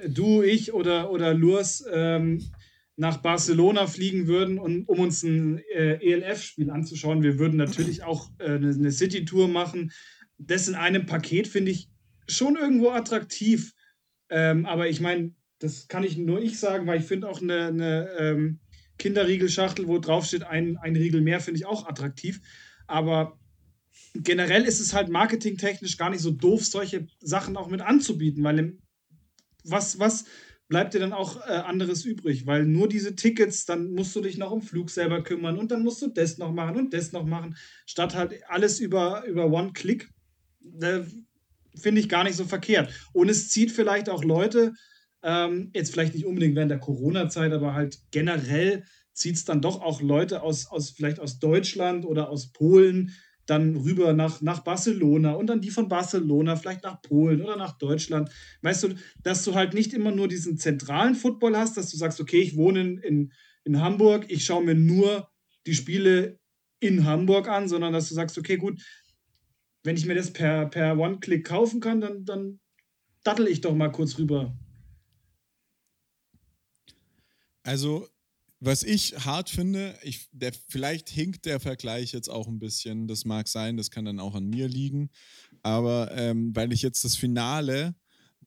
du, 0.09 0.43
ich 0.43 0.73
oder, 0.73 1.11
oder 1.11 1.35
Lurs 1.35 1.85
ähm, 1.93 2.43
nach 2.97 3.19
Barcelona 3.19 3.87
fliegen 3.87 4.27
würden, 4.27 4.59
und, 4.59 4.89
um 4.89 5.01
uns 5.01 5.23
ein 5.23 5.59
äh, 5.75 5.95
ELF-Spiel 5.95 6.71
anzuschauen. 6.71 7.23
Wir 7.23 7.39
würden 7.39 7.57
natürlich 7.57 8.03
auch 8.05 8.31
äh, 8.39 8.55
eine, 8.55 8.93
City-Tour 8.93 9.49
machen. 9.49 9.93
Das 10.39 10.69
in 10.69 10.75
einem 10.75 11.07
Paket 11.07 11.49
finde 11.49 11.71
ich 11.71 11.89
schon 12.29 12.57
irgendwo 12.57 12.91
attraktiv. 12.91 13.73
Ähm, 14.29 14.67
aber 14.67 14.89
ich 14.89 15.01
meine, 15.01 15.35
das 15.59 15.89
kann 15.89 16.05
ich 16.05 16.17
nur 16.17 16.41
ich 16.41 16.59
sagen, 16.59 16.87
weil 16.87 17.01
ich 17.01 17.07
finde 17.07 17.29
auch 17.29 17.41
eine, 17.41 17.67
eine 17.67 18.09
ähm, 18.19 18.61
Kinderriegelschachtel, 18.99 19.89
wo 19.89 19.99
drauf 19.99 20.27
steht, 20.27 20.45
ein, 20.45 20.77
ein 20.79 20.97
Riegel 20.97 21.23
mehr, 21.23 21.41
finde 21.41 21.59
ich 21.59 21.67
auch 21.67 21.87
attraktiv. 21.87 22.41
Aber 22.87 23.39
generell 24.15 24.65
ist 24.65 24.81
es 24.81 24.93
halt 24.93 25.09
marketingtechnisch 25.09 25.97
gar 25.97 26.11
nicht 26.11 26.21
so 26.21 26.31
doof, 26.31 26.65
solche 26.65 27.07
Sachen 27.21 27.57
auch 27.57 27.69
mit 27.69 27.81
anzubieten, 27.81 28.45
weil 28.45 28.79
was, 29.65 29.99
was 29.99 30.25
bleibt 30.69 30.95
dir 30.95 31.01
dann 31.01 31.13
auch 31.13 31.37
äh, 31.47 31.53
anderes 31.53 32.05
übrig? 32.05 32.47
Weil 32.47 32.65
nur 32.65 32.89
diese 32.89 33.15
Tickets, 33.15 33.67
dann 33.67 33.93
musst 33.93 34.17
du 34.17 34.21
dich 34.21 34.39
noch 34.39 34.51
um 34.51 34.63
Flug 34.63 34.91
selber 34.91 35.23
kümmern 35.23 35.59
und 35.59 35.71
dann 35.71 35.83
musst 35.83 36.03
du 36.03 36.09
das 36.09 36.39
noch 36.39 36.53
machen 36.53 36.77
und 36.77 36.95
das 36.95 37.13
noch 37.13 37.27
machen, 37.27 37.57
statt 37.87 38.15
halt 38.15 38.41
alles 38.49 38.81
über, 38.81 39.25
über 39.27 39.47
One-Click. 39.51 40.09
Äh, 40.81 41.01
Finde 41.75 42.01
ich 42.01 42.09
gar 42.09 42.25
nicht 42.25 42.37
so 42.37 42.45
verkehrt. 42.45 42.93
Und 43.13 43.31
es 43.31 43.49
zieht 43.49 43.71
vielleicht 43.71 44.11
auch 44.11 44.25
Leute, 44.25 44.75
ähm, 45.23 45.71
jetzt 45.75 45.93
vielleicht 45.93 46.15
nicht 46.15 46.27
unbedingt 46.27 46.57
während 46.57 46.71
der 46.71 46.81
Corona-Zeit, 46.81 47.53
aber 47.53 47.75
halt 47.75 47.99
generell 48.11 48.85
zieht 49.13 49.37
es 49.37 49.45
dann 49.45 49.61
doch 49.63 49.81
auch 49.81 50.01
Leute 50.03 50.43
aus, 50.43 50.67
aus 50.67 50.91
vielleicht 50.91 51.21
aus 51.21 51.39
Deutschland 51.39 52.05
oder 52.05 52.29
aus 52.31 52.53
Polen, 52.53 53.15
dann 53.47 53.77
rüber 53.77 54.13
nach, 54.13 54.41
nach 54.41 54.61
Barcelona 54.61 55.33
und 55.33 55.49
dann 55.49 55.61
die 55.61 55.71
von 55.71 55.89
Barcelona, 55.89 56.57
vielleicht 56.57 56.85
nach 56.85 57.03
Polen 57.03 57.43
oder 57.43 57.57
nach 57.57 57.77
Deutschland. 57.79 58.31
Weißt 58.63 58.85
du, 58.85 58.95
dass 59.23 59.45
du 59.45 59.55
halt 59.55 59.75
nicht 59.75 59.93
immer 59.93 60.13
nur 60.13 60.29
diesen 60.29 60.59
zentralen 60.59 61.15
Football 61.15 61.57
hast, 61.57 61.77
dass 61.77 61.91
du 61.91 61.97
sagst, 61.97 62.21
okay, 62.21 62.41
ich 62.41 62.57
wohne 62.57 62.81
in, 63.03 63.33
in, 63.65 63.81
Hamburg, 63.81 64.27
ich 64.29 64.45
schaue 64.45 64.65
mir 64.65 64.75
nur 64.75 65.29
die 65.67 65.75
Spiele 65.75 66.39
in 66.81 67.05
Hamburg 67.05 67.49
an, 67.49 67.69
sondern 67.69 67.93
dass 67.93 68.09
du 68.09 68.15
sagst, 68.15 68.39
okay, 68.39 68.57
gut, 68.57 68.81
wenn 69.85 69.97
ich 69.97 70.07
mir 70.07 70.15
das 70.15 70.33
per, 70.33 70.67
per 70.67 70.97
One-Click 70.99 71.45
kaufen 71.45 71.81
kann, 71.81 72.01
dann, 72.01 72.25
dann 72.25 72.61
dattel 73.25 73.49
ich 73.49 73.61
doch 73.61 73.75
mal 73.75 73.91
kurz 73.91 74.19
rüber. 74.19 74.57
Also 77.65 78.09
was 78.65 78.85
ich 78.85 79.17
hart 79.25 79.51
finde, 79.51 79.99
ich, 80.03 80.29
der, 80.31 80.53
vielleicht 80.69 81.09
hinkt 81.09 81.47
der 81.47 81.59
Vergleich 81.59 82.13
jetzt 82.13 82.29
auch 82.29 82.47
ein 82.47 82.61
bisschen, 82.61 83.09
das 83.09 83.25
mag 83.25 83.49
sein, 83.49 83.77
das 83.77 83.91
kann 83.91 84.05
dann 84.05 84.21
auch 84.21 84.37
an 84.37 84.47
mir 84.49 84.69
liegen, 84.69 85.11
aber 85.63 86.13
ähm, 86.17 86.55
weil 86.55 86.73
ich 86.73 86.81
jetzt 86.81 87.05
das 87.05 87.17
Finale 87.17 87.97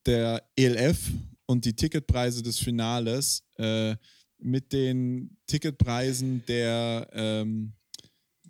der 0.06 0.41
ELF 0.56 1.12
und 1.47 1.65
die 1.65 1.75
Ticketpreise 1.75 2.41
des 2.43 2.60
Finales 2.60 3.43
äh, 3.58 3.97
mit 4.38 4.71
den 4.71 5.36
Ticketpreisen 5.47 6.45
der, 6.45 7.10
ähm, 7.12 7.73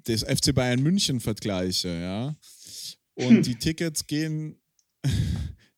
des 0.08 0.22
FC 0.22 0.54
Bayern 0.54 0.84
München 0.84 1.20
vergleiche, 1.20 1.90
ja. 1.90 2.36
Und 3.16 3.48
die 3.48 3.56
Tickets 3.56 4.06
gehen, 4.06 4.62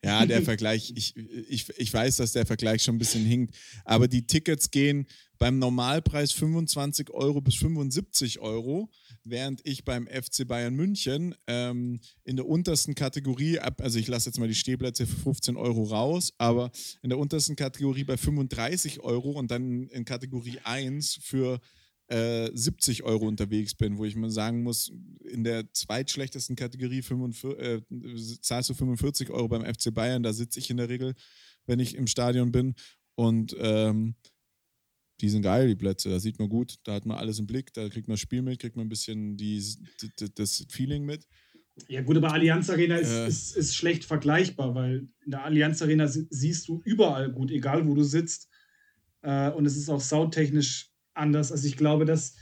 ja, 0.08 0.26
der 0.26 0.42
Vergleich, 0.42 0.94
ich, 0.96 1.16
ich, 1.16 1.70
ich 1.78 1.94
weiß, 1.94 2.18
dass 2.18 2.32
der 2.32 2.46
Vergleich 2.46 2.84
schon 2.84 2.96
ein 2.96 3.00
bisschen 3.00 3.26
hinkt, 3.26 3.56
aber 3.86 4.08
die 4.08 4.26
Tickets 4.26 4.72
gehen 4.72 5.06
beim 5.38 5.60
Normalpreis 5.60 6.32
25 6.32 7.12
Euro 7.12 7.42
bis 7.42 7.56
75 7.56 8.40
Euro, 8.40 8.90
während 9.24 9.62
ich 9.66 9.84
beim 9.84 10.08
FC 10.08 10.48
Bayern 10.48 10.76
München 10.76 11.36
ähm, 11.48 12.00
in 12.24 12.36
der 12.36 12.48
untersten 12.48 12.96
Kategorie, 12.96 13.60
also 13.60 14.00
ich 14.00 14.08
lasse 14.08 14.30
jetzt 14.30 14.40
mal 14.40 14.48
die 14.48 14.56
Stehplätze 14.56 15.06
für 15.06 15.18
15 15.18 15.58
Euro 15.58 15.84
raus, 15.84 16.34
aber 16.38 16.72
in 17.02 17.10
der 17.10 17.20
untersten 17.20 17.56
Kategorie 17.56 18.04
bei 18.04 18.18
35 18.18 19.02
Euro 19.02 19.32
und 19.32 19.52
dann 19.52 19.88
in 19.90 20.06
Kategorie 20.06 20.60
1 20.64 21.20
für 21.22 21.60
äh, 22.08 22.50
70 22.54 23.04
Euro 23.04 23.28
unterwegs 23.28 23.76
bin, 23.76 23.98
wo 23.98 24.06
ich 24.06 24.16
mal 24.16 24.30
sagen 24.30 24.64
muss, 24.64 24.92
in 25.24 25.44
der 25.44 25.72
zweitschlechtesten 25.74 26.56
Kategorie 26.56 27.02
45, 27.02 27.60
äh, 27.60 27.82
zahlst 28.42 28.70
du 28.70 28.74
45 28.74 29.30
Euro 29.30 29.48
beim 29.48 29.66
FC 29.66 29.94
Bayern, 29.94 30.24
da 30.24 30.34
sitze 30.34 30.60
ich 30.60 30.70
in 30.70 30.78
der 30.78 30.90
Regel, 30.90 31.16
wenn 31.66 31.80
ich 31.80 31.96
im 31.96 32.08
Stadion 32.08 32.52
bin 32.52 32.76
und 33.16 33.56
ähm, 33.60 34.16
die 35.20 35.30
sind 35.30 35.42
geil, 35.42 35.68
die 35.68 35.76
Plätze. 35.76 36.10
Da 36.10 36.20
sieht 36.20 36.40
man 36.40 36.48
gut, 36.48 36.76
da 36.84 36.94
hat 36.94 37.06
man 37.06 37.18
alles 37.18 37.40
im 37.40 37.48
Blick, 37.48 37.74
da 37.74 37.90
kriegt 37.90 38.08
man 38.08 38.18
Spiel 38.18 38.42
mit, 38.42 38.60
kriegt 38.60 38.76
man 38.76 38.86
ein 38.86 38.90
bisschen 38.90 39.36
die, 39.36 39.62
die 40.02 40.34
das 40.34 40.66
Feeling 40.70 41.06
mit. 41.06 41.28
Ja, 41.88 42.02
gut, 42.02 42.18
aber 42.18 42.34
Allianz 42.34 42.70
Arena 42.70 42.98
ist, 42.98 43.12
äh, 43.12 43.28
ist, 43.28 43.56
ist, 43.56 43.76
schlecht 43.76 44.06
vergleichbar, 44.06 44.74
weil 44.74 45.08
in 45.26 45.32
der 45.32 45.44
Allianz 45.44 45.82
Arena 45.82 46.08
siehst 46.08 46.68
du 46.68 46.82
überall 46.84 47.32
gut, 47.32 47.52
egal 47.52 47.88
wo 47.88 47.94
du 47.94 48.04
sitzt. 48.04 48.50
Äh, 49.22 49.52
und 49.52 49.66
es 49.66 49.78
ist 49.78 49.90
auch 49.90 50.02
soundtechnisch 50.02 50.92
anders. 51.18 51.52
Also 51.52 51.68
ich 51.68 51.78
glaube, 51.78 52.06
dass 52.06 52.36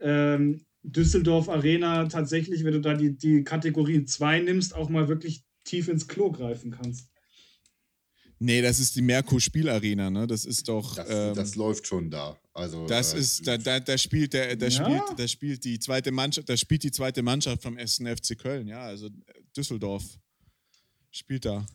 ähm, 0.00 0.64
Düsseldorf 0.82 1.48
Arena 1.48 2.06
tatsächlich, 2.06 2.64
wenn 2.64 2.72
du 2.72 2.80
da 2.80 2.94
die, 2.94 3.16
die 3.16 3.44
Kategorie 3.44 4.04
2 4.04 4.40
nimmst, 4.40 4.74
auch 4.74 4.88
mal 4.88 5.08
wirklich 5.08 5.44
tief 5.64 5.88
ins 5.88 6.08
Klo 6.08 6.32
greifen 6.32 6.70
kannst. 6.70 7.08
Nee, 8.42 8.62
das 8.62 8.80
ist 8.80 8.96
die 8.96 9.02
Merkur 9.02 9.38
Spielarena, 9.38 10.08
ne? 10.08 10.26
Das 10.26 10.46
ist 10.46 10.66
doch. 10.66 10.96
Das, 10.96 11.10
ähm, 11.10 11.34
das 11.34 11.56
läuft 11.56 11.86
schon 11.86 12.10
da. 12.10 12.38
Also, 12.54 12.86
das 12.86 13.12
äh, 13.12 13.18
ist, 13.18 13.46
da, 13.46 13.58
da, 13.58 13.80
da 13.80 13.98
spielt 13.98 14.32
der, 14.32 14.56
da 14.56 14.66
ja. 14.66 14.70
spielt, 14.70 15.02
da 15.18 15.28
spielt 15.28 15.62
die 15.62 15.78
zweite 15.78 16.10
Mannschaft, 16.10 16.48
da 16.48 16.56
spielt 16.56 16.82
die 16.82 16.90
zweite 16.90 17.22
Mannschaft 17.22 17.62
vom 17.62 17.76
1. 17.76 17.96
FC 17.96 18.38
Köln, 18.38 18.66
ja, 18.66 18.80
also 18.80 19.10
Düsseldorf 19.54 20.18
spielt 21.10 21.44
da. 21.44 21.66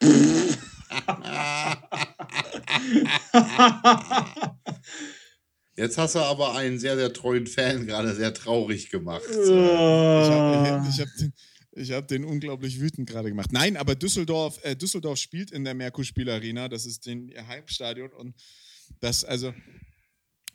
Jetzt 5.80 5.96
hast 5.96 6.14
du 6.14 6.18
aber 6.18 6.54
einen 6.56 6.78
sehr, 6.78 6.94
sehr 6.94 7.10
treuen 7.10 7.46
Fan 7.46 7.86
gerade 7.86 8.14
sehr 8.14 8.34
traurig 8.34 8.90
gemacht. 8.90 9.22
Ich 9.26 9.50
habe 9.50 10.86
ich 10.86 11.00
hab 11.00 11.08
den, 11.16 11.32
ich 11.72 11.92
habe 11.92 12.06
den 12.06 12.24
unglaublich 12.24 12.80
wütend 12.80 13.08
gerade 13.08 13.30
gemacht. 13.30 13.50
Nein, 13.50 13.78
aber 13.78 13.94
Düsseldorf, 13.94 14.60
äh, 14.62 14.76
Düsseldorf 14.76 15.18
spielt 15.18 15.50
in 15.50 15.64
der 15.64 15.72
Merkur 15.72 16.04
Spielarena. 16.04 16.68
Das 16.68 16.84
ist 16.84 17.06
den, 17.06 17.28
ihr 17.28 17.48
Heimstadion. 17.48 18.10
Und 18.12 18.34
das, 19.00 19.24
also, 19.24 19.54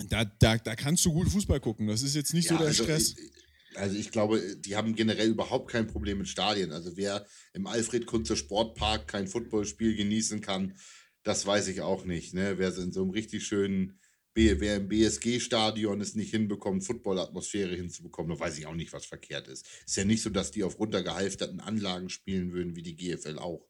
da, 0.09 0.25
da, 0.25 0.57
da 0.57 0.75
kannst 0.75 1.03
du 1.05 1.11
gut 1.11 1.27
Fußball 1.29 1.59
gucken. 1.59 1.87
Das 1.87 2.03
ist 2.03 2.15
jetzt 2.15 2.35
nicht 2.35 2.45
ja, 2.45 2.51
so 2.51 2.57
der 2.59 2.67
also 2.67 2.83
Stress. 2.83 3.15
Ich, 3.17 3.77
also 3.77 3.95
ich 3.95 4.11
glaube, 4.11 4.57
die 4.57 4.75
haben 4.75 4.93
generell 4.93 5.29
überhaupt 5.29 5.71
kein 5.71 5.87
Problem 5.87 6.19
mit 6.19 6.27
Stadien. 6.27 6.71
Also 6.71 6.97
wer 6.97 7.25
im 7.53 7.65
Alfred-Kunze 7.65 8.37
Sportpark 8.37 9.07
kein 9.07 9.27
Footballspiel 9.27 9.95
genießen 9.95 10.41
kann, 10.41 10.75
das 11.23 11.47
weiß 11.47 11.67
ich 11.69 11.81
auch 11.81 12.05
nicht. 12.05 12.35
Ne? 12.35 12.59
Wer 12.59 12.77
in 12.77 12.91
so 12.91 13.01
einem 13.01 13.09
richtig 13.09 13.47
schönen 13.47 13.97
wer 14.35 14.75
im 14.75 14.87
BSG-Stadion 14.87 16.01
es 16.01 16.15
nicht 16.15 16.31
hinbekommt, 16.31 16.83
Football-Atmosphäre 16.83 17.75
hinzubekommen, 17.75 18.29
dann 18.29 18.39
weiß 18.39 18.57
ich 18.57 18.67
auch 18.67 18.75
nicht, 18.75 18.91
was 18.93 19.05
verkehrt 19.05 19.47
ist. 19.47 19.65
Ist 19.85 19.95
ja 19.95 20.03
nicht 20.03 20.21
so, 20.21 20.29
dass 20.29 20.51
die 20.51 20.63
auf 20.63 20.77
runtergehalfterten 20.77 21.61
Anlagen 21.61 22.09
spielen 22.09 22.51
würden, 22.51 22.75
wie 22.75 22.83
die 22.83 22.95
GFL 22.95 23.39
auch. 23.39 23.67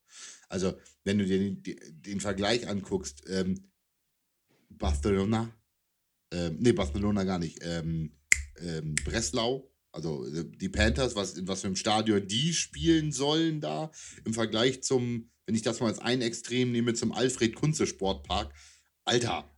Also, 0.49 0.73
wenn 1.03 1.19
du 1.19 1.25
dir 1.25 1.39
den, 1.39 1.63
den 2.01 2.19
Vergleich 2.19 2.67
anguckst, 2.67 3.23
ähm, 3.29 3.71
Barcelona, 4.69 5.55
ähm, 6.31 6.57
nee, 6.59 6.73
Barcelona 6.73 7.23
gar 7.23 7.39
nicht, 7.39 7.59
ähm, 7.61 8.11
ähm, 8.59 8.95
Breslau, 9.05 9.71
also 9.91 10.25
äh, 10.25 10.45
die 10.45 10.69
Panthers, 10.69 11.15
was, 11.15 11.37
in 11.37 11.47
was 11.47 11.61
für 11.61 11.67
einem 11.67 11.75
Stadion 11.75 12.27
die 12.27 12.53
spielen 12.53 13.11
sollen 13.11 13.61
da, 13.61 13.91
im 14.25 14.33
Vergleich 14.33 14.83
zum, 14.83 15.31
wenn 15.45 15.55
ich 15.55 15.61
das 15.61 15.79
mal 15.79 15.87
als 15.87 15.99
ein 15.99 16.21
Extrem 16.21 16.71
nehme, 16.71 16.93
zum 16.93 17.11
Alfred-Kunze-Sportpark, 17.11 18.53
Alter, 19.05 19.54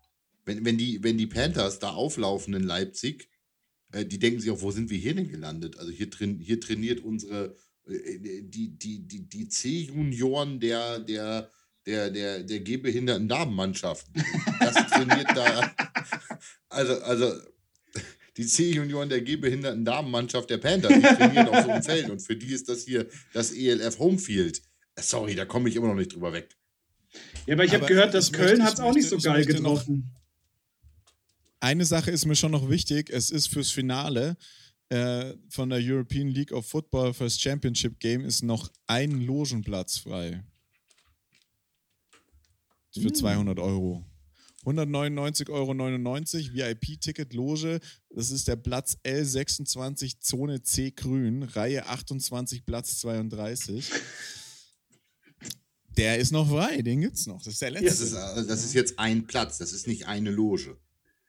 wenn, 0.47 0.63
wenn, 0.63 0.77
die, 0.77 1.03
wenn 1.03 1.17
die 1.17 1.27
Panthers 1.27 1.79
da 1.79 1.89
auflaufen 1.89 2.53
in 2.53 2.63
Leipzig, 2.63 3.29
äh, 3.91 4.05
die 4.05 4.17
denken 4.17 4.39
sich 4.39 4.49
auch, 4.49 4.61
wo 4.61 4.71
sind 4.71 4.89
wir 4.89 4.97
hier 4.97 5.13
denn 5.13 5.29
gelandet? 5.29 5.77
Also 5.77 5.91
hier, 5.91 6.09
train, 6.09 6.39
hier 6.39 6.59
trainiert 6.61 7.01
unsere, 7.01 7.55
äh, 7.85 8.41
die, 8.43 8.77
die, 8.77 9.05
die, 9.05 9.27
die 9.29 9.47
C-Junioren 9.49 10.61
der, 10.61 10.99
der, 10.99 11.51
der, 11.85 12.09
der, 12.09 12.43
der 12.43 12.59
gehbehinderten 12.61 13.27
Damenmannschaft. 13.27 14.07
Das 14.59 14.75
trainiert 14.89 15.27
da. 15.35 15.75
Also, 16.69 16.93
also 17.01 17.33
die 18.37 18.45
C-Junioren 18.45 19.09
der 19.09 19.21
gehbehinderten 19.21 19.83
Damenmannschaft 19.83 20.49
der 20.49 20.59
Panthers, 20.59 20.93
die 20.93 21.01
trainieren 21.01 21.49
auf 21.49 21.65
so 21.65 21.71
einem 21.71 21.83
Feld. 21.83 22.09
Und 22.09 22.21
für 22.21 22.37
die 22.37 22.53
ist 22.53 22.69
das 22.69 22.85
hier 22.85 23.05
das 23.33 23.51
ELF 23.51 23.99
Homefield. 23.99 24.61
Sorry, 24.97 25.35
da 25.35 25.43
komme 25.43 25.67
ich 25.67 25.75
immer 25.75 25.87
noch 25.87 25.95
nicht 25.95 26.13
drüber 26.13 26.31
weg. 26.31 26.55
Ja, 27.45 27.55
aber 27.55 27.65
ich 27.65 27.73
habe 27.73 27.85
gehört, 27.85 28.13
dass 28.13 28.31
Köln 28.31 28.63
hat 28.63 28.75
es 28.75 28.79
auch 28.79 28.93
nicht 28.93 29.09
so 29.09 29.17
geil 29.17 29.45
getroffen 29.45 30.16
eine 31.59 31.85
Sache 31.85 32.11
ist 32.11 32.25
mir 32.25 32.35
schon 32.35 32.51
noch 32.51 32.69
wichtig. 32.69 33.09
Es 33.09 33.31
ist 33.31 33.47
fürs 33.47 33.71
Finale 33.71 34.37
äh, 34.89 35.33
von 35.49 35.69
der 35.69 35.79
European 35.81 36.29
League 36.29 36.51
of 36.51 36.65
Football 36.65 37.13
First 37.13 37.41
Championship 37.41 37.99
Game 37.99 38.23
ist 38.23 38.43
noch 38.43 38.71
ein 38.87 39.11
Logenplatz 39.21 39.97
frei. 39.97 40.43
Für 42.93 43.11
200 43.11 43.57
hm. 43.57 43.63
Euro. 43.63 44.05
199,99 44.65 45.49
Euro 45.49 45.73
VIP-Ticket 45.73 47.33
Loge. 47.33 47.79
Das 48.09 48.31
ist 48.31 48.47
der 48.47 48.57
Platz 48.57 48.97
L26 49.05 50.19
Zone 50.19 50.61
C 50.61 50.91
Grün, 50.91 51.43
Reihe 51.43 51.85
28, 51.85 52.65
Platz 52.65 52.99
32. 52.99 53.89
Der 55.95 56.19
ist 56.19 56.31
noch 56.31 56.49
frei, 56.49 56.81
den 56.81 57.01
gibt's 57.01 57.27
noch. 57.27 57.41
Das 57.41 57.53
ist 57.53 57.61
der 57.61 57.71
letzte. 57.71 57.87
Das 57.87 57.99
ist, 58.01 58.13
äh, 58.13 58.45
das 58.45 58.63
ist 58.63 58.73
jetzt 58.73 58.99
ein 58.99 59.25
Platz, 59.25 59.57
das 59.57 59.71
ist 59.71 59.87
nicht 59.87 60.07
eine 60.07 60.31
Loge. 60.31 60.77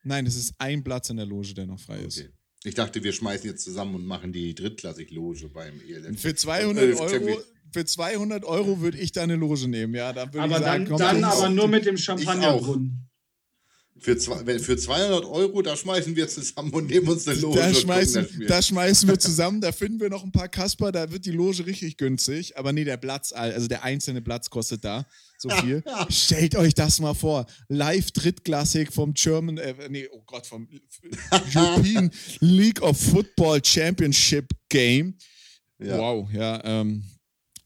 Nein, 0.05 0.25
das 0.25 0.37
ist 0.37 0.55
ein 0.59 0.83
Platz 0.85 1.11
in 1.11 1.17
der 1.17 1.27
Loge, 1.27 1.55
der 1.55 1.67
noch 1.67 1.81
frei 1.81 1.99
ist. 2.01 2.19
Okay. 2.19 2.29
Ich 2.65 2.75
dachte, 2.75 3.03
wir 3.05 3.13
schmeißen 3.13 3.49
jetzt 3.49 3.63
zusammen 3.65 3.95
und 3.95 4.05
machen 4.07 4.33
die 4.33 4.55
drittklassig-Loge 4.55 5.49
beim 5.51 5.81
E 5.81 5.93
ELF. 5.95 6.21
Für 6.21 6.35
200 6.35 6.85
Äh, 6.85 6.95
Euro, 6.97 7.41
für 7.73 7.85
200 7.85 8.45
Euro 8.45 8.81
würde 8.81 8.99
ich 8.99 9.13
da 9.13 9.23
eine 9.23 9.37
Loge 9.37 9.69
nehmen, 9.69 9.95
ja. 9.95 10.13
Dann 10.13 10.29
würde 10.35 10.43
Aber 10.43 10.57
ich 10.59 10.63
sagen, 10.65 10.85
dann, 10.85 10.89
komm, 10.89 10.99
dann 10.99 11.19
ist- 11.19 11.25
aber 11.25 11.51
nur 11.51 11.69
mit 11.69 11.87
dem. 11.87 11.97
Champagnerbrunnen. 11.97 13.05
Für, 14.01 14.17
zwei, 14.17 14.61
für 14.61 14.77
200 14.77 15.25
Euro, 15.25 15.61
da 15.61 15.77
schmeißen 15.77 16.15
wir 16.15 16.29
zusammen 16.29 16.71
und 16.73 16.87
nehmen 16.89 17.09
uns 17.09 17.27
eine 17.27 17.41
Loge. 17.41 17.59
Da 17.59 17.75
schmeißen, 17.75 18.45
da 18.47 18.63
schmeißen 18.63 19.09
wir 19.09 19.19
zusammen, 19.19 19.61
da 19.61 19.73
finden 19.73 19.99
wir 20.01 20.09
noch 20.09 20.23
ein 20.23 20.31
paar 20.31 20.49
Kasper, 20.49 20.93
da 20.93 21.11
wird 21.11 21.25
die 21.27 21.33
Loge 21.33 21.67
richtig 21.67 21.97
günstig. 21.97 22.57
Aber 22.57 22.73
nee, 22.73 22.85
der 22.85 22.97
Platz, 22.97 23.33
also 23.33 23.67
der 23.67 23.83
einzelne 23.83 24.23
Platz 24.23 24.51
kostet 24.51 24.85
da 24.85 25.05
so 25.39 25.49
viel. 25.49 25.83
Stellt 26.11 26.57
euch 26.57 26.75
das 26.75 27.01
mal 27.01 27.15
vor. 27.15 27.47
Live 27.69 28.11
Drittklassik 28.11 28.93
vom 28.93 29.15
German, 29.15 29.59
äh, 29.59 29.75
nee, 29.89 30.09
oh 30.13 30.23
Gott, 30.27 30.47
vom 30.47 30.69
European 31.55 32.11
League 32.41 32.83
of 32.83 32.99
Football 33.01 33.65
Championship 33.65 34.51
Game. 34.69 35.17
Ja. 35.79 35.99
Wow, 35.99 36.29
ja, 36.33 36.63
ähm. 36.65 37.05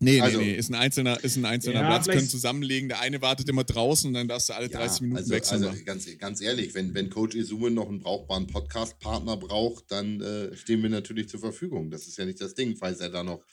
Nee, 0.03 0.21
Also- 0.21 0.39
nee, 0.41 0.47
nee, 0.47 0.57
ist 0.57 0.69
ein 0.69 0.75
einzelner, 0.75 1.23
ist 1.23 1.37
ein 1.37 1.45
einzelner 1.45 1.83
Ja, 1.83 1.87
Platz, 1.87 2.09
können 2.09 2.29
zusammenlegen. 2.29 2.89
Der 2.89 2.99
eine 3.01 3.23
wartet 3.23 3.49
immer 3.49 3.63
draußen 3.63 4.09
und 4.09 4.15
dann 4.15 4.27
darfst 4.27 4.49
du 4.49 4.53
alle 4.53 4.69
30 4.69 5.03
Minuten 5.03 5.19
also, 5.19 5.31
wechseln. 5.31 5.65
Also 5.65 5.85
ganz, 5.85 6.19
ganz 6.19 6.41
ehrlich, 6.41 6.75
wenn, 6.75 6.93
wenn 6.93 7.09
Coach 7.09 7.37
Izume 7.37 7.71
noch 7.71 7.89
einen 7.89 8.01
brauchbaren 8.01 8.49
Podcast-Partner 8.49 9.37
braucht, 9.37 9.93
dann 9.93 10.21
äh, 10.21 10.57
stehen 10.57 10.83
wir 10.83 10.91
natürlich 10.91 11.29
zur 11.29 11.39
Verfügung. 11.39 11.89
Das 11.93 12.09
ist 12.09 12.19
ja 12.19 12.25
nicht 12.25 12.41
das 12.41 12.55
Ding, 12.55 12.77
falls 12.77 12.99
er 12.99 13.11
da 13.11 13.23
noch 13.23 13.45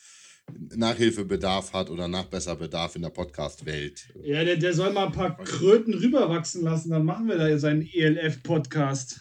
Nachhilfebedarf 0.75 1.73
hat 1.73 1.89
oder 1.89 2.07
Nachbesserbedarf 2.07 2.95
in 2.95 3.01
der 3.03 3.09
Podcast-Welt. 3.09 4.13
Ja, 4.23 4.43
der, 4.43 4.57
der 4.57 4.73
soll 4.73 4.91
mal 4.93 5.07
ein 5.07 5.11
paar 5.11 5.37
Kröten 5.37 5.93
rüberwachsen 5.93 6.63
lassen, 6.63 6.91
dann 6.91 7.05
machen 7.05 7.27
wir 7.27 7.37
da 7.37 7.57
seinen 7.57 7.87
ELF-Podcast. 7.87 9.19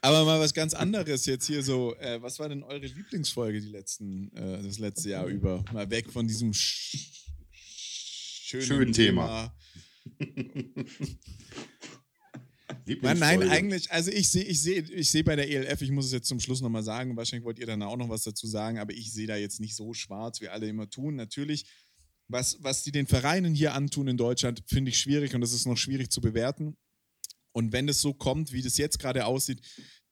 Aber 0.00 0.24
mal 0.24 0.38
was 0.38 0.54
ganz 0.54 0.72
anderes 0.74 1.26
jetzt 1.26 1.46
hier 1.46 1.62
so. 1.62 1.96
Äh, 1.96 2.22
was 2.22 2.38
war 2.38 2.48
denn 2.48 2.62
eure 2.62 2.86
Lieblingsfolge 2.86 3.60
die 3.60 3.70
letzten, 3.70 4.30
äh, 4.36 4.62
das 4.62 4.78
letzte 4.78 5.10
Jahr 5.10 5.26
über? 5.26 5.64
Mal 5.72 5.90
weg 5.90 6.10
von 6.12 6.28
diesem 6.28 6.52
sch 6.52 7.24
schönen, 7.52 8.64
Schönen 8.64 8.92
Thema. 8.92 9.52
Nein, 12.86 13.18
nein, 13.18 13.42
eigentlich, 13.42 13.90
also 13.90 14.12
ich 14.12 14.28
sehe 14.28 14.44
ich 14.44 14.62
seh, 14.62 14.78
ich 14.78 15.10
seh 15.10 15.22
bei 15.24 15.34
der 15.34 15.50
ELF, 15.50 15.82
ich 15.82 15.90
muss 15.90 16.06
es 16.06 16.12
jetzt 16.12 16.28
zum 16.28 16.38
Schluss 16.38 16.60
nochmal 16.60 16.84
sagen, 16.84 17.16
wahrscheinlich 17.16 17.44
wollt 17.44 17.58
ihr 17.58 17.66
dann 17.66 17.82
auch 17.82 17.96
noch 17.96 18.08
was 18.08 18.22
dazu 18.22 18.46
sagen, 18.46 18.78
aber 18.78 18.92
ich 18.92 19.12
sehe 19.12 19.26
da 19.26 19.36
jetzt 19.36 19.58
nicht 19.58 19.74
so 19.74 19.92
schwarz, 19.92 20.40
wie 20.40 20.48
alle 20.48 20.68
immer 20.68 20.88
tun. 20.88 21.16
Natürlich, 21.16 21.66
was, 22.28 22.58
was 22.62 22.84
die 22.84 22.92
den 22.92 23.08
Vereinen 23.08 23.54
hier 23.54 23.74
antun 23.74 24.06
in 24.06 24.16
Deutschland, 24.16 24.62
finde 24.66 24.90
ich 24.90 25.00
schwierig 25.00 25.34
und 25.34 25.40
das 25.40 25.52
ist 25.52 25.66
noch 25.66 25.76
schwierig 25.76 26.10
zu 26.10 26.20
bewerten. 26.20 26.76
Und 27.52 27.72
wenn 27.72 27.88
es 27.88 28.00
so 28.00 28.14
kommt, 28.14 28.52
wie 28.52 28.62
das 28.62 28.76
jetzt 28.76 28.98
gerade 28.98 29.26
aussieht, 29.26 29.60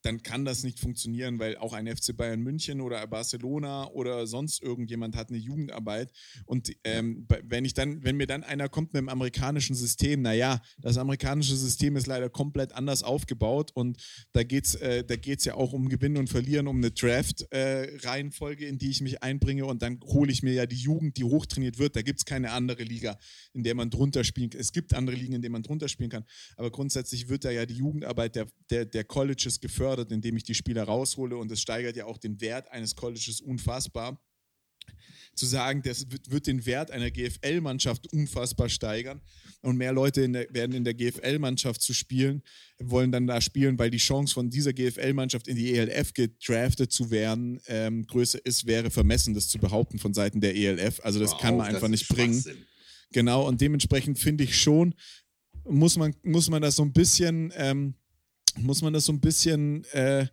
dann 0.04 0.22
kann 0.22 0.44
das 0.44 0.64
nicht 0.64 0.78
funktionieren, 0.78 1.38
weil 1.38 1.56
auch 1.56 1.72
ein 1.72 1.86
FC 1.86 2.14
Bayern 2.14 2.40
München 2.40 2.82
oder 2.82 3.06
Barcelona 3.06 3.88
oder 3.88 4.26
sonst 4.26 4.62
irgendjemand 4.62 5.16
hat 5.16 5.30
eine 5.30 5.38
Jugendarbeit. 5.38 6.12
Und 6.44 6.70
ähm, 6.84 7.26
wenn 7.42 7.64
ich 7.64 7.72
dann, 7.72 8.04
wenn 8.04 8.16
mir 8.16 8.26
dann 8.26 8.44
einer 8.44 8.68
kommt 8.68 8.92
mit 8.92 9.00
dem 9.00 9.08
amerikanischen 9.08 9.74
System, 9.74 10.20
naja, 10.20 10.60
das 10.78 10.98
amerikanische 10.98 11.56
System 11.56 11.96
ist 11.96 12.06
leider 12.06 12.28
komplett 12.28 12.72
anders 12.72 13.02
aufgebaut 13.02 13.70
und 13.72 13.96
da 14.32 14.42
geht's, 14.42 14.74
äh, 14.74 15.04
da 15.04 15.16
geht's 15.16 15.46
ja 15.46 15.54
auch 15.54 15.72
um 15.72 15.88
Gewinnen 15.88 16.18
und 16.18 16.28
Verlieren, 16.28 16.68
um 16.68 16.76
eine 16.76 16.90
Draft-Reihenfolge, 16.90 18.66
in 18.66 18.76
die 18.76 18.90
ich 18.90 19.00
mich 19.00 19.22
einbringe 19.22 19.64
und 19.64 19.80
dann 19.80 20.00
hole 20.02 20.30
ich 20.30 20.42
mir 20.42 20.52
ja 20.52 20.66
die 20.66 20.76
Jugend, 20.76 21.16
die 21.16 21.24
hochtrainiert 21.24 21.78
wird. 21.78 21.96
Da 21.96 22.02
gibt 22.02 22.20
es 22.20 22.24
keine 22.26 22.50
andere 22.50 22.82
Liga, 22.82 23.18
in 23.54 23.62
der 23.62 23.74
man 23.74 23.88
drunter 23.88 24.22
spielen 24.22 24.50
kann. 24.50 24.60
Es 24.60 24.72
gibt 24.72 24.92
andere 24.92 25.16
Ligen, 25.16 25.32
in 25.32 25.40
denen 25.40 25.52
man 25.52 25.62
drunter 25.62 25.88
spielen 25.88 26.10
kann, 26.10 26.26
aber 26.56 26.70
grundsätzlich 26.70 27.30
wird 27.30 27.46
da 27.46 27.50
ja 27.50 27.64
die 27.64 27.74
Jugendarbeit 27.74 28.36
der, 28.36 28.48
der, 28.68 28.84
der 28.84 29.04
Colleges 29.04 29.60
gefördert, 29.60 29.93
indem 29.98 30.36
ich 30.36 30.44
die 30.44 30.54
Spieler 30.54 30.84
raushole 30.84 31.36
und 31.36 31.50
es 31.50 31.60
steigert 31.60 31.96
ja 31.96 32.06
auch 32.06 32.18
den 32.18 32.40
Wert 32.40 32.70
eines 32.70 32.94
Colleges 32.94 33.40
unfassbar. 33.40 34.20
Zu 35.34 35.46
sagen, 35.46 35.82
das 35.82 36.06
wird, 36.10 36.46
den 36.46 36.64
Wert 36.64 36.90
einer 36.90 37.10
GFL-Mannschaft 37.10 38.12
unfassbar 38.12 38.68
steigern 38.68 39.20
und 39.62 39.76
mehr 39.76 39.92
Leute 39.92 40.20
in 40.20 40.32
der, 40.34 40.46
werden 40.54 40.76
in 40.76 40.84
der 40.84 40.94
GFL-Mannschaft 40.94 41.80
zu 41.80 41.92
spielen, 41.92 42.42
wollen 42.78 43.10
dann 43.10 43.26
da 43.26 43.40
spielen, 43.40 43.78
weil 43.78 43.90
die 43.90 43.98
Chance 43.98 44.34
von 44.34 44.50
dieser 44.50 44.72
GFL-Mannschaft 44.72 45.48
in 45.48 45.56
die 45.56 45.74
ELF 45.74 46.12
gedraftet 46.12 46.92
zu 46.92 47.10
werden 47.10 47.60
ähm, 47.66 48.06
größer 48.06 48.44
ist, 48.44 48.66
wäre 48.66 48.90
vermessen, 48.90 49.34
das 49.34 49.48
zu 49.48 49.58
behaupten 49.58 49.98
von 49.98 50.14
Seiten 50.14 50.40
der 50.40 50.54
ELF. 50.54 51.00
Also 51.02 51.18
das 51.18 51.32
Hör 51.32 51.38
kann 51.40 51.56
man 51.56 51.62
auf, 51.62 51.66
das 51.66 51.74
einfach 51.76 51.88
nicht 51.88 52.08
bringen. 52.08 52.44
Genau, 53.10 53.48
und 53.48 53.60
dementsprechend 53.60 54.18
finde 54.18 54.44
ich 54.44 54.60
schon, 54.60 54.94
muss 55.64 55.96
man, 55.96 56.14
muss 56.22 56.50
man 56.50 56.62
das 56.62 56.76
so 56.76 56.82
ein 56.82 56.92
bisschen, 56.92 57.52
ähm, 57.56 57.94
muss 58.58 58.82
man 58.82 58.92
das 58.92 59.04
so 59.06 59.12
ein 59.12 59.20
bisschen 59.20 59.84
äh, 59.92 60.26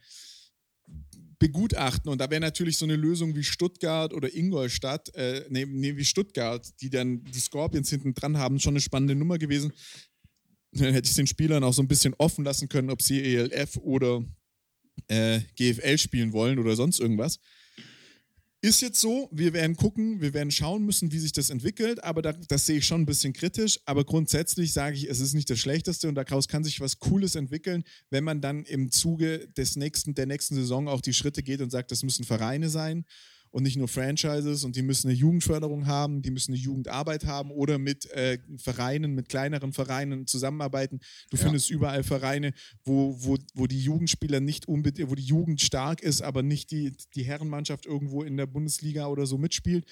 begutachten. 1.40 2.12
Und 2.12 2.20
da 2.22 2.30
wäre 2.30 2.40
natürlich 2.40 2.78
so 2.78 2.86
eine 2.86 2.96
Lösung 2.96 3.36
wie 3.36 3.44
Stuttgart 3.44 4.14
oder 4.14 4.34
Ingolstadt, 4.34 5.14
äh, 5.16 5.46
nee, 5.50 5.66
nee, 5.66 5.98
wie 5.98 6.06
Stuttgart, 6.06 6.68
die 6.82 6.90
dann 6.90 7.24
die 7.24 7.40
Scorpions 7.40 7.90
hinten 7.90 8.14
dran 8.14 8.38
haben, 8.38 8.60
schon 8.60 8.74
eine 8.74 8.82
spannende 8.82 9.16
Nummer 9.16 9.40
gewesen. 9.40 9.74
Dann 10.72 10.94
hätte 10.94 11.10
ich 11.10 11.16
den 11.16 11.28
Spielern 11.28 11.64
auch 11.64 11.74
so 11.74 11.82
ein 11.82 11.88
bisschen 11.88 12.14
offen 12.18 12.46
lassen 12.46 12.70
können, 12.70 12.92
ob 12.92 13.02
sie 13.02 13.22
ELF 13.22 13.78
oder 13.78 14.24
äh, 15.08 15.42
GFL 15.56 15.98
spielen 15.98 16.32
wollen 16.32 16.60
oder 16.60 16.76
sonst 16.76 17.00
irgendwas. 17.00 17.40
Ist 18.64 18.82
jetzt 18.82 19.02
so, 19.02 19.28
wir 19.32 19.54
werden 19.54 19.76
gucken, 19.76 20.22
wir 20.22 20.36
werden 20.36 20.52
schauen 20.52 20.86
müssen, 20.86 21.12
wie 21.12 21.18
sich 21.18 21.32
das 21.32 21.50
entwickelt, 21.50 22.04
aber 22.04 22.22
da, 22.22 22.34
das 22.34 22.68
sehe 22.68 22.78
ich 22.78 22.86
schon 22.86 23.02
ein 23.02 23.06
bisschen 23.08 23.34
kritisch. 23.34 23.80
Aber 23.86 24.06
grundsätzlich 24.06 24.72
sage 24.72 24.96
ich, 24.98 25.10
es 25.10 25.20
ist 25.20 25.34
nicht 25.34 25.50
das 25.50 25.58
Schlechteste 25.58 26.08
und 26.08 26.14
daraus 26.14 26.48
kann 26.48 26.64
sich 26.64 26.80
was 26.80 27.00
Cooles 27.00 27.34
entwickeln, 27.34 27.84
wenn 28.12 28.24
man 28.24 28.40
dann 28.40 28.64
im 28.66 28.92
Zuge 28.92 29.48
des 29.58 29.78
nächsten, 29.78 30.14
der 30.14 30.28
nächsten 30.28 30.54
Saison 30.54 30.88
auch 30.88 31.02
die 31.02 31.14
Schritte 31.14 31.42
geht 31.42 31.60
und 31.62 31.72
sagt, 31.72 31.90
das 31.90 32.04
müssen 32.04 32.24
Vereine 32.24 32.70
sein 32.70 33.06
und 33.52 33.64
nicht 33.64 33.78
nur 33.78 33.88
Franchises 33.88 34.64
und 34.64 34.76
die 34.76 34.82
müssen 34.82 35.08
eine 35.10 35.18
Jugendförderung 35.18 35.86
haben, 35.86 36.22
die 36.22 36.32
müssen 36.32 36.52
eine 36.54 36.60
Jugendarbeit 36.62 37.26
haben 37.26 37.52
oder 37.52 37.78
mit 37.78 38.10
äh, 38.12 38.40
Vereinen, 38.58 39.14
mit 39.14 39.30
kleineren 39.30 39.74
Vereinen 39.74 40.26
zusammenarbeiten. 40.26 41.00
Du 41.30 41.38
Ja. 41.38 41.44
findest 41.44 41.70
überall 41.70 42.04
Vereine, 42.04 42.54
wo, 42.84 43.16
wo, 43.24 43.38
wo 43.54 43.68
die 43.68 43.82
Jugendspieler 43.82 44.40
nicht 44.40 44.68
unbedingt, 44.68 45.10
wo 45.10 45.16
die 45.16 45.24
Jugend 45.24 45.62
stark 45.62 46.02
ist, 46.02 46.22
aber 46.22 46.44
nicht 46.44 46.72
die, 46.72 46.94
die 47.16 47.24
Herrenmannschaft 47.24 47.86
irgendwo 47.86 48.24
in 48.24 48.38
der 48.38 48.48
Bundesliga 48.48 49.08
oder 49.08 49.26
so 49.26 49.38
mitspielt. 49.38 49.86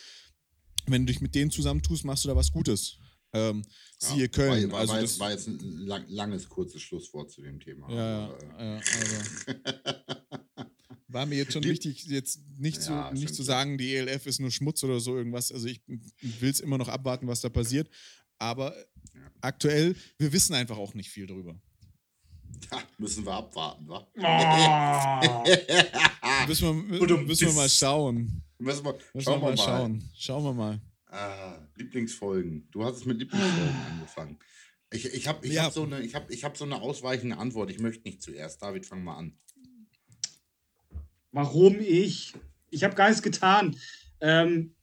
Wenn 0.87 1.05
du 1.05 1.11
dich 1.11 1.21
mit 1.21 1.35
denen 1.35 1.51
zusammentust, 1.51 2.05
machst 2.05 2.23
du 2.23 2.29
da 2.29 2.35
was 2.35 2.51
Gutes. 2.51 2.97
Ähm, 3.31 3.61
siehe 3.99 4.21
Ja, 4.23 4.27
Köln. 4.27 4.71
War, 4.71 4.71
war, 4.71 4.79
also 4.79 4.93
war, 4.93 5.01
das, 5.01 5.11
jetzt, 5.11 5.19
war 5.19 5.31
jetzt 5.31 5.47
ein 5.47 5.59
lang, 5.85 6.05
langes, 6.07 6.49
kurzes 6.49 6.81
Schlusswort 6.81 7.29
zu 7.29 7.41
dem 7.43 7.59
Thema. 7.59 7.91
ja, 7.93 8.25
Aber, 8.25 8.59
äh, 8.59 8.75
ja, 8.75 8.75
also. 8.77 9.59
War 11.11 11.25
mir 11.25 11.37
jetzt 11.37 11.53
schon 11.53 11.61
Die- 11.63 11.69
wichtig, 11.69 12.05
jetzt 12.05 12.39
nicht, 12.57 12.77
Ja, 12.87 13.09
zu, 13.09 13.13
nicht 13.19 13.33
zu 13.33 13.41
sagen, 13.43 13.77
die 13.77 13.95
ELF 13.95 14.25
ist 14.27 14.39
nur 14.39 14.51
Schmutz 14.51 14.83
oder 14.83 14.99
so 14.99 15.17
irgendwas. 15.17 15.51
Also 15.51 15.67
ich 15.67 15.81
will 15.87 16.49
es 16.51 16.59
immer 16.59 16.77
noch 16.77 16.87
abwarten, 16.87 17.27
was 17.27 17.41
da 17.41 17.49
passiert. 17.49 17.89
Aber 18.37 18.75
Ja. 19.13 19.31
aktuell, 19.41 19.95
wir 20.17 20.31
wissen 20.31 20.53
einfach 20.53 20.77
auch 20.77 20.93
nicht 20.93 21.09
viel 21.09 21.25
drüber. 21.27 21.59
ja, 22.71 22.83
müssen 22.99 23.25
wir 23.25 23.33
abwarten, 23.33 23.87
wa? 23.87 24.07
Oh. 24.15 25.43
Müssen 26.47 26.89
wir, 26.91 27.07
du 27.07 27.17
müssen 27.17 27.47
wir 27.47 27.53
mal 27.53 27.69
schauen. 27.69 28.43
müssen 28.59 28.83
wir, 28.85 28.93
Müssen 29.13 29.25
schauen 29.25 29.41
wir 29.41 29.49
wir 29.49 29.55
mal 29.55 29.55
mal. 29.55 29.57
schauen. 29.57 30.09
Schauen 30.17 30.43
wir 30.43 30.53
mal. 30.53 30.81
Ah, 31.07 31.57
Lieblingsfolgen. 31.75 32.67
Du 32.71 32.83
hast 32.83 32.97
es 32.97 33.05
mit 33.05 33.17
Lieblingsfolgen 33.19 33.75
angefangen. 33.91 34.39
Ich, 34.91 35.05
ich 35.05 35.27
habe 35.27 35.45
ich 35.45 35.53
Ja. 35.53 35.63
hab 35.65 35.73
so, 35.73 35.83
eine- 35.83 36.01
ich 36.01 36.15
hab, 36.15 36.29
ich 36.31 36.43
hab 36.43 36.57
so 36.57 36.65
eine 36.65 36.81
ausweichende 36.81 37.37
Antwort. 37.37 37.69
Ich 37.71 37.79
möchte 37.79 38.07
nicht 38.07 38.21
zuerst. 38.21 38.61
David, 38.61 38.85
fang 38.85 39.03
mal 39.03 39.17
an. 39.17 39.37
Warum 41.31 41.79
ich? 41.79 42.33
Ich 42.69 42.83
habe 42.83 42.95
gar 42.95 43.07
nichts 43.07 43.23
getan. 43.23 43.75
Ähm, 44.21 44.75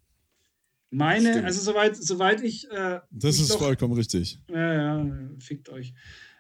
meine, 0.90 1.30
Stimmt. 1.30 1.44
also 1.44 1.60
soweit, 1.60 1.96
soweit 1.96 2.42
ich. 2.42 2.70
Äh, 2.70 3.00
Das 3.10 3.38
ist 3.38 3.50
noch, 3.50 3.58
vollkommen 3.58 3.94
richtig. 3.94 4.38
Ja, 4.48 4.72
ja, 4.74 5.10
fickt 5.38 5.68
euch. 5.68 5.92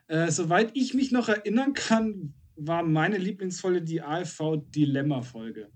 Äh, 0.08 0.30
soweit 0.30 0.70
ich 0.74 0.94
mich 0.94 1.10
noch 1.10 1.28
erinnern 1.28 1.72
kann, 1.72 2.34
war 2.54 2.82
meine 2.82 3.18
Lieblingsfolge 3.18 3.82
die 3.82 4.02
AFV-Dilemma-Folge. 4.02 5.70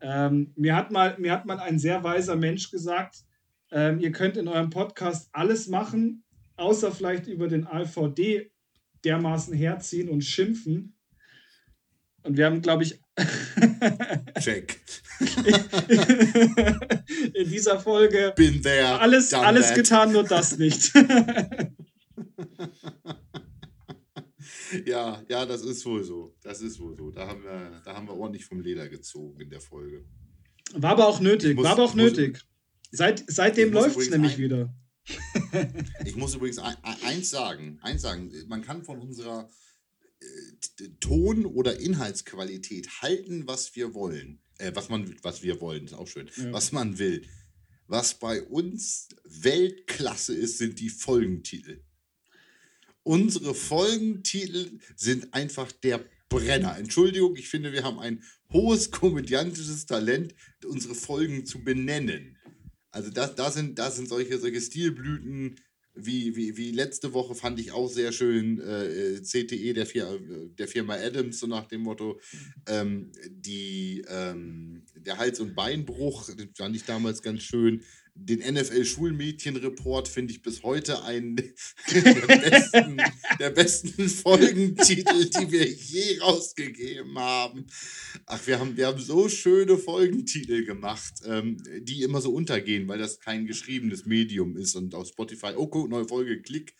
Ähm, 0.00 0.52
mir, 0.56 0.74
hat 0.76 0.90
mal, 0.90 1.16
mir 1.18 1.32
hat 1.32 1.46
mal 1.46 1.58
ein 1.60 1.78
sehr 1.78 2.02
weiser 2.02 2.36
Mensch 2.36 2.70
gesagt, 2.70 3.24
ähm, 3.70 4.00
ihr 4.00 4.12
könnt 4.12 4.36
in 4.36 4.48
eurem 4.48 4.70
Podcast 4.70 5.28
alles 5.32 5.68
machen, 5.68 6.24
außer 6.56 6.90
vielleicht 6.90 7.26
über 7.26 7.48
den 7.48 7.66
AVD 7.66 8.50
dermaßen 9.04 9.54
herziehen 9.54 10.08
und 10.08 10.22
schimpfen. 10.22 10.96
Und 12.22 12.36
wir 12.36 12.46
haben, 12.46 12.62
glaube 12.62 12.82
ich, 12.82 13.00
Check. 14.40 14.80
in 17.34 17.48
dieser 17.48 17.78
Folge 17.78 18.32
Bin 18.36 18.60
there. 18.62 18.98
alles, 18.98 19.32
alles 19.32 19.68
that. 19.68 19.76
getan, 19.76 20.12
nur 20.12 20.24
das 20.24 20.58
nicht. 20.58 20.92
Ja, 24.86 25.22
ja, 25.28 25.46
das 25.46 25.62
ist 25.62 25.84
wohl 25.86 26.02
so. 26.02 26.34
Das 26.42 26.60
ist 26.60 26.80
wohl 26.80 26.96
so. 26.96 27.10
Da 27.10 27.28
haben 27.28 27.42
wir, 27.44 27.80
da 27.84 27.94
haben 27.94 28.06
wir 28.08 28.14
ordentlich 28.14 28.44
vom 28.44 28.60
Leder 28.60 28.88
gezogen 28.88 29.40
in 29.40 29.48
der 29.50 29.60
Folge. 29.60 30.04
War 30.74 30.92
aber 30.92 31.06
auch 31.06 31.20
nötig, 31.20 31.54
muss- 31.54 31.64
war 31.64 31.72
aber 31.72 31.84
auch 31.84 31.90
ich 31.94 32.02
muss- 32.02 32.10
nötig. 32.12 32.40
Seit, 32.90 33.24
seitdem 33.28 33.72
läuft 33.72 33.96
es 33.98 34.10
nämlich 34.10 34.32
ein- 34.34 34.38
wieder. 34.38 34.74
Ich 36.04 36.16
muss 36.16 36.34
übrigens 36.34 36.58
ein, 36.58 36.74
ein, 36.82 36.96
eins 37.04 37.30
sagen, 37.30 37.78
eins 37.82 38.02
sagen, 38.02 38.32
man 38.48 38.62
kann 38.62 38.82
von 38.82 38.98
unserer 39.00 39.48
Ton- 41.00 41.46
oder 41.46 41.78
Inhaltsqualität 41.78 43.02
halten, 43.02 43.46
was 43.46 43.76
wir 43.76 43.94
wollen. 43.94 44.40
Äh, 44.58 44.72
was 44.74 44.88
man, 44.88 45.14
was 45.22 45.42
wir 45.42 45.60
wollen, 45.60 45.84
ist 45.84 45.94
auch 45.94 46.08
schön. 46.08 46.30
Ja. 46.36 46.52
Was 46.52 46.72
man 46.72 46.98
will. 46.98 47.26
Was 47.86 48.18
bei 48.18 48.42
uns 48.42 49.08
Weltklasse 49.24 50.34
ist, 50.34 50.58
sind 50.58 50.80
die 50.80 50.88
Folgentitel. 50.88 51.82
Unsere 53.02 53.54
Folgentitel 53.54 54.78
sind 54.96 55.34
einfach 55.34 55.70
der 55.70 56.04
Brenner. 56.30 56.78
Entschuldigung, 56.78 57.36
ich 57.36 57.48
finde, 57.48 57.72
wir 57.72 57.84
haben 57.84 57.98
ein 57.98 58.22
hohes 58.52 58.90
komödiantisches 58.90 59.84
Talent, 59.86 60.34
unsere 60.64 60.94
Folgen 60.94 61.44
zu 61.44 61.62
benennen. 61.62 62.38
Also 62.90 63.10
da, 63.10 63.26
da, 63.26 63.50
sind, 63.50 63.78
da 63.78 63.90
sind 63.90 64.08
solche, 64.08 64.38
solche 64.38 64.60
Stilblüten, 64.60 65.60
wie, 65.94 66.34
wie, 66.36 66.56
wie 66.56 66.72
letzte 66.72 67.12
Woche 67.12 67.34
fand 67.34 67.60
ich 67.60 67.72
auch 67.72 67.88
sehr 67.88 68.12
schön, 68.12 68.60
äh, 68.60 69.20
CTE 69.22 69.72
der, 69.74 69.86
Fir 69.86 70.18
der 70.58 70.68
Firma 70.68 70.94
Adams, 70.94 71.38
so 71.38 71.46
nach 71.46 71.66
dem 71.66 71.82
Motto, 71.82 72.20
ähm, 72.66 73.12
die, 73.28 74.04
ähm, 74.08 74.82
der 74.96 75.18
Hals- 75.18 75.40
und 75.40 75.54
Beinbruch, 75.54 76.28
den 76.34 76.54
fand 76.54 76.74
ich 76.76 76.84
damals 76.84 77.22
ganz 77.22 77.42
schön. 77.42 77.82
Den 78.16 78.38
NFL-Schulmädchen-Report 78.54 80.06
finde 80.06 80.32
ich 80.32 80.42
bis 80.42 80.62
heute 80.62 81.02
einen 81.02 81.34
der 81.92 82.36
besten, 82.38 82.96
der 83.40 83.50
besten 83.50 84.08
Folgentitel, 84.08 85.28
die 85.30 85.50
wir 85.50 85.68
je 85.68 86.18
rausgegeben 86.20 87.18
haben. 87.18 87.66
Ach, 88.26 88.46
wir 88.46 88.60
haben, 88.60 88.76
wir 88.76 88.86
haben 88.86 89.00
so 89.00 89.28
schöne 89.28 89.76
Folgentitel 89.78 90.64
gemacht, 90.64 91.14
ähm, 91.26 91.56
die 91.80 92.02
immer 92.02 92.20
so 92.20 92.32
untergehen, 92.32 92.86
weil 92.86 92.98
das 93.00 93.18
kein 93.18 93.46
geschriebenes 93.46 94.06
Medium 94.06 94.56
ist 94.56 94.76
und 94.76 94.94
auf 94.94 95.08
Spotify, 95.08 95.54
oh, 95.56 95.66
guck, 95.66 95.90
neue 95.90 96.06
Folge, 96.06 96.40
klick. 96.40 96.74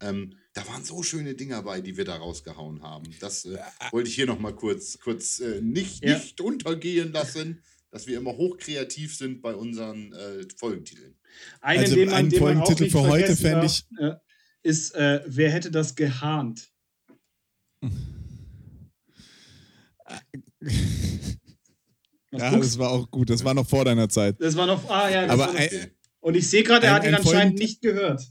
Ähm, 0.00 0.34
da 0.52 0.66
waren 0.68 0.84
so 0.84 1.02
schöne 1.02 1.34
Dinger 1.34 1.62
bei, 1.62 1.80
die 1.80 1.96
wir 1.96 2.04
da 2.04 2.16
rausgehauen 2.16 2.82
haben. 2.82 3.06
Das 3.20 3.46
äh, 3.46 3.58
wollte 3.90 4.10
ich 4.10 4.14
hier 4.16 4.26
nochmal 4.26 4.54
kurz, 4.54 4.98
kurz 4.98 5.40
äh, 5.40 5.62
nicht, 5.62 6.04
Ja. 6.04 6.18
nicht 6.18 6.40
untergehen 6.42 7.10
lassen, 7.12 7.62
dass 7.94 8.08
wir 8.08 8.18
immer 8.18 8.32
hochkreativ 8.36 9.16
sind 9.16 9.40
bei 9.40 9.54
unseren 9.54 10.12
äh, 10.12 10.44
Folgentiteln. 10.56 11.14
Einen, 11.60 11.80
Also 11.84 11.94
den 11.94 12.06
man, 12.06 12.14
einen 12.16 12.28
den 12.30 12.40
Folgentitel 12.40 12.90
für 12.90 13.02
heute 13.02 13.36
vergessen 13.36 13.86
fänd 13.92 14.00
darf, 14.00 14.16
äh, 14.64 14.68
ist, 14.68 14.94
äh, 14.96 15.20
wer 15.26 15.52
hätte 15.52 15.70
das 15.70 15.94
gehahnt? 15.94 16.72
Was 17.80 17.92
Ja, 22.32 22.50
guckst 22.50 22.70
das 22.70 22.78
war 22.78 22.90
auch 22.90 23.08
gut. 23.12 23.30
Das 23.30 23.44
war 23.44 23.54
noch 23.54 23.68
vor 23.68 23.84
deiner 23.84 24.08
Zeit. 24.08 24.40
Das 24.40 24.56
war 24.56 24.66
noch. 24.66 24.90
Ah, 24.90 25.08
ja, 25.08 25.22
das 25.22 25.30
Aber 25.30 25.54
ein- 25.54 25.92
und 26.18 26.34
ich 26.36 26.50
sehe 26.50 26.64
gerade, 26.64 26.86
er 26.86 26.94
ein- 26.94 26.96
hat 26.96 27.04
ihn 27.04 27.14
ein 27.14 27.20
anscheinend 27.24 27.58
nicht 27.60 27.80
gehört. 27.80 28.24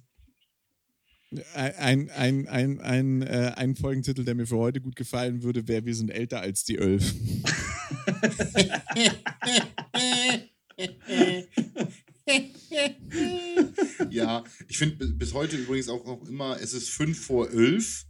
Ein, 1.53 2.09
ein, 2.09 2.47
ein, 2.49 2.81
ein, 2.81 3.21
äh, 3.21 3.53
ein 3.55 3.77
Folgentitel, 3.77 4.25
der 4.25 4.35
mir 4.35 4.45
für 4.45 4.57
heute 4.57 4.81
gut 4.81 4.97
gefallen 4.97 5.41
würde, 5.41 5.69
wäre 5.69 5.85
Wir 5.85 5.95
sind 5.95 6.11
älter 6.11 6.41
als 6.41 6.65
die 6.65 6.77
Elf. 6.77 7.13
ja, 14.09 14.43
ich 14.67 14.77
finde 14.77 14.95
bi- 15.05 15.13
bis 15.13 15.33
heute 15.33 15.57
übrigens 15.57 15.89
auch 15.89 16.05
noch 16.05 16.27
immer, 16.27 16.57
es 16.61 16.73
ist 16.73 16.89
5 16.89 17.19
vor 17.25 17.49
11. 17.51 18.05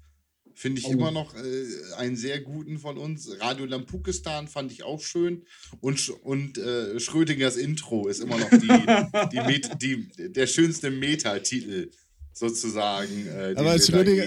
Finde 0.56 0.80
ich 0.82 0.86
Oh. 0.88 0.92
immer 0.92 1.10
noch 1.10 1.34
äh, 1.36 1.66
einen 1.98 2.16
sehr 2.16 2.40
guten 2.40 2.78
von 2.78 2.98
uns. 3.00 3.28
Radio 3.40 3.66
Lampukistan 3.66 4.48
fand 4.48 4.72
ich 4.72 4.84
auch 4.84 5.02
schön. 5.02 5.46
Und, 5.82 6.10
und 6.24 6.60
äh, 6.60 7.00
Schrödingers 7.00 7.56
Intro 7.58 8.08
ist 8.08 8.20
immer 8.20 8.38
noch 8.38 8.50
die, 8.52 8.68
die, 9.34 9.72
die, 10.12 10.32
der 10.32 10.46
schönste 10.46 10.92
Metatitel 10.92 11.90
sozusagen. 12.34 13.26
Äh, 13.28 13.56
Aber 13.58 13.80
Schrödinger, 13.80 14.26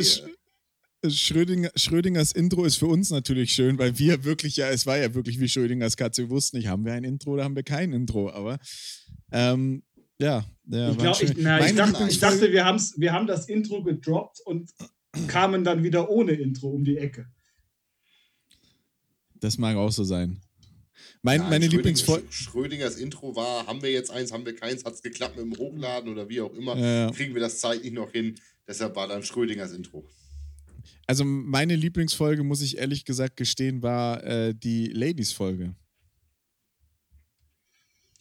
Schrödinger, 1.06 1.70
Schrödingers 1.76 2.32
Intro 2.32 2.64
ist 2.64 2.76
für 2.76 2.86
uns 2.86 3.10
natürlich 3.10 3.52
schön, 3.52 3.78
weil 3.78 3.98
wir 3.98 4.24
wirklich 4.24 4.56
ja, 4.56 4.68
es 4.70 4.86
war 4.86 4.96
ja 4.98 5.14
wirklich 5.14 5.38
wie 5.38 5.48
Schrödingers 5.48 5.96
Katze. 5.96 6.22
Wir 6.22 6.30
wussten 6.30 6.56
nicht, 6.56 6.68
haben 6.68 6.84
wir 6.84 6.92
ein 6.94 7.04
Intro 7.04 7.32
oder 7.32 7.44
haben 7.44 7.54
wir 7.54 7.62
kein 7.62 7.92
Intro. 7.92 8.30
Aber 8.30 8.58
ähm, 9.30 9.82
ja, 10.18 10.44
ja 10.66 10.90
ich, 10.90 10.98
glaub, 10.98 11.22
ich, 11.22 11.32
na, 11.36 11.64
ich, 11.64 11.74
dachte, 11.74 12.06
ich 12.08 12.18
dachte, 12.18 12.50
wir, 12.50 12.64
haben's, 12.64 12.94
wir 12.98 13.12
haben 13.12 13.26
das 13.26 13.48
Intro 13.48 13.82
gedroppt 13.82 14.40
und 14.44 14.70
kamen 15.28 15.64
dann 15.64 15.82
wieder 15.84 16.10
ohne 16.10 16.32
Intro 16.32 16.68
um 16.68 16.84
die 16.84 16.96
Ecke. 16.96 17.26
Das 19.34 19.58
mag 19.58 19.76
auch 19.76 19.92
so 19.92 20.02
sein. 20.04 20.40
Mein, 21.22 21.40
Nein, 21.40 21.50
meine 21.50 21.64
Schrödinger- 21.66 21.76
Lieblingsfolge. 21.76 22.26
Sch- 22.28 22.32
Schrödingers 22.50 22.96
Intro 22.96 23.36
war, 23.36 23.66
haben 23.66 23.82
wir 23.82 23.92
jetzt 23.92 24.10
eins, 24.10 24.32
haben 24.32 24.46
wir 24.46 24.56
keins, 24.56 24.84
hat 24.84 24.94
es 24.94 25.02
geklappt 25.02 25.36
mit 25.36 25.44
dem 25.44 25.58
Hochladen 25.58 26.10
oder 26.10 26.28
wie 26.28 26.40
auch 26.40 26.54
immer. 26.54 26.76
Ja. 26.76 27.10
Kriegen 27.10 27.34
wir 27.34 27.40
das 27.42 27.58
zeitlich 27.58 27.92
noch 27.92 28.10
hin. 28.12 28.34
Deshalb 28.66 28.96
war 28.96 29.06
dann 29.06 29.22
Schrödingers 29.22 29.72
Intro. 29.72 30.08
Also 31.06 31.24
meine 31.24 31.76
Lieblingsfolge, 31.76 32.42
muss 32.42 32.62
ich 32.62 32.78
ehrlich 32.78 33.04
gesagt 33.04 33.36
gestehen, 33.36 33.82
war 33.82 34.22
äh, 34.24 34.54
die 34.54 34.86
Ladies-Folge. 34.86 35.74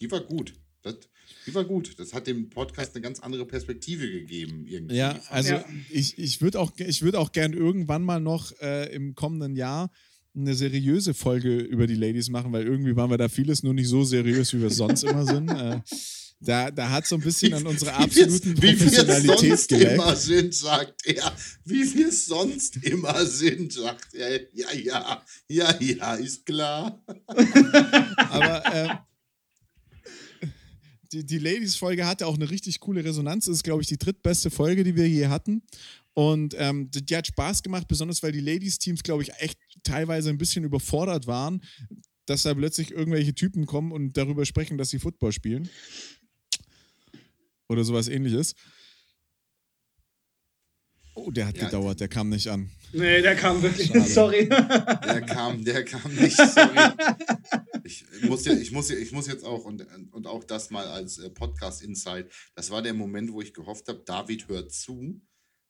Die 0.00 0.10
war 0.10 0.20
gut. 0.20 0.54
Das, 0.82 0.96
die 1.46 1.54
war 1.54 1.64
gut. 1.64 1.98
Das 1.98 2.12
hat 2.12 2.26
dem 2.26 2.50
Podcast 2.50 2.94
eine 2.94 3.02
ganz 3.02 3.20
andere 3.20 3.46
Perspektive 3.46 4.08
gegeben. 4.10 4.66
Irgendwie. 4.66 4.96
Ja, 4.96 5.18
also 5.30 5.54
Ja. 5.54 5.64
ich, 5.90 6.18
ich 6.18 6.40
würde 6.42 6.60
auch, 6.60 6.72
ich 6.78 7.02
würd 7.02 7.16
auch 7.16 7.32
gern 7.32 7.52
irgendwann 7.52 8.02
mal 8.02 8.20
noch 8.20 8.52
äh, 8.60 8.94
im 8.94 9.14
kommenden 9.14 9.56
Jahr 9.56 9.90
eine 10.34 10.54
seriöse 10.54 11.14
Folge 11.14 11.56
über 11.58 11.86
die 11.86 11.94
Ladies 11.94 12.28
machen, 12.28 12.52
weil 12.52 12.66
irgendwie 12.66 12.94
waren 12.94 13.10
wir 13.10 13.16
da 13.16 13.28
vieles 13.28 13.62
nur 13.62 13.72
nicht 13.72 13.88
so 13.88 14.04
seriös, 14.04 14.52
wie 14.52 14.60
wir 14.60 14.66
es 14.68 14.76
sonst 14.76 15.02
immer 15.04 15.24
sind. 15.24 15.50
Äh, 15.56 15.80
da, 16.40 16.70
da 16.70 16.90
hat 16.90 17.06
so 17.06 17.16
ein 17.16 17.22
bisschen 17.22 17.54
an 17.54 17.66
unserer 17.66 17.94
absoluten 17.94 18.56
wie 18.58 18.62
wir 18.62 18.76
Professionalität 18.76 19.48
sonst 19.48 19.68
geleckt. 19.68 19.92
immer 19.92 20.16
sind, 20.16 20.54
sagt 20.54 21.06
er. 21.06 21.32
Wie 21.64 21.94
wir 21.94 22.12
sonst 22.12 22.76
immer 22.84 23.24
sind, 23.24 23.72
sagt 23.72 24.14
er. 24.14 24.40
Ja, 24.52 24.72
ja, 24.72 25.24
ja, 25.48 25.80
ja, 25.80 26.14
ist 26.14 26.44
klar. 26.44 27.02
Aber 28.16 28.74
äh, 28.74 28.96
die, 31.12 31.24
die 31.24 31.38
Ladies-Folge 31.38 32.06
hatte 32.06 32.26
auch 32.26 32.36
eine 32.36 32.50
richtig 32.50 32.80
coole 32.80 33.04
Resonanz. 33.04 33.46
Das 33.46 33.56
ist, 33.56 33.64
glaube 33.64 33.82
ich, 33.82 33.88
die 33.88 33.98
drittbeste 33.98 34.50
Folge, 34.50 34.84
die 34.84 34.96
wir 34.96 35.08
je 35.08 35.28
hatten. 35.28 35.62
Und 36.12 36.54
ähm, 36.58 36.90
die, 36.90 37.04
die 37.04 37.16
hat 37.16 37.26
Spaß 37.26 37.62
gemacht, 37.62 37.88
besonders 37.88 38.22
weil 38.22 38.32
die 38.32 38.40
Ladies-Teams, 38.40 39.02
glaube 39.02 39.22
ich, 39.22 39.32
echt 39.38 39.58
teilweise 39.82 40.30
ein 40.30 40.38
bisschen 40.38 40.64
überfordert 40.64 41.26
waren, 41.26 41.62
dass 42.26 42.42
da 42.42 42.54
plötzlich 42.54 42.90
irgendwelche 42.90 43.34
Typen 43.34 43.66
kommen 43.66 43.92
und 43.92 44.16
darüber 44.16 44.44
sprechen, 44.44 44.78
dass 44.78 44.90
sie 44.90 44.98
Football 44.98 45.32
spielen. 45.32 45.68
Oder 47.68 47.84
sowas 47.84 48.08
ähnliches. 48.08 48.54
Oh, 51.14 51.30
der 51.30 51.46
hat 51.46 51.56
Ja, 51.56 51.64
gedauert, 51.64 51.98
der 51.98 52.08
kam 52.08 52.28
nicht 52.28 52.46
an. 52.48 52.70
Nee, 52.92 53.22
der 53.22 53.34
kam 53.36 53.62
wirklich. 53.62 53.88
Schade. 53.88 54.04
Sorry. 54.04 54.48
Der 54.48 55.22
kam, 55.22 55.64
der 55.64 55.82
kam 55.84 56.14
nicht. 56.14 56.36
Sorry. 56.36 56.92
Ich 57.84 58.04
muss, 58.22 58.44
ja, 58.44 58.52
ich, 58.52 58.70
muss, 58.70 58.90
ja, 58.90 58.96
ich 58.96 59.12
muss 59.12 59.26
jetzt 59.26 59.44
auch, 59.44 59.64
und, 59.64 59.86
und 60.12 60.26
auch 60.26 60.44
das 60.44 60.70
mal 60.70 60.86
als 60.88 61.18
äh, 61.18 61.30
Podcast-Insight, 61.30 62.30
das 62.54 62.70
war 62.70 62.82
der 62.82 62.94
Moment, 62.94 63.32
wo 63.32 63.40
ich 63.40 63.54
gehofft 63.54 63.88
habe, 63.88 64.02
David 64.04 64.48
hört 64.48 64.72
zu, 64.72 65.22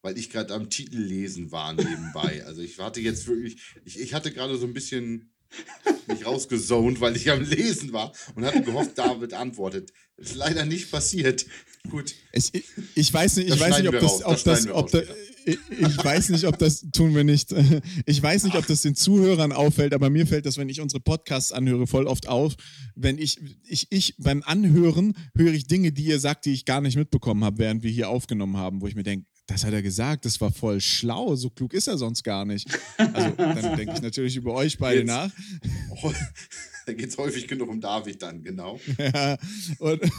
weil 0.03 0.19
ich 0.19 0.31
gerade 0.31 0.53
am 0.55 0.69
Titel 0.69 0.99
lesen 0.99 1.53
war 1.53 1.75
nebenbei. 1.75 2.45
Also 2.45 2.63
ich 2.63 2.79
hatte 2.79 3.01
jetzt 3.01 3.27
wirklich, 3.29 3.75
ich, 3.85 4.01
ich 4.01 4.15
hatte 4.15 4.33
gerade 4.33 4.57
so 4.57 4.67
ein 4.67 4.75
bisschen 4.75 5.33
mich 6.07 6.27
rausgezont, 6.27 7.01
weil 7.01 7.17
ich 7.17 7.31
am 7.31 7.43
Lesen 7.43 7.93
war 7.93 8.13
und 8.35 8.45
hatte 8.45 8.63
gehofft, 8.63 8.97
David 8.97 9.33
antwortet. 9.35 9.93
Das 10.17 10.31
ist 10.31 10.37
leider 10.37 10.65
nicht 10.65 10.91
passiert. 10.91 11.47
Gut. 11.91 12.15
Ich, 12.33 12.53
ich, 12.95 13.13
weiß 13.13 13.37
nicht, 13.37 13.49
ich 13.49 13.53
Das 13.53 13.61
weiß 13.61 13.79
nicht, 13.79 13.89
ob 13.89 14.01
das, 14.01 14.25
ob 14.25 14.33
das 14.33 14.43
das, 14.45 14.69
ob 14.69 14.91
da, 14.91 15.03
ich, 15.45 15.59
ich 15.71 16.05
weiß 16.05 16.31
nicht, 16.31 16.45
ob 16.47 16.59
das 16.59 16.87
tun 16.93 17.15
wir 17.15 17.23
nicht. 17.25 17.55
Ich 18.07 18.23
weiß 18.23 18.45
nicht, 18.45 18.57
ob 18.57 18.67
das 18.67 18.83
den 18.83 18.95
Zuhörern 18.95 19.53
auffällt, 19.53 19.95
aber 19.95 20.11
mir 20.11 20.27
fällt 20.27 20.47
das, 20.47 20.59
wenn 20.59 20.69
ich 20.69 20.81
unsere 20.81 21.01
Podcasts 21.01 21.53
anhöre, 21.53 21.87
voll 21.87 22.07
oft 22.07 22.29
auf. 22.29 22.55
Wenn 22.95 23.19
ich, 23.19 23.39
ich, 23.65 23.87
ich 23.91 24.17
beim 24.19 24.43
Anhören 24.43 25.17
höre 25.37 25.53
ich 25.53 25.67
Dinge, 25.67 25.93
die 25.93 26.05
ihr 26.05 26.19
sagt, 26.19 26.47
die 26.47 26.53
ich 26.53 26.65
gar 26.65 26.81
nicht 26.81 26.97
mitbekommen 26.97 27.45
habe, 27.45 27.59
während 27.59 27.83
wir 27.83 27.91
hier 27.91 28.09
aufgenommen 28.09 28.57
haben, 28.57 28.81
wo 28.81 28.87
ich 28.87 28.95
mir 28.95 29.03
denke, 29.03 29.27
das 29.47 29.65
hat 29.65 29.73
er 29.73 29.83
gesagt, 29.83 30.25
das 30.25 30.41
war 30.41 30.53
voll 30.53 30.81
schlau, 30.81 31.37
so 31.37 31.51
klug 31.51 31.73
ist 31.73 31.87
er 31.87 31.99
sonst 31.99 32.25
gar 32.25 32.45
nicht. 32.45 32.69
Also 32.99 33.31
dann 33.37 33.77
denke 33.77 33.95
ich 33.95 34.03
natürlich 34.03 34.37
über 34.37 34.55
euch 34.55 34.79
beide 34.79 35.01
Jetzt. 35.01 35.07
nach. 35.07 35.31
Da 36.87 36.93
geht 36.93 37.09
es 37.09 37.19
häufig 37.19 37.49
genug 37.49 37.69
um 37.69 37.81
David 37.81 38.23
dann, 38.23 38.45
genau. 38.45 38.79
Ja, 38.97 39.37
und 39.81 40.01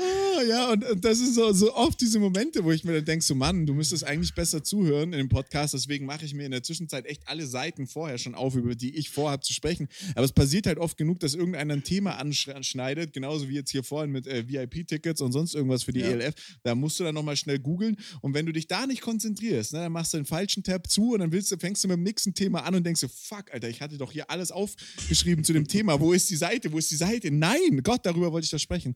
Genau, 0.00 0.48
ja, 0.48 0.72
und, 0.72 0.84
und 0.84 1.04
das 1.04 1.20
ist 1.20 1.34
so, 1.34 1.52
so 1.52 1.74
oft 1.74 2.00
diese 2.00 2.18
Momente, 2.18 2.64
wo 2.64 2.72
ich 2.72 2.84
mir 2.84 2.94
dann 2.94 3.04
denke, 3.04 3.24
so 3.24 3.34
Mann, 3.34 3.66
du 3.66 3.74
müsstest 3.74 4.04
eigentlich 4.04 4.34
besser 4.34 4.62
zuhören 4.62 5.12
in 5.12 5.18
dem 5.18 5.28
Podcast, 5.28 5.74
deswegen 5.74 6.06
mache 6.06 6.24
ich 6.24 6.34
mir 6.34 6.44
in 6.44 6.50
der 6.50 6.62
Zwischenzeit 6.62 7.06
echt 7.06 7.22
alle 7.26 7.46
Seiten 7.46 7.86
vorher 7.86 8.18
schon 8.18 8.34
auf, 8.34 8.54
über 8.54 8.74
die 8.74 8.96
ich 8.96 9.10
vorhabe 9.10 9.42
zu 9.42 9.52
sprechen. 9.52 9.88
Aber 10.14 10.24
es 10.24 10.32
passiert 10.32 10.66
halt 10.66 10.78
oft 10.78 10.96
genug, 10.96 11.20
dass 11.20 11.34
irgendeiner 11.34 11.74
ein 11.74 11.84
Thema 11.84 12.16
anschneidet, 12.16 13.12
genauso 13.12 13.48
wie 13.48 13.54
jetzt 13.54 13.70
hier 13.70 13.84
vorhin 13.84 14.10
mit 14.10 14.26
äh, 14.26 14.48
VIP-Tickets 14.48 15.20
und 15.20 15.32
sonst 15.32 15.54
irgendwas 15.54 15.82
für 15.82 15.92
die 15.92 16.00
ja. 16.00 16.08
ELF. 16.08 16.34
Da 16.62 16.74
musst 16.74 16.98
du 17.00 17.04
dann 17.04 17.14
nochmal 17.14 17.36
schnell 17.36 17.58
googeln 17.58 17.96
und 18.22 18.34
wenn 18.34 18.46
du 18.46 18.52
dich 18.52 18.66
da 18.66 18.86
nicht 18.86 19.02
konzentrierst, 19.02 19.72
ne, 19.72 19.80
dann 19.80 19.92
machst 19.92 20.14
du 20.14 20.18
den 20.18 20.26
falschen 20.26 20.62
Tab 20.62 20.88
zu 20.88 21.12
und 21.12 21.20
dann 21.20 21.32
willst 21.32 21.52
du, 21.52 21.58
fängst 21.58 21.84
du 21.84 21.88
mit 21.88 21.96
dem 21.96 22.02
nächsten 22.02 22.34
Thema 22.34 22.64
an 22.64 22.74
und 22.74 22.84
denkst 22.84 23.00
so, 23.00 23.08
fuck, 23.08 23.52
Alter, 23.52 23.68
ich 23.68 23.80
hatte 23.80 23.98
doch 23.98 24.12
hier 24.12 24.30
alles 24.30 24.50
aufgeschrieben 24.50 25.44
zu 25.44 25.52
dem 25.52 25.66
Thema. 25.66 26.00
Wo 26.00 26.12
ist 26.12 26.30
die 26.30 26.36
Seite? 26.36 26.72
Wo 26.72 26.78
ist 26.78 26.90
die 26.90 26.96
Seite? 26.96 27.30
Nein, 27.30 27.82
Gott, 27.82 28.00
darüber 28.04 28.32
wollte 28.32 28.44
ich 28.44 28.50
da 28.50 28.58
sprechen. 28.58 28.94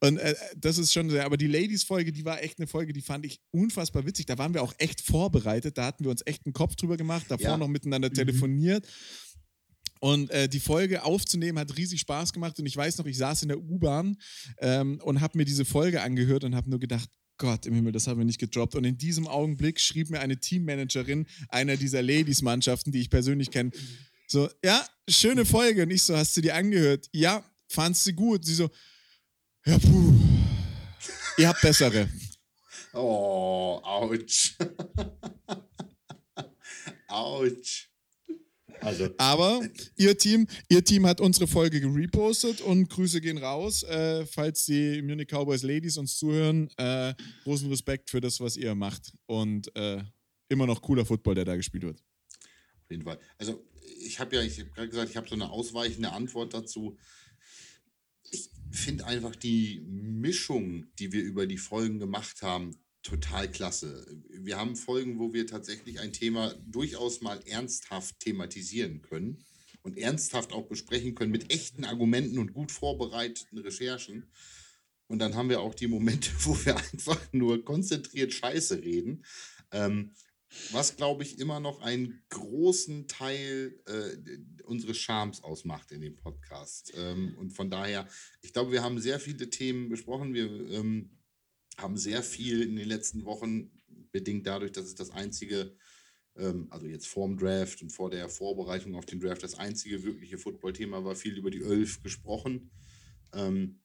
Und 0.00 0.18
äh, 0.18 0.34
das 0.56 0.78
ist 0.78 0.92
schon 0.92 1.10
sehr, 1.10 1.24
aber 1.24 1.36
die 1.36 1.46
Ladies-Folge, 1.46 2.12
die 2.12 2.24
war 2.24 2.42
echt 2.42 2.58
eine 2.58 2.66
Folge, 2.66 2.92
die 2.92 3.02
fand 3.02 3.24
ich 3.24 3.40
unfassbar 3.50 4.06
witzig. 4.06 4.26
Da 4.26 4.38
waren 4.38 4.54
wir 4.54 4.62
auch 4.62 4.74
echt 4.78 5.00
vorbereitet. 5.00 5.78
Da 5.78 5.86
hatten 5.86 6.04
wir 6.04 6.10
uns 6.10 6.22
echt 6.26 6.46
einen 6.46 6.52
Kopf 6.52 6.76
drüber 6.76 6.96
gemacht, 6.96 7.26
davor 7.28 7.50
ja. 7.50 7.56
noch 7.56 7.68
miteinander 7.68 8.08
mhm. 8.08 8.14
telefoniert. 8.14 8.86
Und 10.00 10.30
äh, 10.30 10.48
die 10.48 10.60
Folge 10.60 11.04
aufzunehmen 11.04 11.58
hat 11.58 11.76
riesig 11.76 12.00
Spaß 12.00 12.32
gemacht. 12.32 12.58
Und 12.58 12.66
ich 12.66 12.76
weiß 12.76 12.98
noch, 12.98 13.06
ich 13.06 13.16
saß 13.16 13.42
in 13.42 13.48
der 13.48 13.58
U-Bahn 13.58 14.16
ähm, 14.58 15.00
und 15.02 15.20
habe 15.20 15.38
mir 15.38 15.44
diese 15.44 15.64
Folge 15.64 16.02
angehört 16.02 16.44
und 16.44 16.54
habe 16.54 16.68
nur 16.70 16.78
gedacht, 16.78 17.08
Gott 17.38 17.66
im 17.66 17.74
Himmel, 17.74 17.92
das 17.92 18.06
haben 18.06 18.18
wir 18.18 18.24
nicht 18.24 18.40
gedroppt. 18.40 18.74
Und 18.74 18.84
in 18.84 18.98
diesem 18.98 19.26
Augenblick 19.26 19.80
schrieb 19.80 20.10
mir 20.10 20.20
eine 20.20 20.38
Teammanagerin 20.38 21.26
einer 21.48 21.76
dieser 21.76 22.02
Ladies-Mannschaften, 22.02 22.92
die 22.92 23.00
ich 23.00 23.10
persönlich 23.10 23.50
kenne, 23.50 23.72
so, 24.28 24.48
ja, 24.64 24.84
schöne 25.08 25.44
Folge. 25.44 25.82
Und 25.82 25.90
ich 25.90 26.02
so, 26.02 26.16
hast 26.16 26.36
du 26.36 26.40
die 26.40 26.52
angehört? 26.52 27.08
Ja, 27.12 27.44
fandst 27.68 28.06
du 28.06 28.12
gut? 28.12 28.44
Sie 28.44 28.54
so, 28.54 28.70
ja, 29.66 29.78
puh, 29.78 30.14
ihr 31.38 31.48
habt 31.48 31.60
bessere. 31.60 32.08
Oh, 32.92 33.80
ouch. 33.82 34.56
ouch. 37.08 37.88
Also. 38.80 39.08
Aber 39.18 39.60
ihr 39.96 40.16
Team, 40.16 40.46
ihr 40.68 40.84
Team 40.84 41.06
hat 41.06 41.20
unsere 41.20 41.46
Folge 41.46 41.80
gerepostet 41.80 42.60
und 42.60 42.88
Grüße 42.88 43.20
gehen 43.20 43.38
raus. 43.38 43.82
Äh, 43.82 44.26
falls 44.26 44.66
die 44.66 45.02
Munich 45.02 45.28
Cowboys 45.28 45.62
Ladies 45.62 45.98
uns 45.98 46.16
zuhören, 46.16 46.70
äh, 46.76 47.14
großen 47.44 47.68
Respekt 47.68 48.10
für 48.10 48.20
das, 48.20 48.40
was 48.40 48.56
ihr 48.56 48.74
macht. 48.74 49.12
Und 49.26 49.74
äh, 49.76 50.02
immer 50.48 50.66
noch 50.66 50.80
cooler 50.80 51.04
Football, 51.04 51.34
der 51.34 51.44
da 51.44 51.56
gespielt 51.56 51.82
wird. 51.82 51.98
Auf 51.98 52.90
jeden 52.90 53.02
Fall. 53.02 53.18
Also, 53.38 53.66
ich 53.98 54.20
habe 54.20 54.36
ja, 54.36 54.42
ich 54.42 54.60
habe 54.60 54.70
gerade 54.70 54.88
gesagt, 54.88 55.10
ich 55.10 55.16
habe 55.16 55.28
so 55.28 55.34
eine 55.34 55.50
ausweichende 55.50 56.12
Antwort 56.12 56.54
dazu. 56.54 56.96
Ich 58.76 58.82
finde 58.82 59.06
einfach 59.06 59.34
die 59.34 59.80
Mischung, 59.86 60.84
die 60.98 61.10
wir 61.10 61.22
über 61.22 61.46
die 61.46 61.56
Folgen 61.56 61.98
gemacht 61.98 62.42
haben, 62.42 62.76
total 63.02 63.50
klasse. 63.50 64.06
Wir 64.28 64.58
haben 64.58 64.76
Folgen, 64.76 65.18
wo 65.18 65.32
wir 65.32 65.46
tatsächlich 65.46 65.98
ein 65.98 66.12
Thema 66.12 66.54
durchaus 66.66 67.22
mal 67.22 67.40
ernsthaft 67.46 68.20
thematisieren 68.20 69.00
können 69.00 69.46
und 69.80 69.96
ernsthaft 69.96 70.52
auch 70.52 70.68
besprechen 70.68 71.14
können 71.14 71.32
mit 71.32 71.50
echten 71.50 71.84
Argumenten 71.84 72.38
und 72.38 72.52
gut 72.52 72.70
vorbereiteten 72.70 73.56
Recherchen. 73.56 74.30
Und 75.06 75.20
dann 75.20 75.36
haben 75.36 75.48
wir 75.48 75.60
auch 75.60 75.74
die 75.74 75.88
Momente, 75.88 76.28
wo 76.40 76.54
wir 76.66 76.76
einfach 76.76 77.32
nur 77.32 77.64
konzentriert 77.64 78.34
Scheiße 78.34 78.82
reden. 78.82 79.24
Ähm, 79.72 80.12
was, 80.70 80.96
glaube 80.96 81.22
ich, 81.22 81.38
immer 81.38 81.60
noch 81.60 81.80
einen 81.80 82.22
großen 82.30 83.08
Teil 83.08 83.78
äh, 83.86 84.62
unseres 84.64 84.96
Charmes 84.96 85.42
ausmacht 85.42 85.92
in 85.92 86.00
dem 86.00 86.16
Podcast. 86.16 86.92
Ähm, 86.96 87.36
und 87.38 87.50
von 87.50 87.70
daher, 87.70 88.08
ich 88.42 88.52
glaube, 88.52 88.72
wir 88.72 88.82
haben 88.82 89.00
sehr 89.00 89.20
viele 89.20 89.50
Themen 89.50 89.88
besprochen. 89.88 90.34
Wir 90.34 90.46
ähm, 90.70 91.10
haben 91.76 91.96
sehr 91.96 92.22
viel 92.22 92.62
in 92.62 92.76
den 92.76 92.88
letzten 92.88 93.24
Wochen, 93.24 93.70
bedingt 94.12 94.46
dadurch, 94.46 94.72
dass 94.72 94.86
es 94.86 94.94
das 94.94 95.10
einzige, 95.10 95.76
ähm, 96.36 96.68
also 96.70 96.86
jetzt 96.86 97.06
vorm 97.06 97.36
Draft 97.36 97.82
und 97.82 97.90
vor 97.90 98.10
der 98.10 98.28
Vorbereitung 98.28 98.94
auf 98.94 99.06
den 99.06 99.20
Draft, 99.20 99.42
das 99.42 99.54
einzige 99.54 100.02
wirkliche 100.04 100.38
Football-Thema 100.38 101.04
war, 101.04 101.16
viel 101.16 101.36
über 101.36 101.50
die 101.50 101.62
Elf 101.62 102.02
gesprochen. 102.02 102.70
Ähm, 103.32 103.80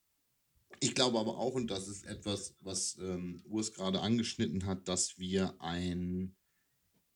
ich 0.79 0.95
glaube 0.95 1.19
aber 1.19 1.37
auch, 1.37 1.53
und 1.53 1.69
das 1.69 1.87
ist 1.87 2.05
etwas, 2.05 2.55
was 2.61 2.97
ähm, 2.99 3.43
Urs 3.45 3.73
gerade 3.73 4.01
angeschnitten 4.01 4.65
hat, 4.65 4.87
dass 4.87 5.19
wir 5.19 5.61
ein 5.61 6.35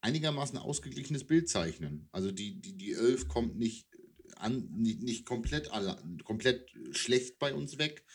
einigermaßen 0.05 0.59
ausgeglichenes 0.59 1.25
Bild 1.25 1.49
zeichnen. 1.49 2.07
Also 2.11 2.31
die, 2.31 2.61
die, 2.61 2.77
die 2.77 2.93
Elf 2.93 3.27
kommt 3.27 3.57
nicht, 3.57 3.87
an, 4.35 4.69
nicht, 4.71 5.01
nicht 5.01 5.25
komplett, 5.25 5.71
komplett 6.23 6.69
schlecht 6.91 7.39
bei 7.39 7.53
uns 7.55 7.79
weg. 7.79 8.05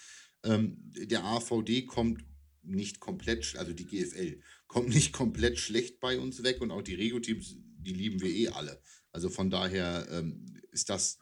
Ähm, 0.44 0.76
der 0.94 1.24
AVD 1.24 1.86
kommt 1.86 2.24
nicht 2.62 3.00
komplett, 3.00 3.56
also 3.56 3.72
die 3.72 3.86
GFL, 3.86 4.40
kommt 4.68 4.88
nicht 4.94 5.12
komplett 5.12 5.58
schlecht 5.58 5.98
bei 5.98 6.18
uns 6.18 6.44
weg 6.44 6.60
und 6.60 6.70
auch 6.70 6.82
die 6.82 6.94
Rego-Teams, 6.94 7.56
die 7.58 7.92
lieben 7.92 8.20
wir 8.20 8.30
eh 8.30 8.48
alle. 8.48 8.80
Also 9.10 9.28
von 9.28 9.50
daher 9.50 10.06
ähm, 10.12 10.46
ist 10.70 10.88
das 10.90 11.18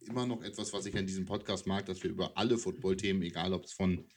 immer 0.00 0.26
noch 0.26 0.42
etwas, 0.42 0.72
was 0.72 0.86
ich 0.86 0.96
an 0.96 1.06
diesem 1.06 1.26
Podcast 1.26 1.66
mag, 1.66 1.84
dass 1.84 2.02
wir 2.02 2.10
über 2.10 2.38
alle 2.38 2.56
Football-Themen, 2.56 3.20
egal 3.20 3.52
ob 3.52 3.64
es 3.64 3.74
von, 3.74 4.08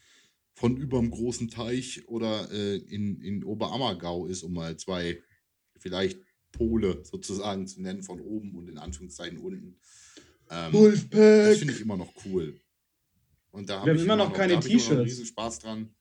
von 0.53 0.77
überm 0.77 1.11
großen 1.11 1.49
Teich 1.49 2.07
oder 2.07 2.49
äh, 2.51 2.77
in, 2.77 3.19
in 3.19 3.43
Oberammergau 3.43 4.27
ist, 4.27 4.43
um 4.43 4.53
mal 4.53 4.77
zwei 4.77 5.21
vielleicht 5.79 6.19
Pole 6.51 7.03
sozusagen 7.03 7.67
zu 7.67 7.81
nennen, 7.81 8.03
von 8.03 8.19
oben 8.19 8.55
und 8.55 8.69
in 8.69 8.77
Anführungszeichen 8.77 9.37
unten. 9.37 9.79
Ähm, 10.49 10.73
Wolfpack! 10.73 11.49
Das 11.49 11.57
finde 11.59 11.73
ich 11.73 11.81
immer 11.81 11.97
noch 11.97 12.13
cool. 12.25 12.59
Und 13.51 13.69
da 13.69 13.81
habe 13.81 13.95
ich 13.95 14.01
immer 14.01 14.15
noch, 14.15 14.29
noch 14.29 14.35
keine 14.35 14.59
T-Shirts. 14.59 15.05
riesen 15.05 15.25
Spaß 15.25 15.59
dran. 15.59 15.93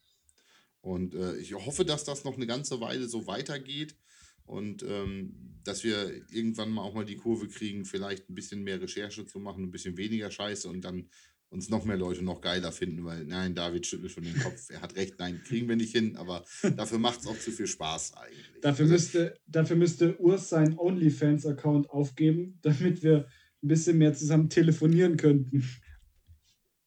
Und 0.80 1.14
äh, 1.14 1.36
ich 1.36 1.54
hoffe, 1.54 1.84
dass 1.84 2.04
das 2.04 2.24
noch 2.24 2.36
eine 2.36 2.46
ganze 2.46 2.80
Weile 2.80 3.08
so 3.08 3.26
weitergeht 3.26 3.96
und 4.44 4.82
ähm, 4.82 5.60
dass 5.64 5.84
wir 5.84 6.22
irgendwann 6.30 6.70
mal 6.70 6.82
auch 6.82 6.94
mal 6.94 7.04
die 7.04 7.16
Kurve 7.16 7.48
kriegen, 7.48 7.84
vielleicht 7.84 8.30
ein 8.30 8.34
bisschen 8.34 8.62
mehr 8.62 8.80
Recherche 8.80 9.26
zu 9.26 9.38
machen, 9.38 9.64
ein 9.64 9.70
bisschen 9.70 9.96
weniger 9.96 10.30
Scheiße 10.30 10.68
und 10.68 10.82
dann 10.82 11.10
uns 11.50 11.70
noch 11.70 11.84
mehr 11.84 11.96
Leute 11.96 12.22
noch 12.22 12.40
geiler 12.40 12.72
finden, 12.72 13.04
weil 13.04 13.24
nein, 13.24 13.54
David 13.54 13.86
schüttelt 13.86 14.12
schon 14.12 14.24
den 14.24 14.38
Kopf. 14.38 14.68
Er 14.70 14.82
hat 14.82 14.96
recht, 14.96 15.14
nein, 15.18 15.40
kriegen 15.44 15.68
wir 15.68 15.76
nicht 15.76 15.92
hin, 15.92 16.16
aber 16.16 16.44
dafür 16.76 16.98
macht 16.98 17.20
es 17.20 17.26
auch 17.26 17.38
zu 17.38 17.50
viel 17.50 17.66
Spaß 17.66 18.14
eigentlich. 18.16 18.60
Dafür, 18.60 18.84
also, 18.84 18.92
müsste, 18.92 19.38
dafür 19.46 19.76
müsste 19.76 20.18
Urs 20.20 20.50
seinen 20.50 20.78
OnlyFans-Account 20.78 21.90
aufgeben, 21.90 22.58
damit 22.62 23.02
wir 23.02 23.28
ein 23.62 23.68
bisschen 23.68 23.98
mehr 23.98 24.14
zusammen 24.14 24.50
telefonieren 24.50 25.16
könnten. 25.16 25.64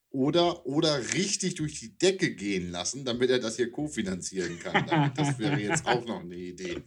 Oder, 0.09 0.65
oder 0.65 0.99
richtig 1.13 1.55
durch 1.55 1.79
die 1.79 1.97
Decke 1.97 2.35
gehen 2.35 2.69
lassen, 2.69 3.05
damit 3.05 3.29
er 3.29 3.39
das 3.39 3.55
hier 3.55 3.71
kofinanzieren 3.71 4.59
kann. 4.59 5.13
das 5.15 5.39
wäre 5.39 5.59
jetzt 5.59 5.85
auch 5.85 6.05
noch 6.05 6.19
eine 6.21 6.35
Idee. 6.35 6.83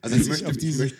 Also 0.00 0.16
ich 0.16 0.28
möchte, 0.28 0.66
ich 0.66 0.78
möchte 0.78 0.96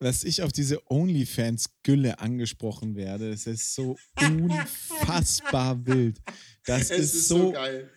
dass 0.00 0.24
ich 0.24 0.42
auf 0.42 0.50
diese 0.50 0.90
OnlyFans-Gülle 0.90 2.18
angesprochen 2.18 2.96
werde. 2.96 3.30
Das 3.30 3.46
ist 3.46 3.74
so 3.74 3.96
unfassbar 4.20 5.86
wild. 5.86 6.18
Das 6.64 6.90
ist, 6.90 7.14
ist, 7.14 7.28
so, 7.28 7.52
geil. 7.52 7.90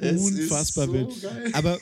unfassbar 0.00 0.86
so 0.86 0.92
wild. 0.92 1.20
Geil. 1.20 1.50
Aber 1.52 1.78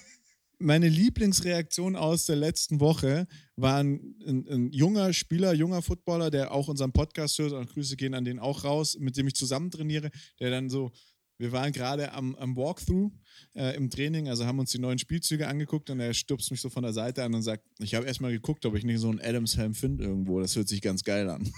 meine 0.58 0.88
Lieblingsreaktion 0.88 1.96
aus 1.96 2.24
der 2.24 2.36
letzten 2.36 2.80
Woche 2.80 3.28
war 3.56 3.78
ein, 3.78 4.16
ein, 4.26 4.48
ein, 4.48 4.72
junger 4.72 5.12
Spieler, 5.12 5.52
junger 5.52 5.82
Footballer, 5.82 6.30
der 6.30 6.50
auch 6.52 6.68
unseren 6.68 6.92
Podcast 6.92 7.38
hört, 7.38 7.52
und 7.52 7.70
Grüße 7.70 7.96
gehen 7.96 8.14
an 8.14 8.24
den 8.24 8.38
auch 8.38 8.64
raus, 8.64 8.96
mit 8.98 9.16
dem 9.16 9.28
ich 9.28 9.34
zusammen 9.34 9.70
trainiere, 9.70 10.10
der 10.40 10.50
dann 10.50 10.70
so, 10.70 10.90
wir 11.38 11.52
waren 11.52 11.72
gerade 11.72 12.12
am, 12.12 12.34
am 12.34 12.56
Walkthrough 12.56 13.12
äh, 13.54 13.76
im 13.76 13.90
Training, 13.90 14.28
also 14.28 14.44
haben 14.44 14.58
uns 14.58 14.72
die 14.72 14.80
neuen 14.80 14.98
Spielzüge 14.98 15.46
angeguckt 15.46 15.88
und 15.88 16.00
er 16.00 16.12
stupst 16.12 16.50
mich 16.50 16.60
so 16.60 16.68
von 16.68 16.82
der 16.82 16.92
Seite 16.92 17.22
an 17.22 17.32
und 17.34 17.42
sagt, 17.42 17.64
ich 17.78 17.94
habe 17.94 18.06
erstmal 18.06 18.32
geguckt, 18.32 18.66
ob 18.66 18.74
ich 18.74 18.84
nicht 18.84 18.98
so 18.98 19.08
einen 19.08 19.20
Adams-Helm 19.20 19.74
finde 19.74 20.04
irgendwo, 20.04 20.40
das 20.40 20.56
hört 20.56 20.68
sich 20.68 20.82
ganz 20.82 21.04
geil 21.04 21.30
an. 21.30 21.50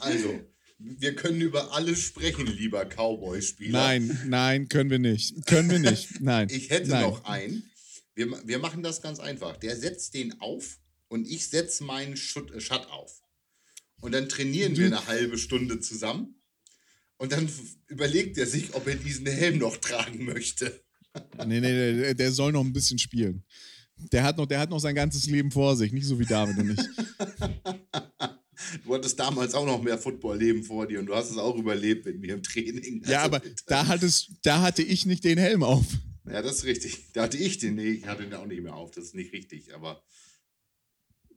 Also, 0.00 0.40
wir 0.78 1.14
können 1.14 1.40
über 1.40 1.72
alles 1.72 2.00
sprechen, 2.00 2.46
lieber 2.46 2.84
Cowboy-Spieler. 2.84 3.78
Nein, 3.78 4.20
nein, 4.26 4.68
können 4.68 4.90
wir 4.90 4.98
nicht. 4.98 5.46
Können 5.46 5.70
wir 5.70 5.78
nicht. 5.78 6.20
Nein. 6.20 6.48
ich 6.50 6.68
hätte 6.68 6.90
nein. 6.90 7.02
noch 7.02 7.24
einen. 7.24 7.70
Wir, 8.14 8.30
wir 8.46 8.58
machen 8.58 8.82
das 8.82 9.02
ganz 9.02 9.18
einfach. 9.20 9.56
Der 9.56 9.76
setzt 9.76 10.14
den 10.14 10.40
auf 10.40 10.78
und 11.08 11.28
ich 11.28 11.48
setze 11.48 11.84
meinen 11.84 12.16
Schutt, 12.16 12.52
äh, 12.52 12.60
Schatt 12.60 12.90
auf. 12.90 13.22
Und 14.00 14.12
dann 14.12 14.28
trainieren 14.28 14.76
wir 14.76 14.86
eine 14.86 15.06
halbe 15.06 15.38
Stunde 15.38 15.80
zusammen. 15.80 16.40
Und 17.16 17.32
dann 17.32 17.48
überlegt 17.86 18.36
er 18.38 18.46
sich, 18.46 18.74
ob 18.74 18.86
er 18.86 18.96
diesen 18.96 19.26
Helm 19.26 19.58
noch 19.58 19.76
tragen 19.76 20.24
möchte. 20.24 20.82
nee, 21.46 21.60
nee, 21.60 21.92
nee, 21.92 22.14
der 22.14 22.32
soll 22.32 22.52
noch 22.52 22.64
ein 22.64 22.72
bisschen 22.72 22.98
spielen. 22.98 23.44
Der 23.96 24.24
hat 24.24 24.36
noch, 24.36 24.46
der 24.46 24.58
hat 24.58 24.70
noch 24.70 24.80
sein 24.80 24.94
ganzes 24.94 25.26
Leben 25.26 25.50
vor 25.50 25.76
sich, 25.76 25.92
nicht 25.92 26.06
so 26.06 26.18
wie 26.18 26.26
David 26.26 26.58
und 26.58 26.70
ich. 26.70 26.80
Du 28.84 28.94
hattest 28.94 29.18
damals 29.18 29.54
auch 29.54 29.66
noch 29.66 29.82
mehr 29.82 29.98
Football-Leben 29.98 30.62
vor 30.62 30.86
dir 30.86 31.00
und 31.00 31.06
du 31.06 31.14
hast 31.14 31.30
es 31.30 31.36
auch 31.36 31.56
überlebt 31.56 32.06
mit 32.06 32.18
mir 32.20 32.34
im 32.34 32.42
Training. 32.42 33.00
Also 33.02 33.12
ja, 33.12 33.22
aber 33.22 33.42
da, 33.66 33.86
hattest, 33.86 34.30
da 34.42 34.62
hatte 34.62 34.82
ich 34.82 35.06
nicht 35.06 35.24
den 35.24 35.38
Helm 35.38 35.62
auf. 35.62 35.84
Ja, 36.26 36.42
das 36.42 36.58
ist 36.58 36.64
richtig. 36.64 37.12
Da 37.12 37.24
hatte 37.24 37.36
ich 37.36 37.58
den, 37.58 37.74
nee, 37.74 37.90
ich 37.90 38.06
hatte 38.06 38.22
den 38.22 38.34
auch 38.34 38.46
nicht 38.46 38.62
mehr 38.62 38.74
auf. 38.74 38.90
Das 38.90 39.04
ist 39.04 39.14
nicht 39.14 39.32
richtig, 39.32 39.74
aber 39.74 40.02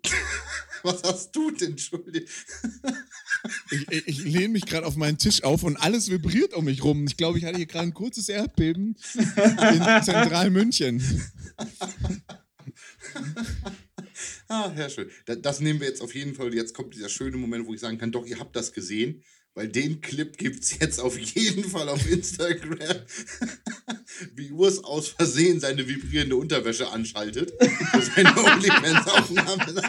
Was 0.83 1.03
hast 1.03 1.35
du 1.35 1.51
denn, 1.51 1.71
Entschuldigung? 1.71 2.29
Ich, 3.71 4.07
ich, 4.07 4.23
lehne 4.23 4.49
mich 4.49 4.65
gerade 4.65 4.85
auf 4.85 4.95
meinen 4.95 5.17
Tisch 5.17 5.43
auf 5.43 5.63
und 5.63 5.77
alles 5.77 6.09
vibriert 6.09 6.53
um 6.53 6.65
mich 6.65 6.83
rum. 6.83 7.05
Ich 7.07 7.17
glaube, 7.17 7.37
ich 7.37 7.45
hatte 7.45 7.57
hier 7.57 7.65
gerade 7.65 7.87
ein 7.87 7.93
kurzes 7.93 8.29
Erdbeben 8.29 8.95
in 9.15 9.23
Zentralmünchen. 10.03 11.01
ah, 14.47 14.73
ja, 14.75 14.89
schön. 14.89 15.09
Das, 15.25 15.41
das 15.41 15.59
nehmen 15.59 15.79
wir 15.79 15.87
jetzt 15.87 16.01
auf 16.01 16.15
jeden 16.15 16.35
Fall. 16.35 16.53
Jetzt 16.53 16.73
kommt 16.73 16.93
dieser 16.95 17.09
schöne 17.09 17.37
Moment, 17.37 17.67
wo 17.67 17.73
ich 17.73 17.79
sagen 17.79 17.97
kann, 17.97 18.11
doch, 18.11 18.25
ihr 18.25 18.39
habt 18.39 18.55
das 18.55 18.73
gesehen. 18.73 19.23
Weil 19.57 19.69
den 19.69 20.01
Clip 20.01 20.37
gibt 20.37 20.63
es 20.63 20.77
jetzt 20.77 20.99
auf 20.99 21.17
jeden 21.17 21.63
Fall 21.63 21.89
auf 21.89 22.07
Instagram. 22.07 22.77
Wie 24.35 24.51
Urs 24.51 24.83
aus 24.83 25.07
Versehen 25.07 25.59
seine 25.59 25.87
vibrierende 25.87 26.35
Unterwäsche 26.35 26.91
anschaltet. 26.91 27.51
Für 27.59 28.01
seine 28.03 28.37
OnlyFans-Aufnahme 28.37 29.81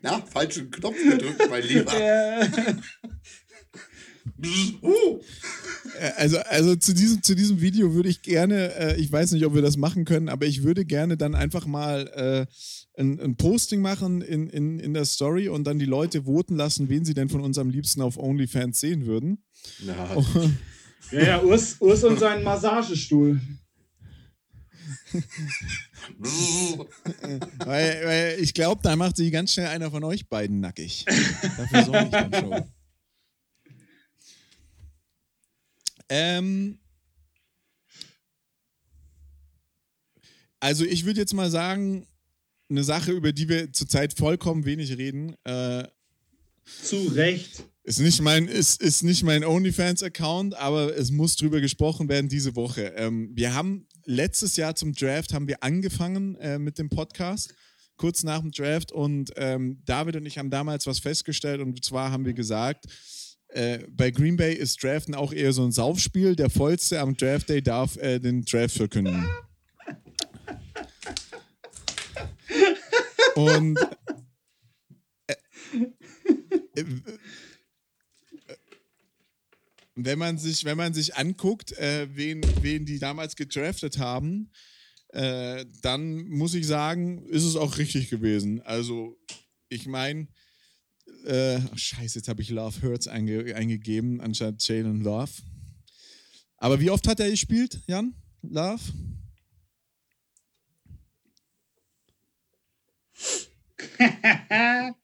Na, 0.00 0.22
falschen 0.22 0.70
Knopf 0.70 0.96
gedrückt, 0.96 1.46
mein 1.50 1.62
Lieber. 1.62 1.92
Äh, 5.98 6.10
also, 6.16 6.38
also 6.38 6.76
zu, 6.76 6.94
diesem, 6.94 7.22
zu 7.22 7.34
diesem 7.34 7.60
Video 7.60 7.94
würde 7.94 8.08
ich 8.08 8.22
gerne, 8.22 8.74
äh, 8.74 9.00
ich 9.00 9.10
weiß 9.10 9.32
nicht, 9.32 9.44
ob 9.44 9.54
wir 9.54 9.62
das 9.62 9.76
machen 9.76 10.04
können, 10.04 10.28
aber 10.28 10.46
ich 10.46 10.62
würde 10.62 10.84
gerne 10.84 11.16
dann 11.16 11.34
einfach 11.34 11.66
mal 11.66 12.06
äh, 12.08 12.46
ein, 13.00 13.20
ein, 13.20 13.36
Posting 13.36 13.80
machen 13.80 14.22
in, 14.22 14.48
in, 14.48 14.78
in 14.78 14.94
der 14.94 15.04
Story 15.04 15.48
und 15.48 15.64
dann 15.64 15.78
die 15.78 15.86
Leute 15.86 16.24
voten 16.24 16.56
lassen, 16.56 16.88
wen 16.88 17.04
sie 17.04 17.14
denn 17.14 17.28
von 17.28 17.40
uns 17.40 17.58
am 17.58 17.70
liebsten 17.70 18.02
auf 18.02 18.18
OnlyFans 18.18 18.80
sehen 18.80 19.06
würden. 19.06 19.44
Ja, 19.80 20.16
ja, 21.12 21.22
ja 21.22 21.42
Urs, 21.42 21.76
Urs 21.80 22.04
und 22.04 22.18
seinen 22.18 22.44
Massagestuhl. 22.44 23.40
weil, 27.58 28.00
weil 28.04 28.36
ich 28.40 28.54
glaube, 28.54 28.80
da 28.82 28.96
macht 28.96 29.16
sich 29.16 29.32
ganz 29.32 29.52
schnell 29.52 29.66
einer 29.68 29.90
von 29.90 30.04
euch 30.04 30.28
beiden 30.28 30.60
nackig. 30.60 31.04
Dafür 31.56 31.84
sorge 31.84 32.04
ich 32.04 32.10
dann 32.10 32.32
schon. 32.34 32.64
Ähm, 36.10 36.78
also 40.58 40.84
ich 40.84 41.06
würde 41.06 41.20
jetzt 41.20 41.32
mal 41.32 41.50
sagen, 41.50 42.06
eine 42.68 42.84
Sache, 42.84 43.12
über 43.12 43.32
die 43.32 43.48
wir 43.48 43.72
zurzeit 43.72 44.12
vollkommen 44.12 44.64
wenig 44.64 44.96
reden. 44.96 45.34
Äh, 45.44 45.84
Zu 46.82 46.96
Recht. 47.08 47.64
Ist 47.82 47.98
nicht 47.98 48.20
mein, 48.20 48.46
ist, 48.46 48.80
ist 48.82 49.02
nicht 49.02 49.22
mein 49.22 49.42
OnlyFans-Account, 49.42 50.54
aber 50.54 50.94
es 50.96 51.10
muss 51.10 51.36
drüber 51.36 51.60
gesprochen 51.60 52.08
werden 52.08 52.28
diese 52.28 52.54
Woche. 52.54 52.92
Ähm, 52.96 53.30
wir 53.34 53.54
haben 53.54 53.86
letztes 54.04 54.56
Jahr 54.56 54.74
zum 54.74 54.92
Draft 54.92 55.32
haben 55.32 55.48
wir 55.48 55.62
angefangen 55.62 56.36
äh, 56.36 56.58
mit 56.58 56.78
dem 56.78 56.90
Podcast, 56.90 57.54
kurz 57.96 58.22
nach 58.22 58.40
dem 58.40 58.50
Draft. 58.50 58.92
Und 58.92 59.32
ähm, 59.36 59.82
David 59.86 60.16
und 60.16 60.26
ich 60.26 60.38
haben 60.38 60.50
damals 60.50 60.86
was 60.86 60.98
festgestellt. 60.98 61.60
Und 61.60 61.82
zwar 61.84 62.12
haben 62.12 62.24
wir 62.26 62.34
gesagt, 62.34 62.86
äh, 63.52 63.78
bei 63.90 64.10
Green 64.10 64.36
Bay 64.36 64.54
ist 64.54 64.82
Draften 64.82 65.14
auch 65.14 65.32
eher 65.32 65.52
so 65.52 65.64
ein 65.64 65.72
Saufspiel. 65.72 66.36
Der 66.36 66.50
Vollste 66.50 67.00
am 67.00 67.16
Draft 67.16 67.48
Day 67.48 67.62
darf 67.62 67.96
äh, 67.96 68.18
den 68.18 68.44
Draft 68.44 68.76
verkünden. 68.76 69.26
Und 73.34 73.78
äh, 75.26 75.34
wenn 79.94 80.18
man 80.18 80.38
sich, 80.38 80.64
wenn 80.64 80.76
man 80.76 80.94
sich 80.94 81.16
anguckt, 81.16 81.72
äh, 81.72 82.08
wen, 82.14 82.42
wen 82.60 82.86
die 82.86 82.98
damals 82.98 83.36
gedraftet 83.36 83.98
haben, 83.98 84.50
äh, 85.08 85.64
dann 85.82 86.28
muss 86.28 86.54
ich 86.54 86.66
sagen, 86.66 87.26
ist 87.26 87.44
es 87.44 87.56
auch 87.56 87.78
richtig 87.78 88.10
gewesen. 88.10 88.60
Also, 88.62 89.18
ich 89.68 89.86
meine, 89.86 90.28
äh, 91.24 91.60
scheiße, 91.76 92.18
jetzt 92.18 92.28
habe 92.28 92.42
ich 92.42 92.50
Love 92.50 92.82
Hurts 92.82 93.08
einge 93.08 93.54
eingegeben, 93.54 94.20
anstatt 94.20 94.62
Jalen 94.66 95.00
Love. 95.02 95.30
Aber 96.56 96.78
wie 96.80 96.90
oft 96.90 97.08
hat 97.08 97.20
er 97.20 97.30
gespielt, 97.30 97.80
Jan? 97.86 98.14
Love? 98.42 98.80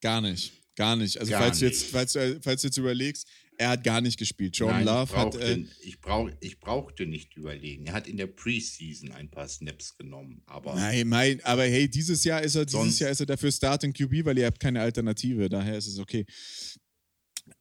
gar 0.00 0.20
nicht. 0.20 0.52
Gar 0.76 0.96
nicht. 0.96 1.18
Also, 1.18 1.30
gar 1.30 1.40
falls, 1.40 1.60
nicht. 1.60 1.62
Du 1.62 1.66
jetzt, 1.66 1.90
falls, 1.90 2.12
du, 2.12 2.40
falls 2.42 2.60
du 2.60 2.68
jetzt 2.68 2.76
überlegst, 2.76 3.26
er 3.58 3.70
hat 3.70 3.84
gar 3.84 4.00
nicht 4.00 4.18
gespielt. 4.18 4.56
Jordan 4.56 4.84
Nein, 4.84 4.94
Love 4.94 5.12
ich 5.12 5.18
hat. 5.18 5.34
Äh, 5.36 5.64
ich, 5.80 6.00
brauch, 6.00 6.30
ich 6.40 6.60
brauchte 6.60 7.06
nicht 7.06 7.36
überlegen. 7.36 7.86
Er 7.86 7.94
hat 7.94 8.06
in 8.06 8.16
der 8.16 8.26
Preseason 8.26 9.12
ein 9.12 9.30
paar 9.30 9.48
Snaps 9.48 9.96
genommen. 9.96 10.42
Aber 10.46 10.74
Nein, 10.74 11.08
mein, 11.08 11.44
aber 11.44 11.64
hey, 11.64 11.88
dieses 11.88 12.24
Jahr 12.24 12.42
ist 12.42 12.54
er, 12.54 12.66
dieses 12.66 12.98
Jahr 12.98 13.10
ist 13.10 13.20
er 13.20 13.26
dafür 13.26 13.52
Starting 13.52 13.92
QB, 13.92 14.24
weil 14.24 14.38
ihr 14.38 14.46
habt 14.46 14.60
keine 14.60 14.80
Alternative. 14.80 15.48
Daher 15.48 15.76
ist 15.76 15.86
es 15.86 15.98
okay. 15.98 16.26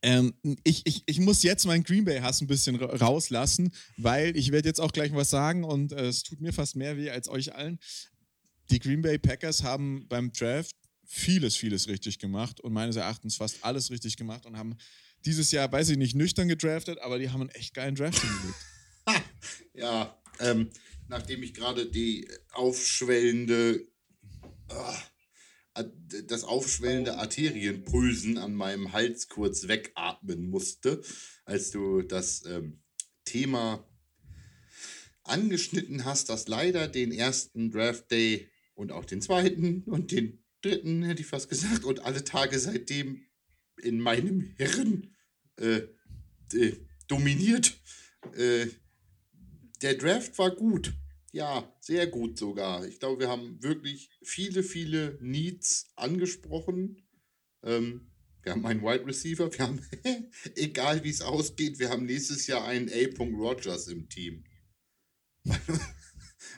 Ähm, 0.02 0.34
ich, 0.64 0.86
ich, 0.86 1.04
ich 1.06 1.20
muss 1.20 1.44
jetzt 1.44 1.66
meinen 1.66 1.84
Green 1.84 2.06
Bay-Hass 2.06 2.42
ein 2.42 2.48
bisschen 2.48 2.76
rauslassen, 2.76 3.72
weil 3.98 4.36
ich 4.36 4.52
werde 4.52 4.68
jetzt 4.68 4.82
auch 4.82 4.92
gleich 4.92 5.14
was 5.14 5.30
sagen 5.30 5.64
und 5.64 5.92
äh, 5.92 6.08
es 6.08 6.24
tut 6.24 6.42
mir 6.42 6.54
fast 6.54 6.76
mehr 6.76 6.98
weh 6.98 7.10
als 7.10 7.30
euch 7.30 7.56
allen. 7.56 7.80
Die 8.72 8.80
Green 8.80 9.02
Bay 9.02 9.20
Packers 9.20 9.64
haben 9.64 10.08
beim 10.08 10.32
Draft 10.32 10.76
vieles, 11.06 11.56
vieles 11.56 11.88
richtig 11.88 12.18
gemacht 12.18 12.60
und 12.62 12.74
meines 12.74 12.96
Erachtens 12.96 13.36
fast 13.36 13.64
alles 13.64 13.92
richtig 13.92 14.18
gemacht 14.18 14.46
und 14.46 14.58
haben 14.58 14.76
dieses 15.26 15.52
Jahr, 15.52 15.72
weiß 15.72 15.90
ich 15.90 15.98
nicht, 15.98 16.16
nüchtern 16.16 16.48
gedraftet, 16.48 17.00
aber 17.00 17.20
die 17.20 17.30
haben 17.30 17.42
einen 17.42 17.50
echt 17.52 17.74
geilen 17.74 17.96
Draft 17.96 18.22
hingelegt. 18.22 18.60
ja, 19.74 20.22
ähm, 20.40 20.70
nachdem 21.08 21.44
ich 21.44 21.54
gerade 21.54 21.86
die 21.90 22.28
aufschwellende, 22.52 23.88
äh, 24.70 25.84
das 26.26 26.44
aufschwellende 26.44 27.18
Arterienpulsen 27.18 28.38
an 28.38 28.54
meinem 28.54 28.94
Hals 28.94 29.28
kurz 29.28 29.68
wegatmen 29.68 30.50
musste, 30.50 31.02
als 31.44 31.72
du 31.72 32.02
das 32.02 32.46
ähm, 32.46 32.82
Thema 33.26 33.86
angeschnitten 35.24 36.06
hast, 36.06 36.30
dass 36.30 36.48
leider 36.48 36.88
den 36.88 37.12
ersten 37.12 37.72
Draft 37.72 38.12
Day 38.12 38.50
und 38.76 38.92
auch 38.92 39.06
den 39.06 39.22
zweiten 39.22 39.84
und 39.84 40.12
den 40.12 40.44
dritten, 40.62 41.04
hätte 41.04 41.22
ich 41.22 41.28
fast 41.28 41.50
gesagt, 41.50 41.84
und 41.84 42.02
alle 42.02 42.24
Tage 42.24 42.58
seitdem 42.60 43.26
in 43.82 44.00
meinem 44.00 44.42
Hirn 44.58 45.15
äh, 45.58 45.88
äh, 46.54 46.78
dominiert. 47.08 47.78
Äh, 48.36 48.68
der 49.82 49.96
Draft 49.96 50.38
war 50.38 50.52
gut. 50.52 50.94
Ja, 51.32 51.76
sehr 51.82 52.08
gut 52.08 52.38
sogar. 52.38 52.88
Ich 52.88 53.00
glaube, 53.00 53.22
wir 53.22 53.30
haben 53.30 53.62
wirklich 53.62 54.10
viele, 54.24 54.64
viele 54.64 55.18
Needs 55.22 55.92
angesprochen. 55.96 57.04
Ähm, 57.62 58.12
wir 58.42 58.54
haben 58.54 58.66
einen 58.66 58.84
Wide 58.84 59.06
Receiver, 59.06 59.52
wir 59.52 59.60
haben, 59.60 59.82
egal 60.56 61.04
wie 61.04 61.10
es 61.10 61.22
ausgeht, 61.22 61.80
wir 61.80 61.90
haben 61.90 62.06
nächstes 62.06 62.46
Jahr 62.46 62.64
einen 62.66 62.90
A. 62.90 63.24
Rogers 63.24 63.88
im 63.88 64.08
Team. 64.08 64.44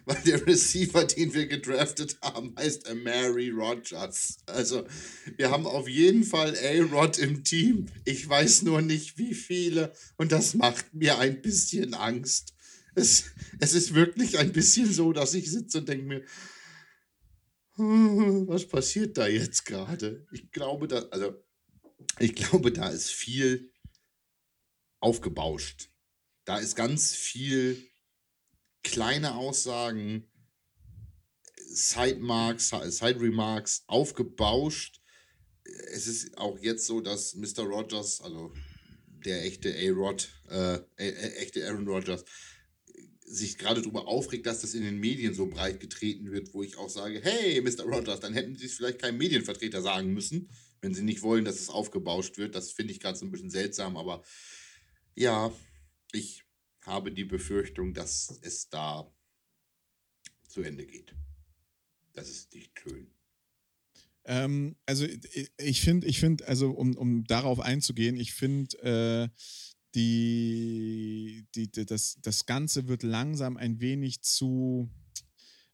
Weil 0.08 0.22
der 0.24 0.47
Receiver, 0.47 1.03
den 1.03 1.34
wir 1.34 1.47
gedraftet 1.47 2.18
haben, 2.22 2.55
heißt 2.58 2.93
Mary 2.95 3.49
Rogers. 3.49 4.38
Also, 4.45 4.88
wir 5.36 5.51
haben 5.51 5.68
auf 5.68 5.89
jeden 5.89 6.24
Fall 6.24 6.55
A-Rod 6.55 7.18
im 7.18 7.43
Team. 7.43 7.88
Ich 8.05 8.28
weiß 8.28 8.62
nur 8.62 8.82
nicht, 8.82 9.18
wie 9.18 9.34
viele. 9.34 9.91
Und 10.16 10.32
das 10.32 10.53
macht 10.53 10.93
mir 10.93 11.20
ein 11.20 11.41
bisschen 11.41 11.93
Angst. 11.93 12.53
Es, 12.95 13.26
es 13.60 13.74
ist 13.74 13.93
wirklich 13.93 14.38
ein 14.38 14.53
bisschen 14.53 14.91
so, 14.91 15.12
dass 15.12 15.34
ich 15.34 15.51
sitze 15.51 15.80
und 15.80 15.89
denke 15.89 16.05
mir, 16.05 16.24
hm, 17.76 18.47
was 18.47 18.66
passiert 18.66 19.18
da 19.18 19.28
jetzt 19.28 19.66
gerade? 19.66 20.26
Ich 20.32 20.51
glaube, 20.51 20.88
da, 20.88 20.99
also, 21.12 21.36
ich 22.18 22.34
glaube, 22.34 22.72
da 22.72 22.88
ist 22.89 23.12
viel 23.12 23.74
aufgebauscht. 25.01 25.89
Da 26.45 26.60
ist 26.60 26.78
ganz 26.78 27.14
viel 27.14 27.86
kleine 28.88 29.35
Aussagen, 29.35 30.27
Side-Marks, 31.67 32.69
Side-Remarks 32.69 33.83
aufgebauscht. 33.88 35.01
Es 35.91 36.07
ist 36.07 36.38
auch 36.38 36.57
jetzt 36.59 36.85
so, 36.85 37.01
dass 37.01 37.35
Mr. 37.35 37.63
Rogers, 37.63 38.21
also 38.21 38.53
der 39.25 39.43
echte 39.43 39.73
A-Rod, 39.75 40.29
äh, 40.49 40.79
äh, 40.95 41.33
echte 41.35 41.67
Aaron 41.67 41.88
Rodgers, 41.88 42.23
sich 43.25 43.57
gerade 43.57 43.81
darüber 43.81 44.07
aufregt, 44.07 44.45
dass 44.45 44.61
das 44.61 44.73
in 44.73 44.83
den 44.83 44.99
Medien 44.99 45.33
so 45.33 45.47
breit 45.47 45.81
getreten 45.81 46.31
wird, 46.31 46.53
wo 46.53 46.63
ich 46.63 46.77
auch 46.77 46.89
sage, 46.89 47.19
hey, 47.21 47.61
Mr. 47.61 47.83
Rogers, 47.83 48.21
dann 48.21 48.33
hätten 48.33 48.55
Sie 48.55 48.67
es 48.67 48.75
vielleicht 48.75 49.01
keinem 49.01 49.17
Medienvertreter 49.17 49.81
sagen 49.81 50.13
müssen, 50.13 50.49
wenn 50.79 50.93
Sie 50.93 51.03
nicht 51.03 51.21
wollen, 51.23 51.43
dass 51.43 51.59
es 51.59 51.69
aufgebauscht 51.69 52.38
wird. 52.38 52.55
Das 52.55 52.71
finde 52.71 52.93
ich 52.93 53.01
gerade 53.01 53.17
so 53.17 53.25
ein 53.25 53.31
bisschen 53.31 53.49
seltsam, 53.49 53.97
aber 53.97 54.23
ja, 55.13 55.51
ich 56.13 56.47
habe 56.88 57.11
die 57.11 57.25
Befürchtung, 57.25 57.93
dass 57.93 58.39
es 58.41 58.69
da 58.69 59.11
zu 60.47 60.61
Ende 60.61 60.88
geht. 60.88 61.13
Das 62.13 62.29
ist 62.29 62.53
nicht 62.53 62.79
schön. 62.79 63.11
Ähm, 64.25 64.75
also 64.85 65.05
ich 65.57 65.81
finde, 65.81 66.07
ich 66.07 66.19
finde, 66.19 66.47
also 66.47 66.71
um, 66.71 66.97
um 66.97 67.23
darauf 67.25 67.59
einzugehen, 67.59 68.15
ich 68.15 68.33
finde, 68.33 68.77
äh, 68.79 69.29
die, 69.95 71.45
die, 71.55 71.85
das, 71.85 72.17
das 72.21 72.45
Ganze 72.45 72.88
wird 72.88 73.03
langsam 73.03 73.57
ein 73.57 73.79
wenig 73.79 74.21
zu 74.21 74.89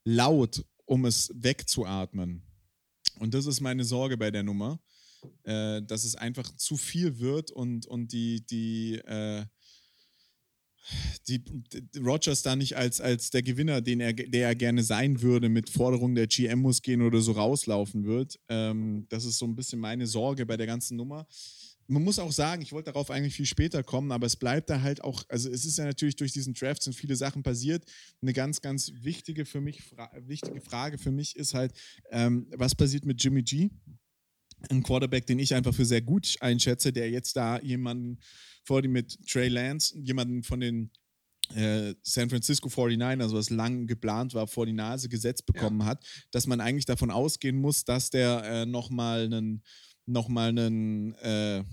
laut, 0.03 0.65
um 0.85 1.05
es 1.05 1.31
wegzuatmen. 1.35 2.43
Und 3.19 3.33
das 3.33 3.45
ist 3.45 3.61
meine 3.61 3.85
Sorge 3.85 4.17
bei 4.17 4.31
der 4.31 4.43
Nummer, 4.43 4.81
äh, 5.43 5.81
dass 5.81 6.03
es 6.03 6.15
einfach 6.15 6.55
zu 6.55 6.77
viel 6.77 7.19
wird 7.19 7.51
und, 7.51 7.85
und 7.85 8.11
die, 8.11 8.45
die, 8.45 8.95
äh, 9.05 9.45
die, 11.27 11.43
Rogers 11.99 12.41
da 12.41 12.55
nicht 12.55 12.75
als, 12.75 13.01
als 13.01 13.29
der 13.29 13.43
Gewinner, 13.43 13.81
den 13.81 13.99
er, 13.99 14.13
der 14.13 14.47
er 14.47 14.55
gerne 14.55 14.83
sein 14.83 15.21
würde, 15.21 15.49
mit 15.49 15.69
Forderungen 15.69 16.15
der 16.15 16.27
GM 16.27 16.59
muss 16.59 16.81
gehen 16.81 17.01
oder 17.01 17.21
so 17.21 17.33
rauslaufen 17.33 18.05
wird. 18.05 18.39
Ähm, 18.49 19.05
das 19.09 19.25
ist 19.25 19.37
so 19.37 19.45
ein 19.45 19.55
bisschen 19.55 19.79
meine 19.79 20.07
Sorge 20.07 20.45
bei 20.45 20.57
der 20.57 20.67
ganzen 20.67 20.97
Nummer. 20.97 21.25
Man 21.87 22.03
muss 22.03 22.17
auch 22.17 22.31
sagen, 22.31 22.61
ich 22.61 22.71
wollte 22.71 22.91
darauf 22.91 23.11
eigentlich 23.11 23.35
viel 23.35 23.45
später 23.45 23.83
kommen, 23.83 24.11
aber 24.11 24.25
es 24.25 24.37
bleibt 24.37 24.69
da 24.69 24.81
halt 24.81 25.03
auch, 25.03 25.23
also 25.27 25.49
es 25.49 25.65
ist 25.65 25.77
ja 25.77 25.85
natürlich 25.85 26.15
durch 26.15 26.31
diesen 26.31 26.53
Draft 26.53 26.81
sind 26.81 26.93
viele 26.93 27.15
Sachen 27.15 27.43
passiert. 27.43 27.83
Eine 28.21 28.31
ganz, 28.31 28.61
ganz 28.61 28.91
wichtige 29.01 29.45
für 29.45 29.59
mich, 29.59 29.83
fra 29.83 30.09
wichtige 30.15 30.61
Frage 30.61 30.97
für 30.97 31.11
mich 31.11 31.35
ist 31.35 31.53
halt, 31.53 31.73
ähm, 32.09 32.47
was 32.55 32.73
passiert 32.73 33.05
mit 33.05 33.21
Jimmy 33.21 33.43
G? 33.43 33.69
Ein 34.69 34.83
Quarterback, 34.83 35.25
den 35.25 35.39
ich 35.39 35.53
einfach 35.53 35.73
für 35.73 35.85
sehr 35.85 36.01
gut 36.01 36.35
einschätze, 36.39 36.93
der 36.93 37.09
jetzt 37.09 37.35
da 37.35 37.59
jemanden 37.59 38.19
vor 38.63 38.81
dem 38.81 38.93
mit 38.93 39.17
Trey 39.27 39.49
Lance, 39.49 39.97
jemanden 39.99 40.43
von 40.43 40.59
den 40.59 40.91
äh, 41.53 41.93
San 42.01 42.29
Francisco 42.29 42.69
49ers, 42.69 43.33
was 43.33 43.49
lang 43.49 43.87
geplant 43.87 44.33
war, 44.33 44.47
vor 44.47 44.65
die 44.65 44.73
Nase 44.73 45.09
gesetzt 45.09 45.45
bekommen 45.45 45.81
ja. 45.81 45.87
hat, 45.87 46.05
dass 46.31 46.47
man 46.47 46.61
eigentlich 46.61 46.85
davon 46.85 47.11
ausgehen 47.11 47.57
muss, 47.57 47.83
dass 47.83 48.09
der 48.09 48.43
äh, 48.45 48.65
nochmal 48.65 49.25
einen 49.25 49.63
nochmal 50.05 50.49
einen, 50.49 51.13
äh, 51.15 51.63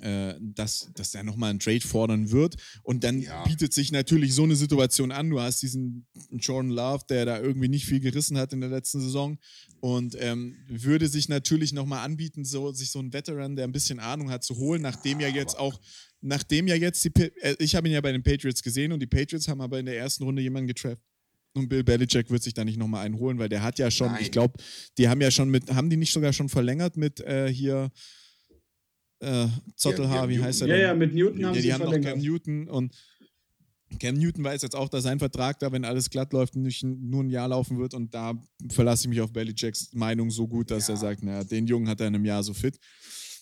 äh, 0.00 0.34
dass, 0.40 0.90
dass 0.94 1.14
er 1.14 1.22
nochmal 1.22 1.50
einen 1.50 1.58
Trade 1.58 1.80
fordern 1.80 2.30
wird. 2.30 2.56
Und 2.82 3.04
dann 3.04 3.20
ja. 3.20 3.44
bietet 3.44 3.72
sich 3.72 3.92
natürlich 3.92 4.34
so 4.34 4.44
eine 4.44 4.56
Situation 4.56 5.12
an. 5.12 5.30
Du 5.30 5.40
hast 5.40 5.62
diesen 5.62 6.06
Jordan 6.30 6.70
Love, 6.70 7.04
der 7.08 7.24
da 7.24 7.40
irgendwie 7.40 7.68
nicht 7.68 7.86
viel 7.86 8.00
gerissen 8.00 8.36
hat 8.38 8.52
in 8.52 8.60
der 8.60 8.70
letzten 8.70 9.00
Saison. 9.00 9.38
Und 9.80 10.16
ähm, 10.18 10.56
würde 10.68 11.08
sich 11.08 11.28
natürlich 11.28 11.72
nochmal 11.72 12.04
anbieten, 12.04 12.44
so, 12.44 12.72
sich 12.72 12.90
so 12.90 12.98
einen 12.98 13.12
Veteran, 13.12 13.56
der 13.56 13.66
ein 13.66 13.72
bisschen 13.72 14.00
Ahnung 14.00 14.30
hat, 14.30 14.44
zu 14.44 14.56
holen, 14.56 14.82
nachdem 14.82 15.20
ja 15.20 15.28
jetzt 15.28 15.58
auch 15.58 15.80
nachdem 16.24 16.68
ja 16.68 16.76
jetzt 16.76 17.04
die, 17.04 17.10
äh, 17.40 17.56
ich 17.58 17.74
habe 17.74 17.88
ihn 17.88 17.94
ja 17.94 18.00
bei 18.00 18.12
den 18.12 18.22
Patriots 18.22 18.62
gesehen 18.62 18.92
und 18.92 19.00
die 19.00 19.08
Patriots 19.08 19.48
haben 19.48 19.60
aber 19.60 19.80
in 19.80 19.86
der 19.86 19.96
ersten 19.96 20.22
Runde 20.22 20.40
jemanden 20.40 20.68
getrafft, 20.68 21.00
und 21.54 21.68
Bill 21.68 21.84
Belichick 21.84 22.30
wird 22.30 22.42
sich 22.42 22.54
da 22.54 22.64
nicht 22.64 22.78
nochmal 22.78 23.04
einen 23.04 23.18
holen, 23.18 23.38
weil 23.38 23.48
der 23.48 23.62
hat 23.62 23.78
ja 23.78 23.90
schon, 23.90 24.12
Nein. 24.12 24.22
ich 24.22 24.30
glaube, 24.30 24.54
die 24.98 25.08
haben 25.08 25.20
ja 25.20 25.30
schon 25.30 25.50
mit, 25.50 25.70
haben 25.74 25.90
die 25.90 25.96
nicht 25.96 26.12
sogar 26.12 26.32
schon 26.32 26.48
verlängert 26.48 26.96
mit 26.96 27.20
äh, 27.20 27.52
hier 27.52 27.90
äh, 29.22 29.46
Zottelhaar, 29.76 30.24
ja, 30.24 30.28
wie 30.28 30.42
heißt 30.42 30.62
er 30.62 30.66
denn? 30.66 30.76
Ja, 30.76 30.82
ja, 30.82 30.94
mit 30.94 31.14
Newton 31.14 31.44
haben 31.44 31.54
ja, 31.54 31.60
die 31.60 31.60
sie 31.60 31.72
haben 31.72 31.82
verlängert. 31.82 32.16
noch 32.16 32.22
Cam 32.22 32.32
Newton 32.32 32.68
und 32.68 32.94
Cam 34.00 34.14
Newton 34.16 34.44
weiß 34.44 34.62
jetzt 34.62 34.74
auch, 34.74 34.88
dass 34.88 35.04
sein 35.04 35.18
Vertrag 35.18 35.58
da, 35.58 35.70
wenn 35.70 35.84
alles 35.84 36.10
glatt 36.10 36.32
läuft, 36.32 36.56
nicht 36.56 36.82
nur 36.82 37.22
ein 37.22 37.30
Jahr 37.30 37.48
laufen 37.48 37.78
wird 37.78 37.94
und 37.94 38.14
da 38.14 38.34
verlasse 38.70 39.04
ich 39.04 39.08
mich 39.10 39.20
auf 39.20 39.32
Belichicks 39.32 39.92
Meinung 39.92 40.30
so 40.30 40.48
gut, 40.48 40.70
dass 40.70 40.88
ja. 40.88 40.94
er 40.94 40.98
sagt, 40.98 41.22
naja, 41.22 41.44
den 41.44 41.66
Jungen 41.66 41.88
hat 41.88 42.00
er 42.00 42.08
in 42.08 42.14
einem 42.14 42.24
Jahr 42.24 42.42
so 42.42 42.54
fit. 42.54 42.78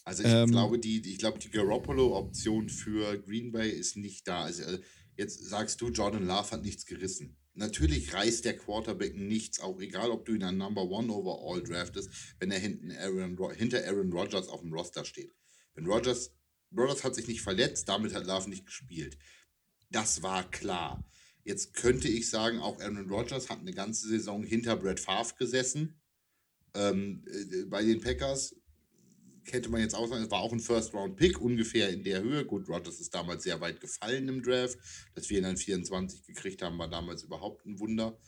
Also 0.04 0.24
ich 0.24 0.30
ähm, 0.30 0.50
glaube, 0.50 0.78
die, 0.78 1.00
ich 1.08 1.18
glaube, 1.18 1.38
die 1.38 1.50
Garoppolo-Option 1.50 2.68
für 2.68 3.18
Green 3.18 3.52
Bay 3.52 3.70
ist 3.70 3.96
nicht 3.96 4.26
da. 4.26 4.42
Also 4.42 4.64
äh, 4.64 4.80
jetzt 5.16 5.48
sagst 5.48 5.80
du, 5.80 5.88
Jordan 5.88 6.26
Love 6.26 6.50
hat 6.50 6.62
nichts 6.62 6.84
gerissen. 6.84 7.36
Natürlich 7.54 8.12
reißt 8.12 8.44
der 8.44 8.56
Quarterback 8.56 9.16
nichts, 9.16 9.60
auch 9.60 9.80
egal, 9.80 10.10
ob 10.10 10.24
du 10.24 10.34
ihn 10.34 10.42
an 10.42 10.56
Number 10.56 10.82
One 10.82 11.12
Overall 11.12 11.62
draftest, 11.62 12.10
wenn 12.38 12.50
er 12.50 12.58
hinten 12.58 12.90
Aaron, 12.92 13.36
hinter 13.54 13.84
Aaron 13.86 14.12
Rodgers 14.12 14.48
auf 14.48 14.60
dem 14.60 14.72
Roster 14.72 15.04
steht. 15.04 15.34
Wenn 15.74 15.86
Rodgers, 15.86 16.32
Rodgers 16.76 17.04
hat 17.04 17.14
sich 17.14 17.28
nicht 17.28 17.42
verletzt, 17.42 17.88
damit 17.88 18.14
hat 18.14 18.26
Love 18.26 18.48
nicht 18.48 18.66
gespielt. 18.66 19.18
Das 19.90 20.22
war 20.22 20.48
klar. 20.50 21.04
Jetzt 21.42 21.74
könnte 21.74 22.08
ich 22.08 22.28
sagen, 22.28 22.60
auch 22.60 22.80
Aaron 22.80 23.08
Rodgers 23.10 23.48
hat 23.48 23.60
eine 23.60 23.72
ganze 23.72 24.08
Saison 24.08 24.44
hinter 24.44 24.76
Brett 24.76 25.00
Favre 25.00 25.34
gesessen 25.38 26.00
ähm, 26.74 27.24
äh, 27.26 27.64
bei 27.64 27.82
den 27.82 28.00
Packers 28.00 28.54
hätte 29.44 29.68
man 29.68 29.80
jetzt 29.80 29.94
auch 29.94 30.06
sagen, 30.06 30.22
es 30.22 30.30
war 30.30 30.40
auch 30.40 30.52
ein 30.52 30.60
First-Round-Pick, 30.60 31.40
ungefähr 31.40 31.88
in 31.88 32.04
der 32.04 32.22
Höhe. 32.22 32.44
Gut, 32.44 32.68
Rodgers 32.68 33.00
ist 33.00 33.14
damals 33.14 33.42
sehr 33.42 33.60
weit 33.60 33.80
gefallen 33.80 34.28
im 34.28 34.42
Draft. 34.42 34.78
Dass 35.14 35.28
wir 35.28 35.38
ihn 35.38 35.44
dann 35.44 35.56
24 35.56 36.24
gekriegt 36.24 36.62
haben, 36.62 36.78
war 36.78 36.88
damals 36.88 37.22
überhaupt 37.22 37.66
ein 37.66 37.80
Wunder. 37.80 38.18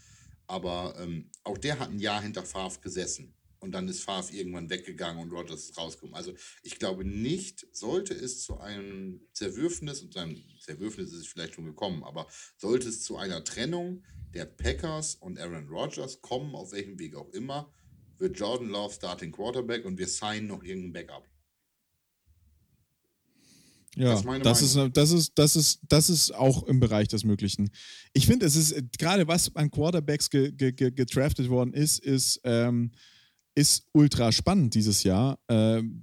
Aber 0.46 0.96
ähm, 0.98 1.30
auch 1.44 1.58
der 1.58 1.78
hat 1.78 1.90
ein 1.90 2.00
Jahr 2.00 2.22
hinter 2.22 2.44
Favre 2.44 2.80
gesessen. 2.80 3.34
Und 3.62 3.70
dann 3.70 3.86
ist 3.86 4.02
Favre 4.02 4.34
irgendwann 4.34 4.70
weggegangen 4.70 5.22
und 5.22 5.30
Rodgers 5.30 5.70
ist 5.70 5.78
rausgekommen. 5.78 6.16
Also 6.16 6.34
ich 6.64 6.80
glaube 6.80 7.04
nicht, 7.04 7.64
sollte 7.70 8.12
es 8.12 8.42
zu 8.42 8.58
einem 8.58 9.20
Zerwürfnis, 9.34 10.02
und 10.02 10.12
sein 10.12 10.42
Zerwürfnis 10.58 11.12
ist 11.12 11.20
es 11.20 11.26
vielleicht 11.28 11.54
schon 11.54 11.66
gekommen, 11.66 12.02
aber 12.02 12.26
sollte 12.56 12.88
es 12.88 13.04
zu 13.04 13.16
einer 13.16 13.44
Trennung 13.44 14.02
der 14.34 14.46
Packers 14.46 15.14
und 15.14 15.38
Aaron 15.38 15.68
Rodgers 15.68 16.20
kommen, 16.20 16.56
auf 16.56 16.72
welchem 16.72 16.98
Weg 16.98 17.14
auch 17.14 17.28
immer, 17.30 17.72
wird 18.18 18.36
Jordan 18.36 18.68
Love 18.68 18.94
Starting 18.94 19.30
Quarterback 19.30 19.84
und 19.84 19.96
wir 19.96 20.08
signen 20.08 20.48
noch 20.48 20.64
irgendein 20.64 21.06
Backup. 21.06 21.28
Ja, 23.94 24.20
das, 24.40 24.60
ist, 24.60 24.74
das, 24.74 24.82
ist, 24.82 24.96
das, 24.96 25.12
ist, 25.12 25.32
das, 25.36 25.56
ist, 25.56 25.80
das 25.86 26.10
ist 26.10 26.34
auch 26.34 26.64
im 26.64 26.80
Bereich 26.80 27.06
des 27.06 27.22
Möglichen. 27.22 27.70
Ich 28.12 28.26
finde, 28.26 28.46
es 28.46 28.56
ist 28.56 28.74
gerade 28.98 29.28
was 29.28 29.54
an 29.54 29.70
Quarterbacks 29.70 30.30
ge, 30.30 30.50
ge, 30.50 30.72
ge, 30.72 30.90
getraftet 30.90 31.48
worden 31.48 31.74
ist, 31.74 32.00
ist, 32.00 32.40
ähm, 32.42 32.90
ist 33.54 33.88
ultra 33.92 34.32
spannend 34.32 34.74
dieses 34.74 35.02
Jahr. 35.02 35.38
Ähm, 35.48 36.02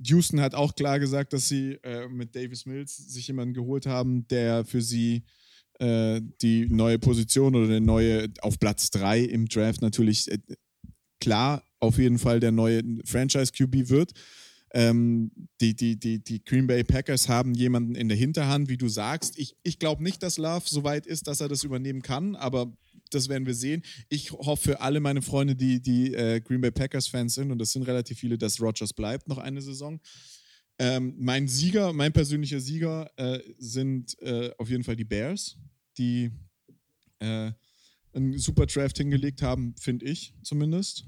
Houston 0.00 0.40
hat 0.40 0.54
auch 0.54 0.74
klar 0.74 1.00
gesagt, 1.00 1.32
dass 1.32 1.48
sie 1.48 1.78
äh, 1.82 2.08
mit 2.08 2.34
Davis 2.36 2.66
Mills 2.66 2.96
sich 2.96 3.26
jemanden 3.26 3.54
geholt 3.54 3.86
haben, 3.86 4.26
der 4.28 4.64
für 4.64 4.80
sie 4.80 5.24
äh, 5.80 6.20
die 6.40 6.66
neue 6.66 6.98
Position 6.98 7.54
oder 7.54 7.66
der 7.68 7.80
neue 7.80 8.28
auf 8.40 8.58
Platz 8.58 8.90
3 8.90 9.20
im 9.20 9.48
Draft 9.48 9.82
natürlich 9.82 10.30
äh, 10.30 10.38
klar 11.20 11.62
auf 11.80 11.98
jeden 11.98 12.18
Fall 12.18 12.40
der 12.40 12.52
neue 12.52 12.82
Franchise-QB 13.04 13.88
wird. 13.88 14.12
Ähm, 14.72 15.30
die, 15.60 15.74
die, 15.74 15.98
die, 15.98 16.22
die 16.22 16.44
Green 16.44 16.66
Bay 16.66 16.84
Packers 16.84 17.28
haben 17.28 17.54
jemanden 17.54 17.94
in 17.94 18.08
der 18.08 18.18
Hinterhand, 18.18 18.68
wie 18.68 18.76
du 18.76 18.88
sagst. 18.88 19.38
Ich, 19.38 19.56
ich 19.62 19.78
glaube 19.78 20.02
nicht, 20.02 20.22
dass 20.22 20.36
Love 20.36 20.64
so 20.66 20.84
weit 20.84 21.06
ist, 21.06 21.26
dass 21.26 21.40
er 21.40 21.48
das 21.48 21.64
übernehmen 21.64 22.02
kann, 22.02 22.36
aber 22.36 22.70
das 23.14 23.28
werden 23.28 23.46
wir 23.46 23.54
sehen. 23.54 23.82
Ich 24.08 24.32
hoffe 24.32 24.70
für 24.70 24.80
alle 24.80 25.00
meine 25.00 25.22
Freunde, 25.22 25.54
die, 25.54 25.80
die 25.80 26.14
äh, 26.14 26.40
Green 26.40 26.60
Bay 26.60 26.70
Packers-Fans 26.70 27.34
sind, 27.34 27.50
und 27.50 27.58
das 27.58 27.72
sind 27.72 27.82
relativ 27.84 28.18
viele, 28.18 28.38
dass 28.38 28.60
Rogers 28.60 28.92
bleibt 28.92 29.28
noch 29.28 29.38
eine 29.38 29.60
Saison. 29.60 30.00
Ähm, 30.78 31.14
mein 31.18 31.48
Sieger, 31.48 31.92
mein 31.92 32.12
persönlicher 32.12 32.60
Sieger 32.60 33.10
äh, 33.16 33.40
sind 33.58 34.20
äh, 34.22 34.52
auf 34.58 34.70
jeden 34.70 34.84
Fall 34.84 34.96
die 34.96 35.04
Bears, 35.04 35.56
die 35.96 36.30
äh, 37.18 37.50
einen 38.12 38.38
super 38.38 38.66
Draft 38.66 38.98
hingelegt 38.98 39.42
haben, 39.42 39.74
finde 39.76 40.06
ich 40.06 40.34
zumindest. 40.42 41.06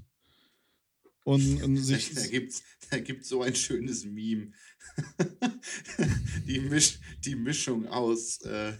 Und, 1.25 1.63
und 1.63 1.77
sich 1.79 2.15
da, 2.15 2.27
gibt 2.27 2.53
es 2.53 2.63
da 2.91 2.99
gibt's 2.99 3.29
so 3.29 3.43
ein 3.43 3.55
schönes 3.55 4.05
Meme. 4.05 4.53
die, 6.47 6.61
Misch, 6.61 6.99
die 7.25 7.37
Mischung 7.37 7.87
aus, 7.87 8.41
äh, 8.43 8.73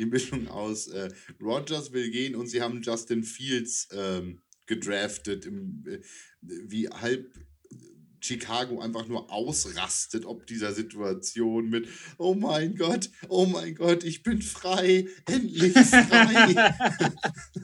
die 0.00 0.06
Mischung 0.06 0.48
aus 0.48 0.88
äh, 0.88 1.10
Rogers 1.40 1.92
will 1.92 2.10
gehen 2.10 2.34
und 2.34 2.48
sie 2.48 2.62
haben 2.62 2.82
Justin 2.82 3.22
Fields 3.22 3.88
ähm, 3.92 4.40
gedraftet, 4.66 5.46
im, 5.46 5.84
äh, 5.86 6.00
wie 6.40 6.88
halb 6.88 7.26
Chicago 8.22 8.80
einfach 8.80 9.06
nur 9.06 9.32
ausrastet 9.32 10.26
ob 10.26 10.46
dieser 10.46 10.72
Situation 10.72 11.70
mit, 11.70 11.88
oh 12.18 12.34
mein 12.34 12.76
Gott, 12.76 13.10
oh 13.28 13.46
mein 13.46 13.74
Gott, 13.74 14.04
ich 14.04 14.22
bin 14.22 14.42
frei, 14.42 15.06
endlich 15.26 15.72
frei. 15.72 16.74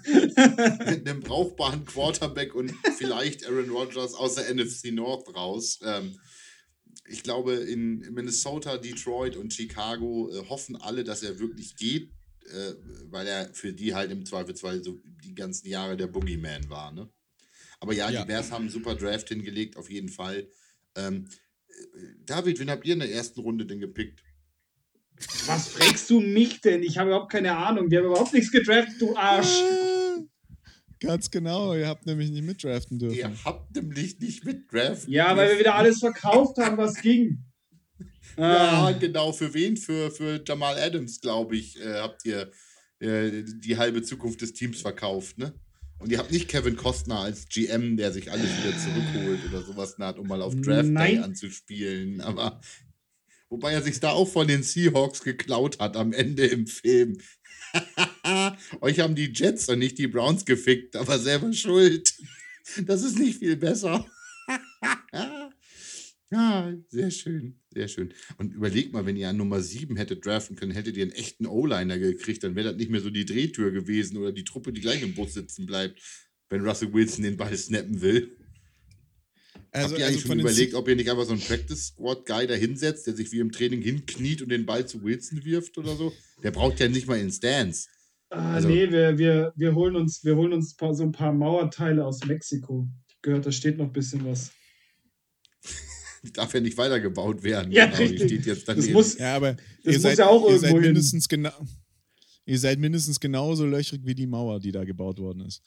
mit 0.90 1.08
einem 1.08 1.20
brauchbaren 1.20 1.84
Quarterback 1.84 2.54
und 2.54 2.72
vielleicht 2.96 3.46
Aaron 3.46 3.70
Rodgers 3.70 4.14
aus 4.14 4.36
der 4.36 4.52
NFC 4.54 4.92
North 4.92 5.34
raus. 5.34 5.80
Ähm, 5.82 6.18
ich 7.08 7.22
glaube, 7.22 7.54
in 7.54 7.98
Minnesota, 8.12 8.78
Detroit 8.78 9.36
und 9.36 9.52
Chicago 9.52 10.30
äh, 10.30 10.48
hoffen 10.48 10.76
alle, 10.76 11.04
dass 11.04 11.22
er 11.22 11.38
wirklich 11.38 11.76
geht, 11.76 12.10
äh, 12.52 12.74
weil 13.10 13.26
er 13.26 13.52
für 13.54 13.72
die 13.72 13.94
halt 13.94 14.10
im 14.10 14.24
Zweifelsfall 14.24 14.82
so 14.82 14.98
die 15.24 15.34
ganzen 15.34 15.68
Jahre 15.68 15.96
der 15.96 16.06
Boogeyman 16.06 16.68
war, 16.68 16.92
ne? 16.92 17.08
Aber 17.80 17.92
ja, 17.92 18.10
ja, 18.10 18.22
die 18.22 18.28
Bears 18.28 18.50
haben 18.50 18.62
einen 18.62 18.70
super 18.70 18.94
Draft 18.94 19.28
hingelegt, 19.28 19.76
auf 19.76 19.90
jeden 19.90 20.08
Fall. 20.08 20.48
Ähm, 20.96 21.28
David, 22.24 22.58
wen 22.58 22.70
habt 22.70 22.86
ihr 22.86 22.94
in 22.94 23.00
der 23.00 23.12
ersten 23.12 23.40
Runde 23.40 23.66
denn 23.66 23.80
gepickt? 23.80 24.22
Was 25.46 25.68
fragst 25.68 26.10
du 26.10 26.20
mich 26.20 26.60
denn? 26.60 26.82
Ich 26.82 26.98
habe 26.98 27.10
überhaupt 27.10 27.32
keine 27.32 27.56
Ahnung. 27.56 27.90
Wir 27.90 27.98
haben 27.98 28.06
überhaupt 28.06 28.32
nichts 28.32 28.50
gedraftet, 28.50 29.00
du 29.00 29.16
Arsch. 29.16 29.62
Ganz 31.00 31.30
genau, 31.30 31.74
ihr 31.74 31.88
habt 31.88 32.06
nämlich 32.06 32.30
nicht 32.30 32.44
mitdraften 32.44 32.98
dürfen. 32.98 33.16
Ihr 33.16 33.44
habt 33.44 33.76
nämlich 33.76 34.18
nicht 34.18 34.44
mitdraften 34.44 35.12
Ja, 35.12 35.36
weil 35.36 35.50
wir 35.50 35.58
wieder 35.58 35.74
alles 35.74 35.98
verkauft 35.98 36.56
haben, 36.56 36.78
was 36.78 36.94
ging. 37.02 37.44
Ja, 38.36 38.86
ah. 38.86 38.92
genau. 38.92 39.32
Für 39.32 39.52
wen? 39.54 39.76
Für, 39.76 40.10
für 40.10 40.42
Jamal 40.46 40.78
Adams, 40.78 41.20
glaube 41.20 41.56
ich, 41.56 41.80
äh, 41.80 41.94
habt 41.94 42.24
ihr 42.24 42.50
äh, 43.00 43.42
die 43.44 43.76
halbe 43.76 44.02
Zukunft 44.02 44.40
des 44.40 44.52
Teams 44.52 44.80
verkauft, 44.80 45.38
ne? 45.38 45.54
Und 45.98 46.12
ihr 46.12 46.18
habt 46.18 46.30
nicht 46.30 46.48
Kevin 46.48 46.76
Costner 46.76 47.20
als 47.20 47.48
GM, 47.48 47.96
der 47.96 48.12
sich 48.12 48.30
alles 48.30 48.50
wieder 48.58 48.76
zurückholt 48.78 49.40
oder 49.48 49.62
sowas 49.62 49.96
naht, 49.98 50.18
um 50.18 50.28
mal 50.28 50.42
auf 50.42 50.54
Draft 50.54 50.94
Day 50.94 51.18
anzuspielen. 51.18 52.20
Aber 52.20 52.60
wobei 53.48 53.72
er 53.72 53.82
sich 53.82 53.98
da 53.98 54.10
auch 54.10 54.28
von 54.28 54.46
den 54.46 54.62
Seahawks 54.62 55.22
geklaut 55.22 55.78
hat 55.78 55.96
am 55.96 56.12
Ende 56.12 56.46
im 56.46 56.66
Film. 56.66 57.18
Euch 58.82 59.00
haben 59.00 59.14
die 59.14 59.32
Jets 59.32 59.68
und 59.68 59.78
nicht 59.78 59.96
die 59.98 60.06
Browns 60.06 60.44
gefickt, 60.44 60.96
aber 60.96 61.18
selber 61.18 61.52
schuld. 61.52 62.12
Das 62.82 63.02
ist 63.02 63.18
nicht 63.18 63.38
viel 63.38 63.56
besser. 63.56 64.06
ja, 66.30 66.74
sehr 66.88 67.10
schön, 67.10 67.60
sehr 67.72 67.88
schön. 67.88 68.12
Und 68.38 68.52
überlegt 68.52 68.92
mal, 68.92 69.06
wenn 69.06 69.16
ihr 69.16 69.28
an 69.28 69.36
Nummer 69.36 69.60
7 69.60 69.96
hättet 69.96 70.26
draften 70.26 70.56
können, 70.56 70.72
hättet 70.72 70.96
ihr 70.96 71.04
einen 71.04 71.12
echten 71.12 71.46
O-Liner 71.46 71.98
gekriegt, 71.98 72.42
dann 72.42 72.56
wäre 72.56 72.70
das 72.70 72.76
nicht 72.76 72.90
mehr 72.90 73.00
so 73.00 73.10
die 73.10 73.24
Drehtür 73.24 73.70
gewesen 73.70 74.16
oder 74.16 74.32
die 74.32 74.44
Truppe, 74.44 74.72
die 74.72 74.80
gleich 74.80 75.02
im 75.02 75.14
Bus 75.14 75.34
sitzen 75.34 75.66
bleibt, 75.66 76.00
wenn 76.48 76.66
Russell 76.66 76.92
Wilson 76.92 77.24
den 77.24 77.36
Ball 77.36 77.56
snappen 77.56 78.00
will. 78.00 78.36
Also, 79.70 79.90
Habt 79.90 79.98
ihr 79.98 80.06
eigentlich 80.06 80.16
also 80.16 80.28
schon 80.28 80.40
überlegt, 80.40 80.74
ob 80.74 80.88
ihr 80.88 80.96
nicht 80.96 81.10
einfach 81.10 81.26
so 81.26 81.32
einen 81.32 81.42
Practice 81.42 81.88
Squad 81.88 82.24
Guy 82.26 82.46
da 82.46 82.54
hinsetzt, 82.54 83.06
der 83.06 83.14
sich 83.14 83.30
wie 83.30 83.40
im 83.40 83.52
Training 83.52 83.82
hinkniet 83.82 84.42
und 84.42 84.48
den 84.48 84.64
Ball 84.64 84.86
zu 84.86 85.02
Wilson 85.02 85.44
wirft 85.44 85.76
oder 85.76 85.94
so? 85.94 86.12
Der 86.42 86.50
braucht 86.50 86.80
ja 86.80 86.88
nicht 86.88 87.06
mal 87.06 87.18
in 87.18 87.30
Stance. 87.30 87.88
Ah, 88.30 88.54
also, 88.54 88.68
nee, 88.68 88.90
wir, 88.90 89.18
wir, 89.18 89.52
wir 89.54 89.74
holen 89.74 89.94
uns, 89.96 90.24
wir 90.24 90.34
holen 90.36 90.52
uns 90.52 90.76
so 90.78 91.02
ein 91.02 91.12
paar 91.12 91.32
Mauerteile 91.32 92.04
aus 92.04 92.24
Mexiko. 92.24 92.88
Ich 93.08 93.22
gehört, 93.22 93.46
da 93.46 93.52
steht 93.52 93.78
noch 93.78 93.86
ein 93.86 93.92
bisschen 93.92 94.24
was. 94.24 94.50
darf 96.32 96.54
ja 96.54 96.60
nicht 96.60 96.76
weitergebaut 96.76 97.42
werden. 97.42 97.72
Ja, 97.72 97.86
genau, 97.86 97.98
richtig. 97.98 98.22
steht 98.22 98.46
jetzt 98.46 98.68
daneben. 98.68 98.86
Das 98.86 98.92
muss, 98.92 99.18
ja, 99.18 99.36
aber 99.36 99.56
das 99.84 99.94
ihr 99.94 100.00
seid, 100.00 100.18
ja 100.18 100.28
auch 100.28 100.50
ihr 100.50 100.58
seid 100.58 100.74
mindestens 100.74 101.28
genau. 101.28 101.66
Ihr 102.48 102.58
seid 102.58 102.78
mindestens 102.78 103.18
genauso 103.18 103.66
löchrig 103.66 104.02
wie 104.04 104.14
die 104.14 104.26
Mauer, 104.26 104.60
die 104.60 104.70
da 104.70 104.84
gebaut 104.84 105.18
worden 105.18 105.46
ist. 105.46 105.62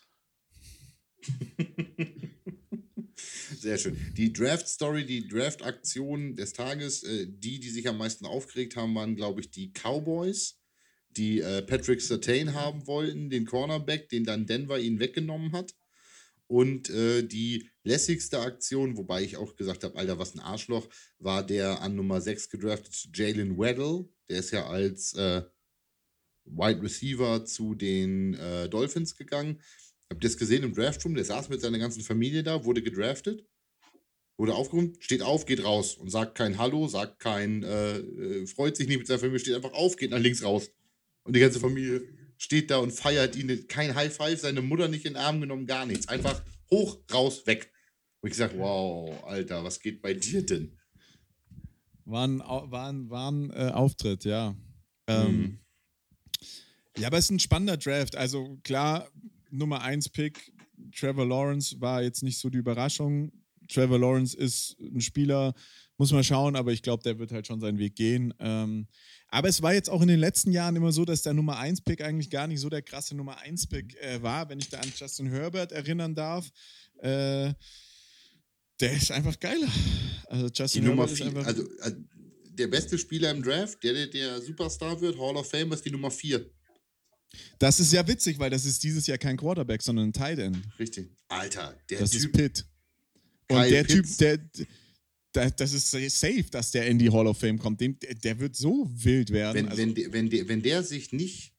Sehr 3.59 3.77
schön. 3.77 3.97
Die 4.15 4.31
Draft-Story, 4.31 5.05
die 5.05 5.27
Draft-Aktion 5.27 6.37
des 6.37 6.53
Tages, 6.53 7.03
äh, 7.03 7.27
die, 7.27 7.59
die 7.59 7.69
sich 7.69 7.89
am 7.89 7.97
meisten 7.97 8.25
aufgeregt 8.25 8.77
haben, 8.77 8.95
waren, 8.95 9.17
glaube 9.17 9.41
ich, 9.41 9.51
die 9.51 9.73
Cowboys 9.73 10.59
die 11.17 11.41
äh, 11.41 11.61
Patrick 11.61 12.01
Sertain 12.01 12.53
haben 12.53 12.85
wollten, 12.87 13.29
den 13.29 13.45
Cornerback, 13.45 14.09
den 14.09 14.23
dann 14.23 14.45
Denver 14.45 14.79
ihn 14.79 14.99
weggenommen 14.99 15.53
hat. 15.53 15.73
Und 16.49 16.89
äh, 16.89 17.21
die 17.21 17.69
lässigste 17.83 18.39
Aktion, 18.39 18.97
wobei 18.97 19.21
ich 19.21 19.37
auch 19.37 19.55
gesagt 19.55 19.83
habe, 19.83 19.95
Alter, 19.97 20.17
was 20.17 20.33
ein 20.33 20.39
Arschloch, 20.39 20.89
war 21.19 21.45
der 21.45 21.81
an 21.81 21.95
Nummer 21.95 22.21
6 22.21 22.49
gedraftete 22.49 23.09
Jalen 23.13 23.59
Weddle. 23.59 24.09
Der 24.29 24.39
ist 24.39 24.49
ja 24.49 24.65
als 24.65 25.13
äh, 25.13 25.43
Wide 26.45 26.81
Receiver 26.81 27.45
zu 27.45 27.75
den 27.75 28.33
äh, 28.33 28.67
Dolphins 28.67 29.15
gegangen. 29.15 29.61
Habt 30.09 30.23
ihr 30.23 30.29
das 30.29 30.37
gesehen 30.37 30.63
im 30.63 30.73
Draftroom? 30.73 31.13
Der 31.13 31.23
saß 31.23 31.49
mit 31.49 31.61
seiner 31.61 31.77
ganzen 31.77 32.01
Familie 32.01 32.41
da, 32.41 32.65
wurde 32.65 32.81
gedraftet, 32.81 33.45
wurde 34.37 34.55
aufgeräumt, 34.55 35.03
steht 35.03 35.21
auf, 35.21 35.45
geht 35.45 35.63
raus 35.63 35.93
und 35.93 36.09
sagt 36.09 36.33
kein 36.33 36.57
Hallo, 36.57 36.87
sagt 36.87 37.19
kein, 37.19 37.61
äh, 37.61 37.97
äh, 37.97 38.47
freut 38.47 38.75
sich 38.75 38.87
nicht 38.87 38.97
mit 38.97 39.05
seiner 39.05 39.19
Familie, 39.19 39.39
steht 39.39 39.53
einfach 39.53 39.73
auf, 39.73 39.97
geht 39.97 40.09
nach 40.09 40.17
links 40.17 40.43
raus. 40.43 40.71
Und 41.25 41.35
die 41.35 41.41
ganze 41.41 41.59
Familie 41.59 42.01
steht 42.39 42.71
da 42.71 42.77
und 42.77 42.91
feiert 42.91 43.35
ihn. 43.35 43.67
Kein 43.67 43.93
High 43.93 44.15
Five, 44.15 44.39
seine 44.39 44.63
Mutter 44.63 44.87
nicht 44.87 45.05
in 45.05 45.13
den 45.13 45.21
Arm 45.21 45.41
genommen, 45.41 45.67
gar 45.67 45.85
nichts. 45.85 46.07
Einfach 46.07 46.41
hoch, 46.71 46.97
raus, 47.13 47.45
weg. 47.45 47.71
Und 48.21 48.31
ich 48.31 48.37
sage, 48.37 48.57
wow, 48.57 49.23
Alter, 49.25 49.63
was 49.63 49.79
geht 49.79 50.01
bei 50.01 50.13
dir 50.13 50.43
denn? 50.43 50.77
War 52.05 52.27
ein, 52.27 52.39
war 52.39 52.89
ein, 52.89 53.09
war 53.09 53.31
ein 53.31 53.51
äh, 53.51 53.71
Auftritt, 53.71 54.25
ja. 54.25 54.55
Ähm, 55.05 55.37
mhm. 55.37 55.59
Ja, 56.97 57.07
aber 57.07 57.17
es 57.17 57.25
ist 57.25 57.31
ein 57.31 57.39
spannender 57.39 57.77
Draft. 57.77 58.15
Also 58.15 58.57
klar, 58.63 59.09
Nummer 59.51 59.81
1 59.81 60.09
Pick, 60.09 60.51
Trevor 60.95 61.27
Lawrence 61.27 61.79
war 61.79 62.01
jetzt 62.01 62.23
nicht 62.23 62.39
so 62.39 62.49
die 62.49 62.57
Überraschung. 62.57 63.31
Trevor 63.67 63.99
Lawrence 63.99 64.35
ist 64.35 64.77
ein 64.79 65.01
Spieler, 65.01 65.53
muss 65.99 66.13
man 66.13 66.23
schauen, 66.23 66.55
aber 66.55 66.71
ich 66.71 66.81
glaube, 66.81 67.03
der 67.03 67.19
wird 67.19 67.33
halt 67.33 67.45
schon 67.45 67.59
seinen 67.59 67.77
Weg 67.77 67.95
gehen. 67.95 68.33
Ähm, 68.39 68.87
aber 69.27 69.49
es 69.49 69.61
war 69.61 69.73
jetzt 69.73 69.89
auch 69.89 70.01
in 70.01 70.07
den 70.07 70.19
letzten 70.19 70.51
Jahren 70.51 70.77
immer 70.77 70.93
so, 70.93 71.03
dass 71.03 71.23
der 71.23 71.33
Nummer 71.33 71.59
1-Pick 71.61 72.01
eigentlich 72.01 72.29
gar 72.29 72.47
nicht 72.47 72.61
so 72.61 72.69
der 72.69 72.81
krasse 72.81 73.15
Nummer 73.15 73.37
1-Pick 73.43 73.95
äh, 74.01 74.23
war, 74.23 74.49
wenn 74.49 74.59
ich 74.59 74.69
da 74.69 74.79
an 74.79 74.91
Justin 74.95 75.27
Herbert 75.27 75.73
erinnern 75.73 76.15
darf. 76.15 76.49
Äh, 76.99 77.53
der 78.79 78.93
ist 78.93 79.11
einfach 79.11 79.37
geiler. 79.41 79.67
Also 80.27 80.47
Justin 80.47 80.83
die 80.83 80.87
Herbert 80.87 81.09
Nummer 81.09 81.31
vier, 81.31 81.45
also, 81.45 81.67
also, 81.81 81.97
der 82.45 82.67
beste 82.67 82.97
Spieler 82.97 83.31
im 83.31 83.43
Draft, 83.43 83.83
der, 83.83 83.93
der 83.93 84.07
der 84.07 84.41
Superstar 84.41 84.99
wird, 85.01 85.19
Hall 85.19 85.35
of 85.35 85.49
Fame, 85.49 85.73
ist 85.73 85.83
die 85.83 85.91
Nummer 85.91 86.09
4. 86.09 86.49
Das 87.59 87.79
ist 87.81 87.91
ja 87.91 88.07
witzig, 88.07 88.39
weil 88.39 88.49
das 88.49 88.65
ist 88.65 88.81
dieses 88.83 89.05
Jahr 89.05 89.17
kein 89.17 89.35
Quarterback, 89.35 89.81
sondern 89.81 90.07
ein 90.07 90.13
Tight 90.13 90.39
End. 90.39 90.57
Richtig. 90.79 91.11
Alter, 91.27 91.77
der 91.89 91.99
das 91.99 92.11
Typ. 92.11 92.21
ist 92.21 92.31
Pitt. 92.31 92.65
Und 93.49 93.57
Kyle 93.57 93.69
der 93.69 93.83
Pitts. 93.83 94.17
Typ, 94.17 94.47
der, 94.55 94.67
das 95.31 95.73
ist 95.73 95.91
safe, 95.91 96.45
dass 96.51 96.71
der 96.71 96.87
in 96.87 96.97
die 96.97 97.09
Hall 97.09 97.27
of 97.27 97.39
Fame 97.39 97.59
kommt. 97.59 97.81
der 97.81 98.39
wird 98.39 98.55
so 98.55 98.89
wild 98.91 99.31
werden. 99.31 99.55
Wenn, 99.55 99.67
also 99.67 99.81
wenn, 99.81 99.95
der, 99.95 100.13
wenn, 100.13 100.29
der, 100.29 100.47
wenn 100.47 100.61
der 100.61 100.83
sich 100.83 101.11
nicht 101.11 101.53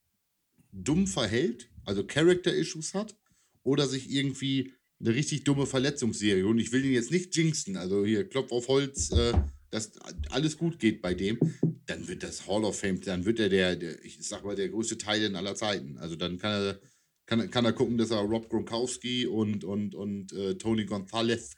dumm 0.72 1.06
verhält, 1.06 1.68
also 1.84 2.04
Character-Issues 2.04 2.94
hat, 2.94 3.16
oder 3.62 3.86
sich 3.86 4.10
irgendwie 4.10 4.72
eine 5.00 5.14
richtig 5.14 5.44
dumme 5.44 5.66
Verletzungsserie, 5.66 6.46
und 6.46 6.58
ich 6.58 6.72
will 6.72 6.84
ihn 6.84 6.92
jetzt 6.92 7.10
nicht 7.10 7.36
jinxen, 7.36 7.76
also 7.76 8.04
hier 8.04 8.28
Klopf 8.28 8.52
auf 8.52 8.68
Holz, 8.68 9.10
äh, 9.12 9.34
dass 9.70 9.92
alles 10.30 10.58
gut 10.58 10.78
geht 10.78 11.00
bei 11.00 11.14
dem, 11.14 11.38
dann 11.86 12.08
wird 12.08 12.22
das 12.22 12.46
Hall 12.46 12.64
of 12.64 12.78
Fame, 12.78 13.00
dann 13.00 13.24
wird 13.24 13.38
er 13.38 13.48
der, 13.48 13.76
der 13.76 14.04
ich 14.04 14.18
sag 14.20 14.44
mal, 14.44 14.56
der 14.56 14.68
größte 14.68 14.98
Teil 14.98 15.22
in 15.22 15.36
aller 15.36 15.54
Zeiten. 15.54 15.96
Also 15.98 16.16
dann 16.16 16.38
kann 16.38 16.52
er, 16.52 16.80
kann, 17.26 17.50
kann 17.50 17.64
er 17.64 17.72
gucken, 17.72 17.98
dass 17.98 18.10
er 18.10 18.18
Rob 18.18 18.48
Gronkowski 18.48 19.26
und, 19.26 19.64
und, 19.64 19.94
und 19.94 20.32
äh, 20.32 20.56
Tony 20.56 20.84
Gonzalez 20.84 21.52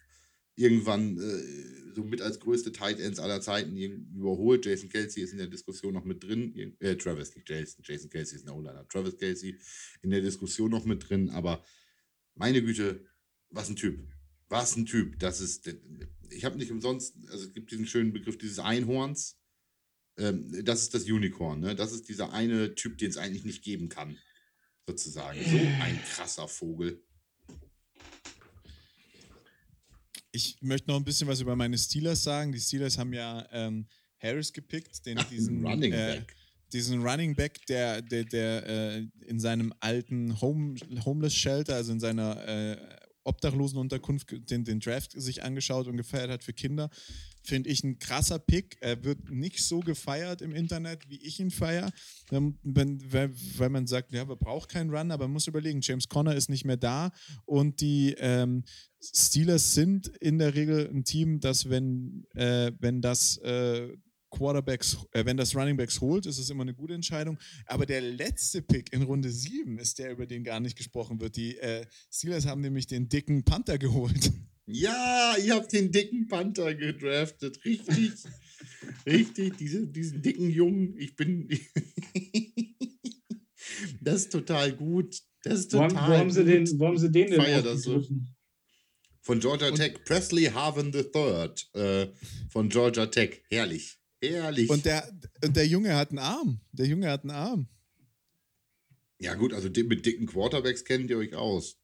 irgendwann 0.57 1.19
äh, 1.19 1.95
so 1.95 2.05
mit 2.05 2.21
als 2.21 2.41
größte 2.41 2.73
Tight 2.73 3.01
Ends 3.01 3.19
aller 3.19 3.41
Zeiten 3.41 3.77
überholt. 3.77 4.67
Jason 4.67 4.89
Kelsey 4.89 5.23
ist 5.23 5.33
in 5.33 5.39
der 5.39 5.47
Diskussion 5.47 5.95
noch 5.95 6.05
mit 6.05 6.23
drin. 6.23 6.77
Äh, 6.81 6.97
Travis, 6.97 7.35
nicht 7.35 7.49
Jason. 7.49 7.83
Jason 7.87 8.11
Kelsey 8.11 8.37
ist 8.37 8.47
ein 8.47 8.55
O-Liner. 8.55 8.87
Travis 8.89 9.17
Kelsey 9.17 9.59
in 10.03 10.11
der 10.11 10.21
Diskussion 10.21 10.71
noch 10.71 10.85
mit 10.85 11.09
drin. 11.09 11.31
Aber 11.31 11.65
meine 12.35 12.63
Güte, 12.63 13.05
was 13.51 13.69
ein 13.69 13.77
Typ. 13.77 14.01
Was 14.49 14.77
ein 14.77 14.87
Typ. 14.87 15.19
Das 15.19 15.41
ist, 15.41 15.75
ich 16.31 16.45
habe 16.45 16.59
nicht 16.59 16.71
umsonst, 16.71 17.17
also 17.31 17.45
es 17.47 17.53
gibt 17.53 17.71
diesen 17.71 17.87
schönen 17.87 18.13
Begriff 18.13 18.39
dieses 18.39 18.59
Einhorns. 18.59 19.39
Ähm, 20.19 20.65
das 20.65 20.83
ist 20.83 20.95
das 20.95 21.05
Unicorn. 21.05 21.61
Ne? 21.61 21.75
Das 21.75 21.93
ist 21.93 22.09
dieser 22.09 22.33
eine 22.33 22.75
Typ, 22.75 22.99
den 22.99 23.11
es 23.11 23.17
eigentlich 23.17 23.45
nicht 23.45 23.65
geben 23.65 23.89
kann. 23.89 24.19
Sozusagen. 24.87 25.39
So 25.45 25.57
ein 25.57 25.99
krasser 26.05 26.49
Vogel. 26.49 27.03
Ich 30.45 30.63
möchte 30.63 30.89
noch 30.91 30.97
ein 30.97 31.05
bisschen 31.05 31.29
was 31.29 31.41
über 31.41 31.57
meine 31.57 31.79
Steelers 31.79 32.23
sagen. 32.23 32.53
Die 32.53 32.61
Steelers 32.61 32.99
haben 32.99 33.13
ja 33.13 33.47
ähm, 33.53 33.87
Harris 34.19 34.53
gepickt, 34.53 35.05
den, 35.07 35.19
Ach, 35.19 35.29
diesen 35.29 35.65
Running 35.67 35.93
äh, 35.93 36.17
Back. 36.19 36.37
Diesen 36.73 37.03
Running 37.03 37.35
Back, 37.35 37.65
der, 37.67 38.01
der, 38.01 38.25
der 38.25 38.67
äh, 38.67 39.07
in 39.27 39.39
seinem 39.39 39.75
alten 39.81 40.41
Home, 40.41 40.77
Homeless 41.05 41.35
Shelter, 41.35 41.77
also 41.77 41.93
in 41.93 42.01
seiner 42.01 42.47
äh, 42.49 42.77
Obdachlosenunterkunft, 43.25 44.51
den, 44.51 44.65
den 44.65 44.81
Draft 44.81 45.13
sich 45.13 45.43
angeschaut 45.43 45.87
und 45.87 45.97
gefeiert 45.97 46.31
hat 46.31 46.43
für 46.43 46.53
Kinder. 46.53 46.91
Finde 47.45 47.71
ich 47.71 47.83
ein 47.83 47.99
krasser 47.99 48.39
Pick. 48.39 48.77
Er 48.81 49.03
wird 49.05 49.31
nicht 49.31 49.63
so 49.63 49.81
gefeiert 49.81 50.43
im 50.43 50.55
Internet, 50.55 51.09
wie 51.09 51.21
ich 51.21 51.41
ihn 51.41 51.51
feiere. 51.51 51.91
Weil 52.31 53.71
man 53.71 53.87
sagt, 53.87 54.13
ja, 54.13 54.25
man 54.25 54.39
braucht 54.39 54.69
keinen 54.69 54.91
Run, 54.91 55.11
aber 55.11 55.25
man 55.25 55.33
muss 55.33 55.47
überlegen, 55.47 55.81
James 55.83 56.09
Conner 56.09 56.35
ist 56.35 56.49
nicht 56.49 56.65
mehr 56.65 56.77
da 56.77 57.11
und 57.45 57.81
die 57.81 58.15
ähm, 58.19 58.65
Steelers 59.01 59.75
sind 59.75 60.09
in 60.19 60.39
der 60.39 60.55
Regel 60.55 60.89
ein 60.89 61.05
Team, 61.05 61.41
das, 61.41 61.69
wenn, 61.69 62.25
äh, 62.35 62.71
wenn 62.79 63.01
das 63.01 63.39
äh, 63.39 63.89
Quarterbacks, 64.33 64.99
äh, 65.13 65.25
wenn 65.25 65.37
das 65.37 65.55
Running 65.55 65.77
Backs 65.77 66.01
holt, 66.01 66.27
ist 66.27 66.39
es 66.39 66.51
immer 66.51 66.63
eine 66.63 66.75
gute 66.75 66.95
Entscheidung. 66.95 67.39
Aber 67.67 67.87
der 67.87 68.01
letzte 68.01 68.63
Pick 68.63 68.93
in 68.93 69.03
Runde 69.03 69.31
7 69.31 69.79
ist 69.79 69.99
der, 69.99 70.11
über 70.11 70.27
den 70.27 70.43
gar 70.43 70.59
nicht 70.59 70.77
gesprochen 70.77 71.21
wird. 71.21 71.37
Die 71.37 71.59
äh, 71.59 71.87
Steelers 72.11 72.47
haben 72.47 72.63
nämlich 72.63 72.87
den 72.87 73.09
dicken 73.09 73.45
Panther 73.45 73.79
geholt. 73.79 74.33
Ja, 74.67 75.35
ihr 75.45 75.55
habt 75.55 75.73
den 75.73 75.93
dicken 75.93 76.29
Panther 76.29 76.75
gedraftet. 76.75 77.65
Richtig. 77.65 78.13
Richtig, 79.07 79.57
diese, 79.59 79.87
diesen 79.87 80.23
dicken 80.23 80.51
Jungen. 80.51 80.97
Ich 80.97 81.17
bin. 81.17 81.49
das 84.01 84.23
ist 84.23 84.33
total 84.33 84.73
gut. 84.73 85.21
Das 85.43 85.59
ist 85.61 85.73
total 85.73 85.91
wo, 85.91 85.97
wo 85.97 86.17
haben, 86.17 86.31
sie 86.31 86.45
den, 86.45 86.67
wo 86.79 86.87
haben 86.87 86.99
sie 86.99 87.11
den 87.11 87.31
denn 87.31 87.41
Feier 87.41 87.63
das 87.63 87.83
so. 87.83 88.07
Von 89.21 89.41
Georgia 89.41 89.71
Tech, 89.73 90.05
Presley 90.05 90.45
Harvin 90.45 90.93
III 90.93 91.51
äh, 91.81 92.09
von 92.49 92.69
Georgia 92.69 93.07
Tech. 93.07 93.43
Herrlich. 93.51 93.99
Ehrlich. 94.23 94.71
Und 94.71 94.85
der, 94.85 95.13
der 95.43 95.67
Junge 95.67 95.97
hat 95.97 96.11
einen 96.11 96.21
Arm. 96.21 96.61
Der 96.73 96.87
Junge 96.87 97.11
hat 97.11 97.23
einen 97.23 97.33
Arm. 97.33 97.67
Ja, 99.19 99.35
gut, 99.35 99.53
also 99.53 99.69
mit 99.69 100.07
dicken 100.07 100.27
Quarterbacks 100.27 100.85
kennt 100.85 101.11
ihr 101.11 101.19
euch 101.19 101.35
aus. 101.35 101.77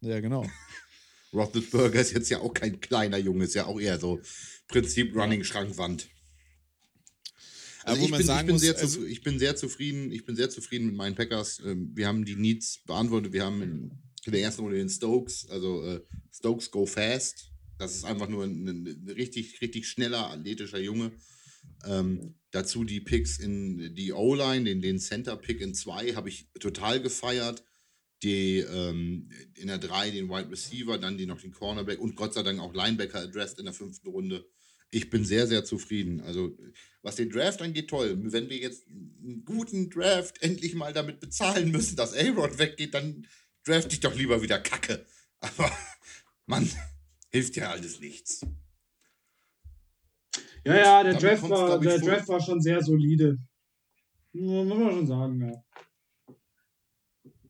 Ja, 0.00 0.20
genau. 0.20 0.44
Roethlisberger 1.32 2.00
ist 2.00 2.12
jetzt 2.12 2.28
ja 2.28 2.40
auch 2.40 2.52
kein 2.52 2.80
kleiner 2.80 3.18
Junge, 3.18 3.44
ist 3.44 3.54
ja 3.54 3.66
auch 3.66 3.80
eher 3.80 3.98
so 4.00 4.20
Prinzip 4.66 5.14
Running 5.14 5.44
Schrankwand. 5.44 6.08
Also 7.84 8.02
ich, 8.02 8.10
bin, 8.10 8.20
ich, 8.20 8.26
bin 8.26 8.46
muss, 8.48 8.60
sehr 8.60 8.76
also 8.76 9.04
ich 9.04 9.22
bin 9.22 9.38
sehr 9.38 9.54
zufrieden, 9.54 10.10
ich 10.10 10.24
bin 10.24 10.34
sehr 10.34 10.50
zufrieden 10.50 10.86
mit 10.86 10.96
meinen 10.96 11.14
Packers. 11.14 11.60
Ähm, 11.64 11.92
wir 11.94 12.08
haben 12.08 12.24
die 12.24 12.34
Needs 12.34 12.80
beantwortet. 12.84 13.32
Wir 13.32 13.44
haben 13.44 13.62
in, 13.62 13.90
der 14.26 14.40
ersten 14.40 14.62
Runde 14.62 14.76
den 14.76 14.88
Stokes, 14.88 15.48
also 15.50 15.84
äh, 15.84 16.00
Stokes 16.32 16.72
go 16.72 16.84
fast. 16.84 17.52
Das 17.78 17.94
ist 17.94 18.04
einfach 18.04 18.28
nur 18.28 18.42
ein 18.44 19.06
richtig, 19.16 19.60
richtig 19.60 19.86
schneller, 19.86 20.32
athletischer 20.32 20.80
Junge 20.80 21.12
Ähm, 21.84 22.34
dazu 22.50 22.84
die 22.84 23.00
Picks 23.00 23.38
in 23.38 23.94
die 23.94 24.12
O-Line, 24.12 24.64
den, 24.64 24.80
den 24.80 24.98
Center-Pick 24.98 25.60
in 25.60 25.74
2 25.74 26.14
habe 26.14 26.28
ich 26.28 26.48
total 26.60 27.00
gefeiert. 27.00 27.62
Die 28.22 28.60
ähm, 28.60 29.28
in 29.54 29.68
der 29.68 29.78
3 29.78 30.10
den 30.10 30.30
Wide 30.30 30.50
Receiver, 30.50 30.96
dann 30.96 31.18
die 31.18 31.26
noch 31.26 31.40
den 31.40 31.52
Cornerback 31.52 32.00
und 32.00 32.16
Gott 32.16 32.32
sei 32.32 32.42
Dank 32.42 32.60
auch 32.60 32.74
Linebacker 32.74 33.20
addressed 33.20 33.58
in 33.58 33.66
der 33.66 33.74
fünften 33.74 34.08
Runde. 34.08 34.46
Ich 34.90 35.10
bin 35.10 35.24
sehr, 35.24 35.46
sehr 35.46 35.64
zufrieden. 35.64 36.22
Also, 36.22 36.56
was 37.02 37.16
den 37.16 37.28
Draft 37.28 37.60
angeht, 37.60 37.88
toll. 37.88 38.16
Wenn 38.32 38.48
wir 38.48 38.56
jetzt 38.56 38.86
einen 38.88 39.44
guten 39.44 39.90
Draft 39.90 40.42
endlich 40.42 40.74
mal 40.74 40.94
damit 40.94 41.20
bezahlen 41.20 41.70
müssen, 41.70 41.96
dass 41.96 42.14
A-Rod 42.14 42.58
weggeht, 42.58 42.94
dann 42.94 43.26
draft 43.64 43.92
ich 43.92 44.00
doch 44.00 44.14
lieber 44.14 44.42
wieder 44.42 44.58
Kacke. 44.58 45.04
Aber, 45.40 45.70
Mann, 46.46 46.70
hilft 47.30 47.56
ja 47.56 47.70
alles 47.70 48.00
nichts. 48.00 48.40
Ja, 50.66 50.76
ja, 50.76 51.04
der, 51.04 51.14
Draft 51.14 51.48
war, 51.48 51.78
der 51.78 52.00
Draft 52.00 52.28
war 52.28 52.40
schon 52.40 52.60
sehr 52.60 52.82
solide. 52.82 53.38
Muss 54.32 54.66
man 54.66 54.90
schon 54.90 55.06
sagen, 55.06 55.40
ja. 55.40 55.64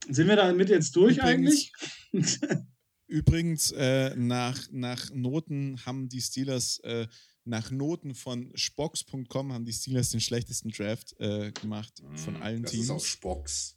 Sind 0.08 0.28
wir 0.28 0.36
damit 0.36 0.68
jetzt 0.68 0.94
durch 0.94 1.16
Übrigens, 1.16 1.72
eigentlich? 2.12 2.36
Übrigens, 3.06 3.72
äh, 3.72 4.14
nach, 4.16 4.68
nach 4.70 5.10
Noten 5.14 5.84
haben 5.86 6.10
die 6.10 6.20
Steelers, 6.20 6.78
äh, 6.80 7.06
nach 7.44 7.70
Noten 7.70 8.14
von 8.14 8.52
Spox.com 8.54 9.52
haben 9.52 9.64
die 9.64 9.72
Steelers 9.72 10.10
den 10.10 10.20
schlechtesten 10.20 10.70
Draft 10.70 11.18
äh, 11.18 11.52
gemacht 11.52 12.02
von 12.16 12.34
mm, 12.34 12.42
allen 12.42 12.62
das 12.64 12.72
Teams. 12.72 12.88
Das 12.88 12.96
ist 12.96 13.02
auch 13.02 13.06
Spox. 13.06 13.75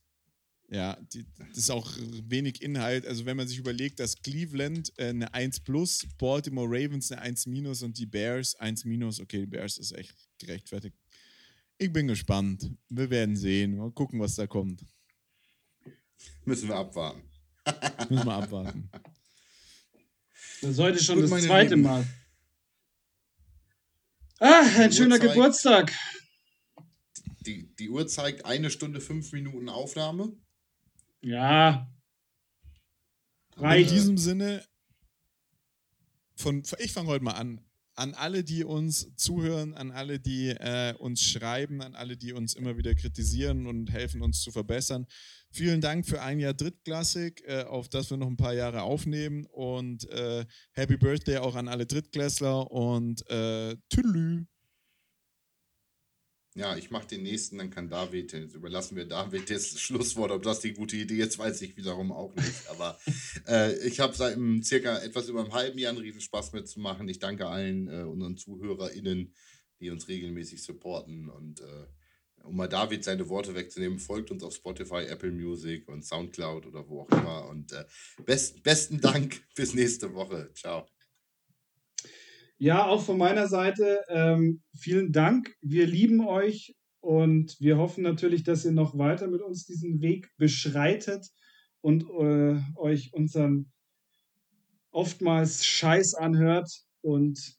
Ja, 0.71 0.97
die, 1.13 1.25
das 1.49 1.57
ist 1.57 1.71
auch 1.71 1.91
wenig 1.97 2.61
Inhalt. 2.61 3.07
Also 3.07 3.25
wenn 3.25 3.37
man 3.37 3.47
sich 3.47 3.57
überlegt, 3.57 3.99
dass 3.99 4.21
Cleveland 4.21 4.93
äh, 4.97 5.07
eine 5.07 5.33
1 5.33 5.61
plus, 5.61 6.05
Baltimore 6.17 6.67
Ravens 6.69 7.11
eine 7.11 7.21
1 7.21 7.47
minus 7.47 7.81
und 7.81 7.97
die 7.97 8.05
Bears 8.05 8.55
1 8.55 8.85
minus. 8.85 9.19
Okay, 9.19 9.39
die 9.39 9.45
Bears 9.47 9.79
ist 9.79 9.93
echt 9.93 10.15
gerechtfertigt. 10.37 10.95
Ich 11.79 11.91
bin 11.91 12.07
gespannt. 12.07 12.69
Wir 12.89 13.09
werden 13.09 13.35
sehen. 13.35 13.77
Mal 13.77 13.91
gucken, 13.91 14.19
was 14.19 14.35
da 14.35 14.45
kommt. 14.45 14.85
Müssen 16.45 16.69
wir 16.69 16.75
abwarten. 16.75 17.23
Müssen 18.09 18.25
wir 18.25 18.33
abwarten. 18.33 18.89
Das 20.61 20.71
ist 20.71 20.79
heute 20.79 21.03
schon 21.03 21.21
Gut, 21.21 21.31
das 21.31 21.43
zweite 21.43 21.75
Lieben. 21.75 21.87
Mal. 21.87 22.05
Ah, 24.39 24.61
ein 24.77 24.91
schöner 24.91 25.19
zeigt, 25.19 25.33
Geburtstag. 25.33 25.93
Die, 27.41 27.73
die 27.75 27.89
Uhr 27.89 28.07
zeigt 28.07 28.45
eine 28.45 28.69
Stunde, 28.69 29.01
fünf 29.01 29.31
Minuten 29.31 29.69
Aufnahme. 29.69 30.33
Ja. 31.21 31.91
Reicht. 33.57 33.89
In 33.89 33.95
diesem 33.95 34.17
Sinne, 34.17 34.63
von, 36.35 36.63
ich 36.79 36.93
fange 36.93 37.09
heute 37.09 37.23
mal 37.23 37.33
an. 37.33 37.61
An 37.95 38.13
alle, 38.13 38.45
die 38.45 38.63
uns 38.63 39.13
zuhören, 39.17 39.73
an 39.73 39.91
alle, 39.91 40.21
die 40.21 40.51
äh, 40.51 40.93
uns 40.99 41.21
schreiben, 41.21 41.81
an 41.81 41.95
alle, 41.95 42.15
die 42.15 42.31
uns 42.31 42.53
immer 42.53 42.77
wieder 42.77 42.95
kritisieren 42.95 43.67
und 43.67 43.91
helfen, 43.91 44.21
uns 44.21 44.39
zu 44.39 44.51
verbessern. 44.51 45.05
Vielen 45.51 45.81
Dank 45.81 46.05
für 46.05 46.21
ein 46.21 46.39
Jahr 46.39 46.53
Drittklassik, 46.53 47.43
äh, 47.45 47.63
auf 47.63 47.89
das 47.89 48.09
wir 48.09 48.15
noch 48.15 48.27
ein 48.27 48.37
paar 48.37 48.53
Jahre 48.53 48.83
aufnehmen. 48.83 49.45
Und 49.47 50.07
äh, 50.11 50.45
Happy 50.71 50.95
Birthday 50.95 51.39
auch 51.39 51.55
an 51.55 51.67
alle 51.67 51.85
Drittklässler 51.85 52.71
und 52.71 53.29
äh, 53.29 53.75
Tüdelü. 53.89 54.45
Ja, 56.59 56.75
ich 56.75 56.91
mache 56.91 57.07
den 57.07 57.23
nächsten, 57.23 57.57
dann 57.57 57.69
kann 57.69 57.87
David, 57.87 58.33
jetzt 58.33 58.53
überlassen 58.53 58.97
wir 58.97 59.05
David 59.05 59.49
das 59.49 59.79
Schlusswort, 59.79 60.31
ob 60.31 60.43
das 60.43 60.59
die 60.59 60.73
gute 60.73 60.97
Idee 60.97 61.21
ist, 61.21 61.39
weiß 61.39 61.61
ich 61.61 61.77
wiederum 61.77 62.11
auch 62.11 62.35
nicht. 62.35 62.67
Aber 62.69 62.99
äh, 63.47 63.87
ich 63.87 64.01
habe 64.01 64.13
seit 64.13 64.37
circa 64.61 64.97
etwas 64.97 65.29
über 65.29 65.39
einem 65.39 65.53
halben 65.53 65.79
Jahr 65.79 65.91
einen 65.91 66.01
Riesenspaß 66.01 66.51
mitzumachen. 66.51 67.07
Ich 67.07 67.19
danke 67.19 67.47
allen 67.47 67.87
äh, 67.87 68.01
unseren 68.01 68.35
ZuhörerInnen, 68.35 69.33
die 69.79 69.89
uns 69.89 70.09
regelmäßig 70.09 70.61
supporten. 70.61 71.29
Und 71.29 71.61
äh, 71.61 72.43
um 72.43 72.57
mal 72.57 72.67
David 72.67 73.05
seine 73.05 73.29
Worte 73.29 73.55
wegzunehmen, 73.55 73.97
folgt 73.97 74.29
uns 74.29 74.43
auf 74.43 74.53
Spotify, 74.53 75.05
Apple 75.07 75.31
Music 75.31 75.87
und 75.87 76.03
Soundcloud 76.03 76.65
oder 76.65 76.89
wo 76.89 77.03
auch 77.03 77.09
immer. 77.11 77.47
Und 77.47 77.71
äh, 77.71 77.85
best, 78.25 78.63
besten 78.63 78.99
Dank, 78.99 79.41
bis 79.55 79.73
nächste 79.73 80.13
Woche. 80.13 80.51
Ciao. 80.55 80.85
Ja, 82.61 82.85
auch 82.87 83.01
von 83.01 83.17
meiner 83.17 83.47
Seite 83.47 84.03
ähm, 84.09 84.61
vielen 84.77 85.13
Dank. 85.13 85.55
Wir 85.61 85.87
lieben 85.87 86.27
euch 86.27 86.75
und 86.99 87.55
wir 87.61 87.77
hoffen 87.77 88.03
natürlich, 88.03 88.43
dass 88.43 88.65
ihr 88.65 88.73
noch 88.73 88.97
weiter 88.97 89.29
mit 89.29 89.41
uns 89.41 89.65
diesen 89.65 90.01
Weg 90.01 90.29
beschreitet 90.35 91.25
und 91.79 92.03
äh, 92.03 92.59
euch 92.75 93.13
unseren 93.13 93.71
oftmals 94.91 95.63
Scheiß 95.63 96.15
anhört. 96.15 96.69
Und 96.99 97.55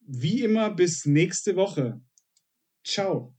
wie 0.00 0.42
immer, 0.42 0.74
bis 0.74 1.06
nächste 1.06 1.54
Woche. 1.54 2.00
Ciao. 2.82 3.35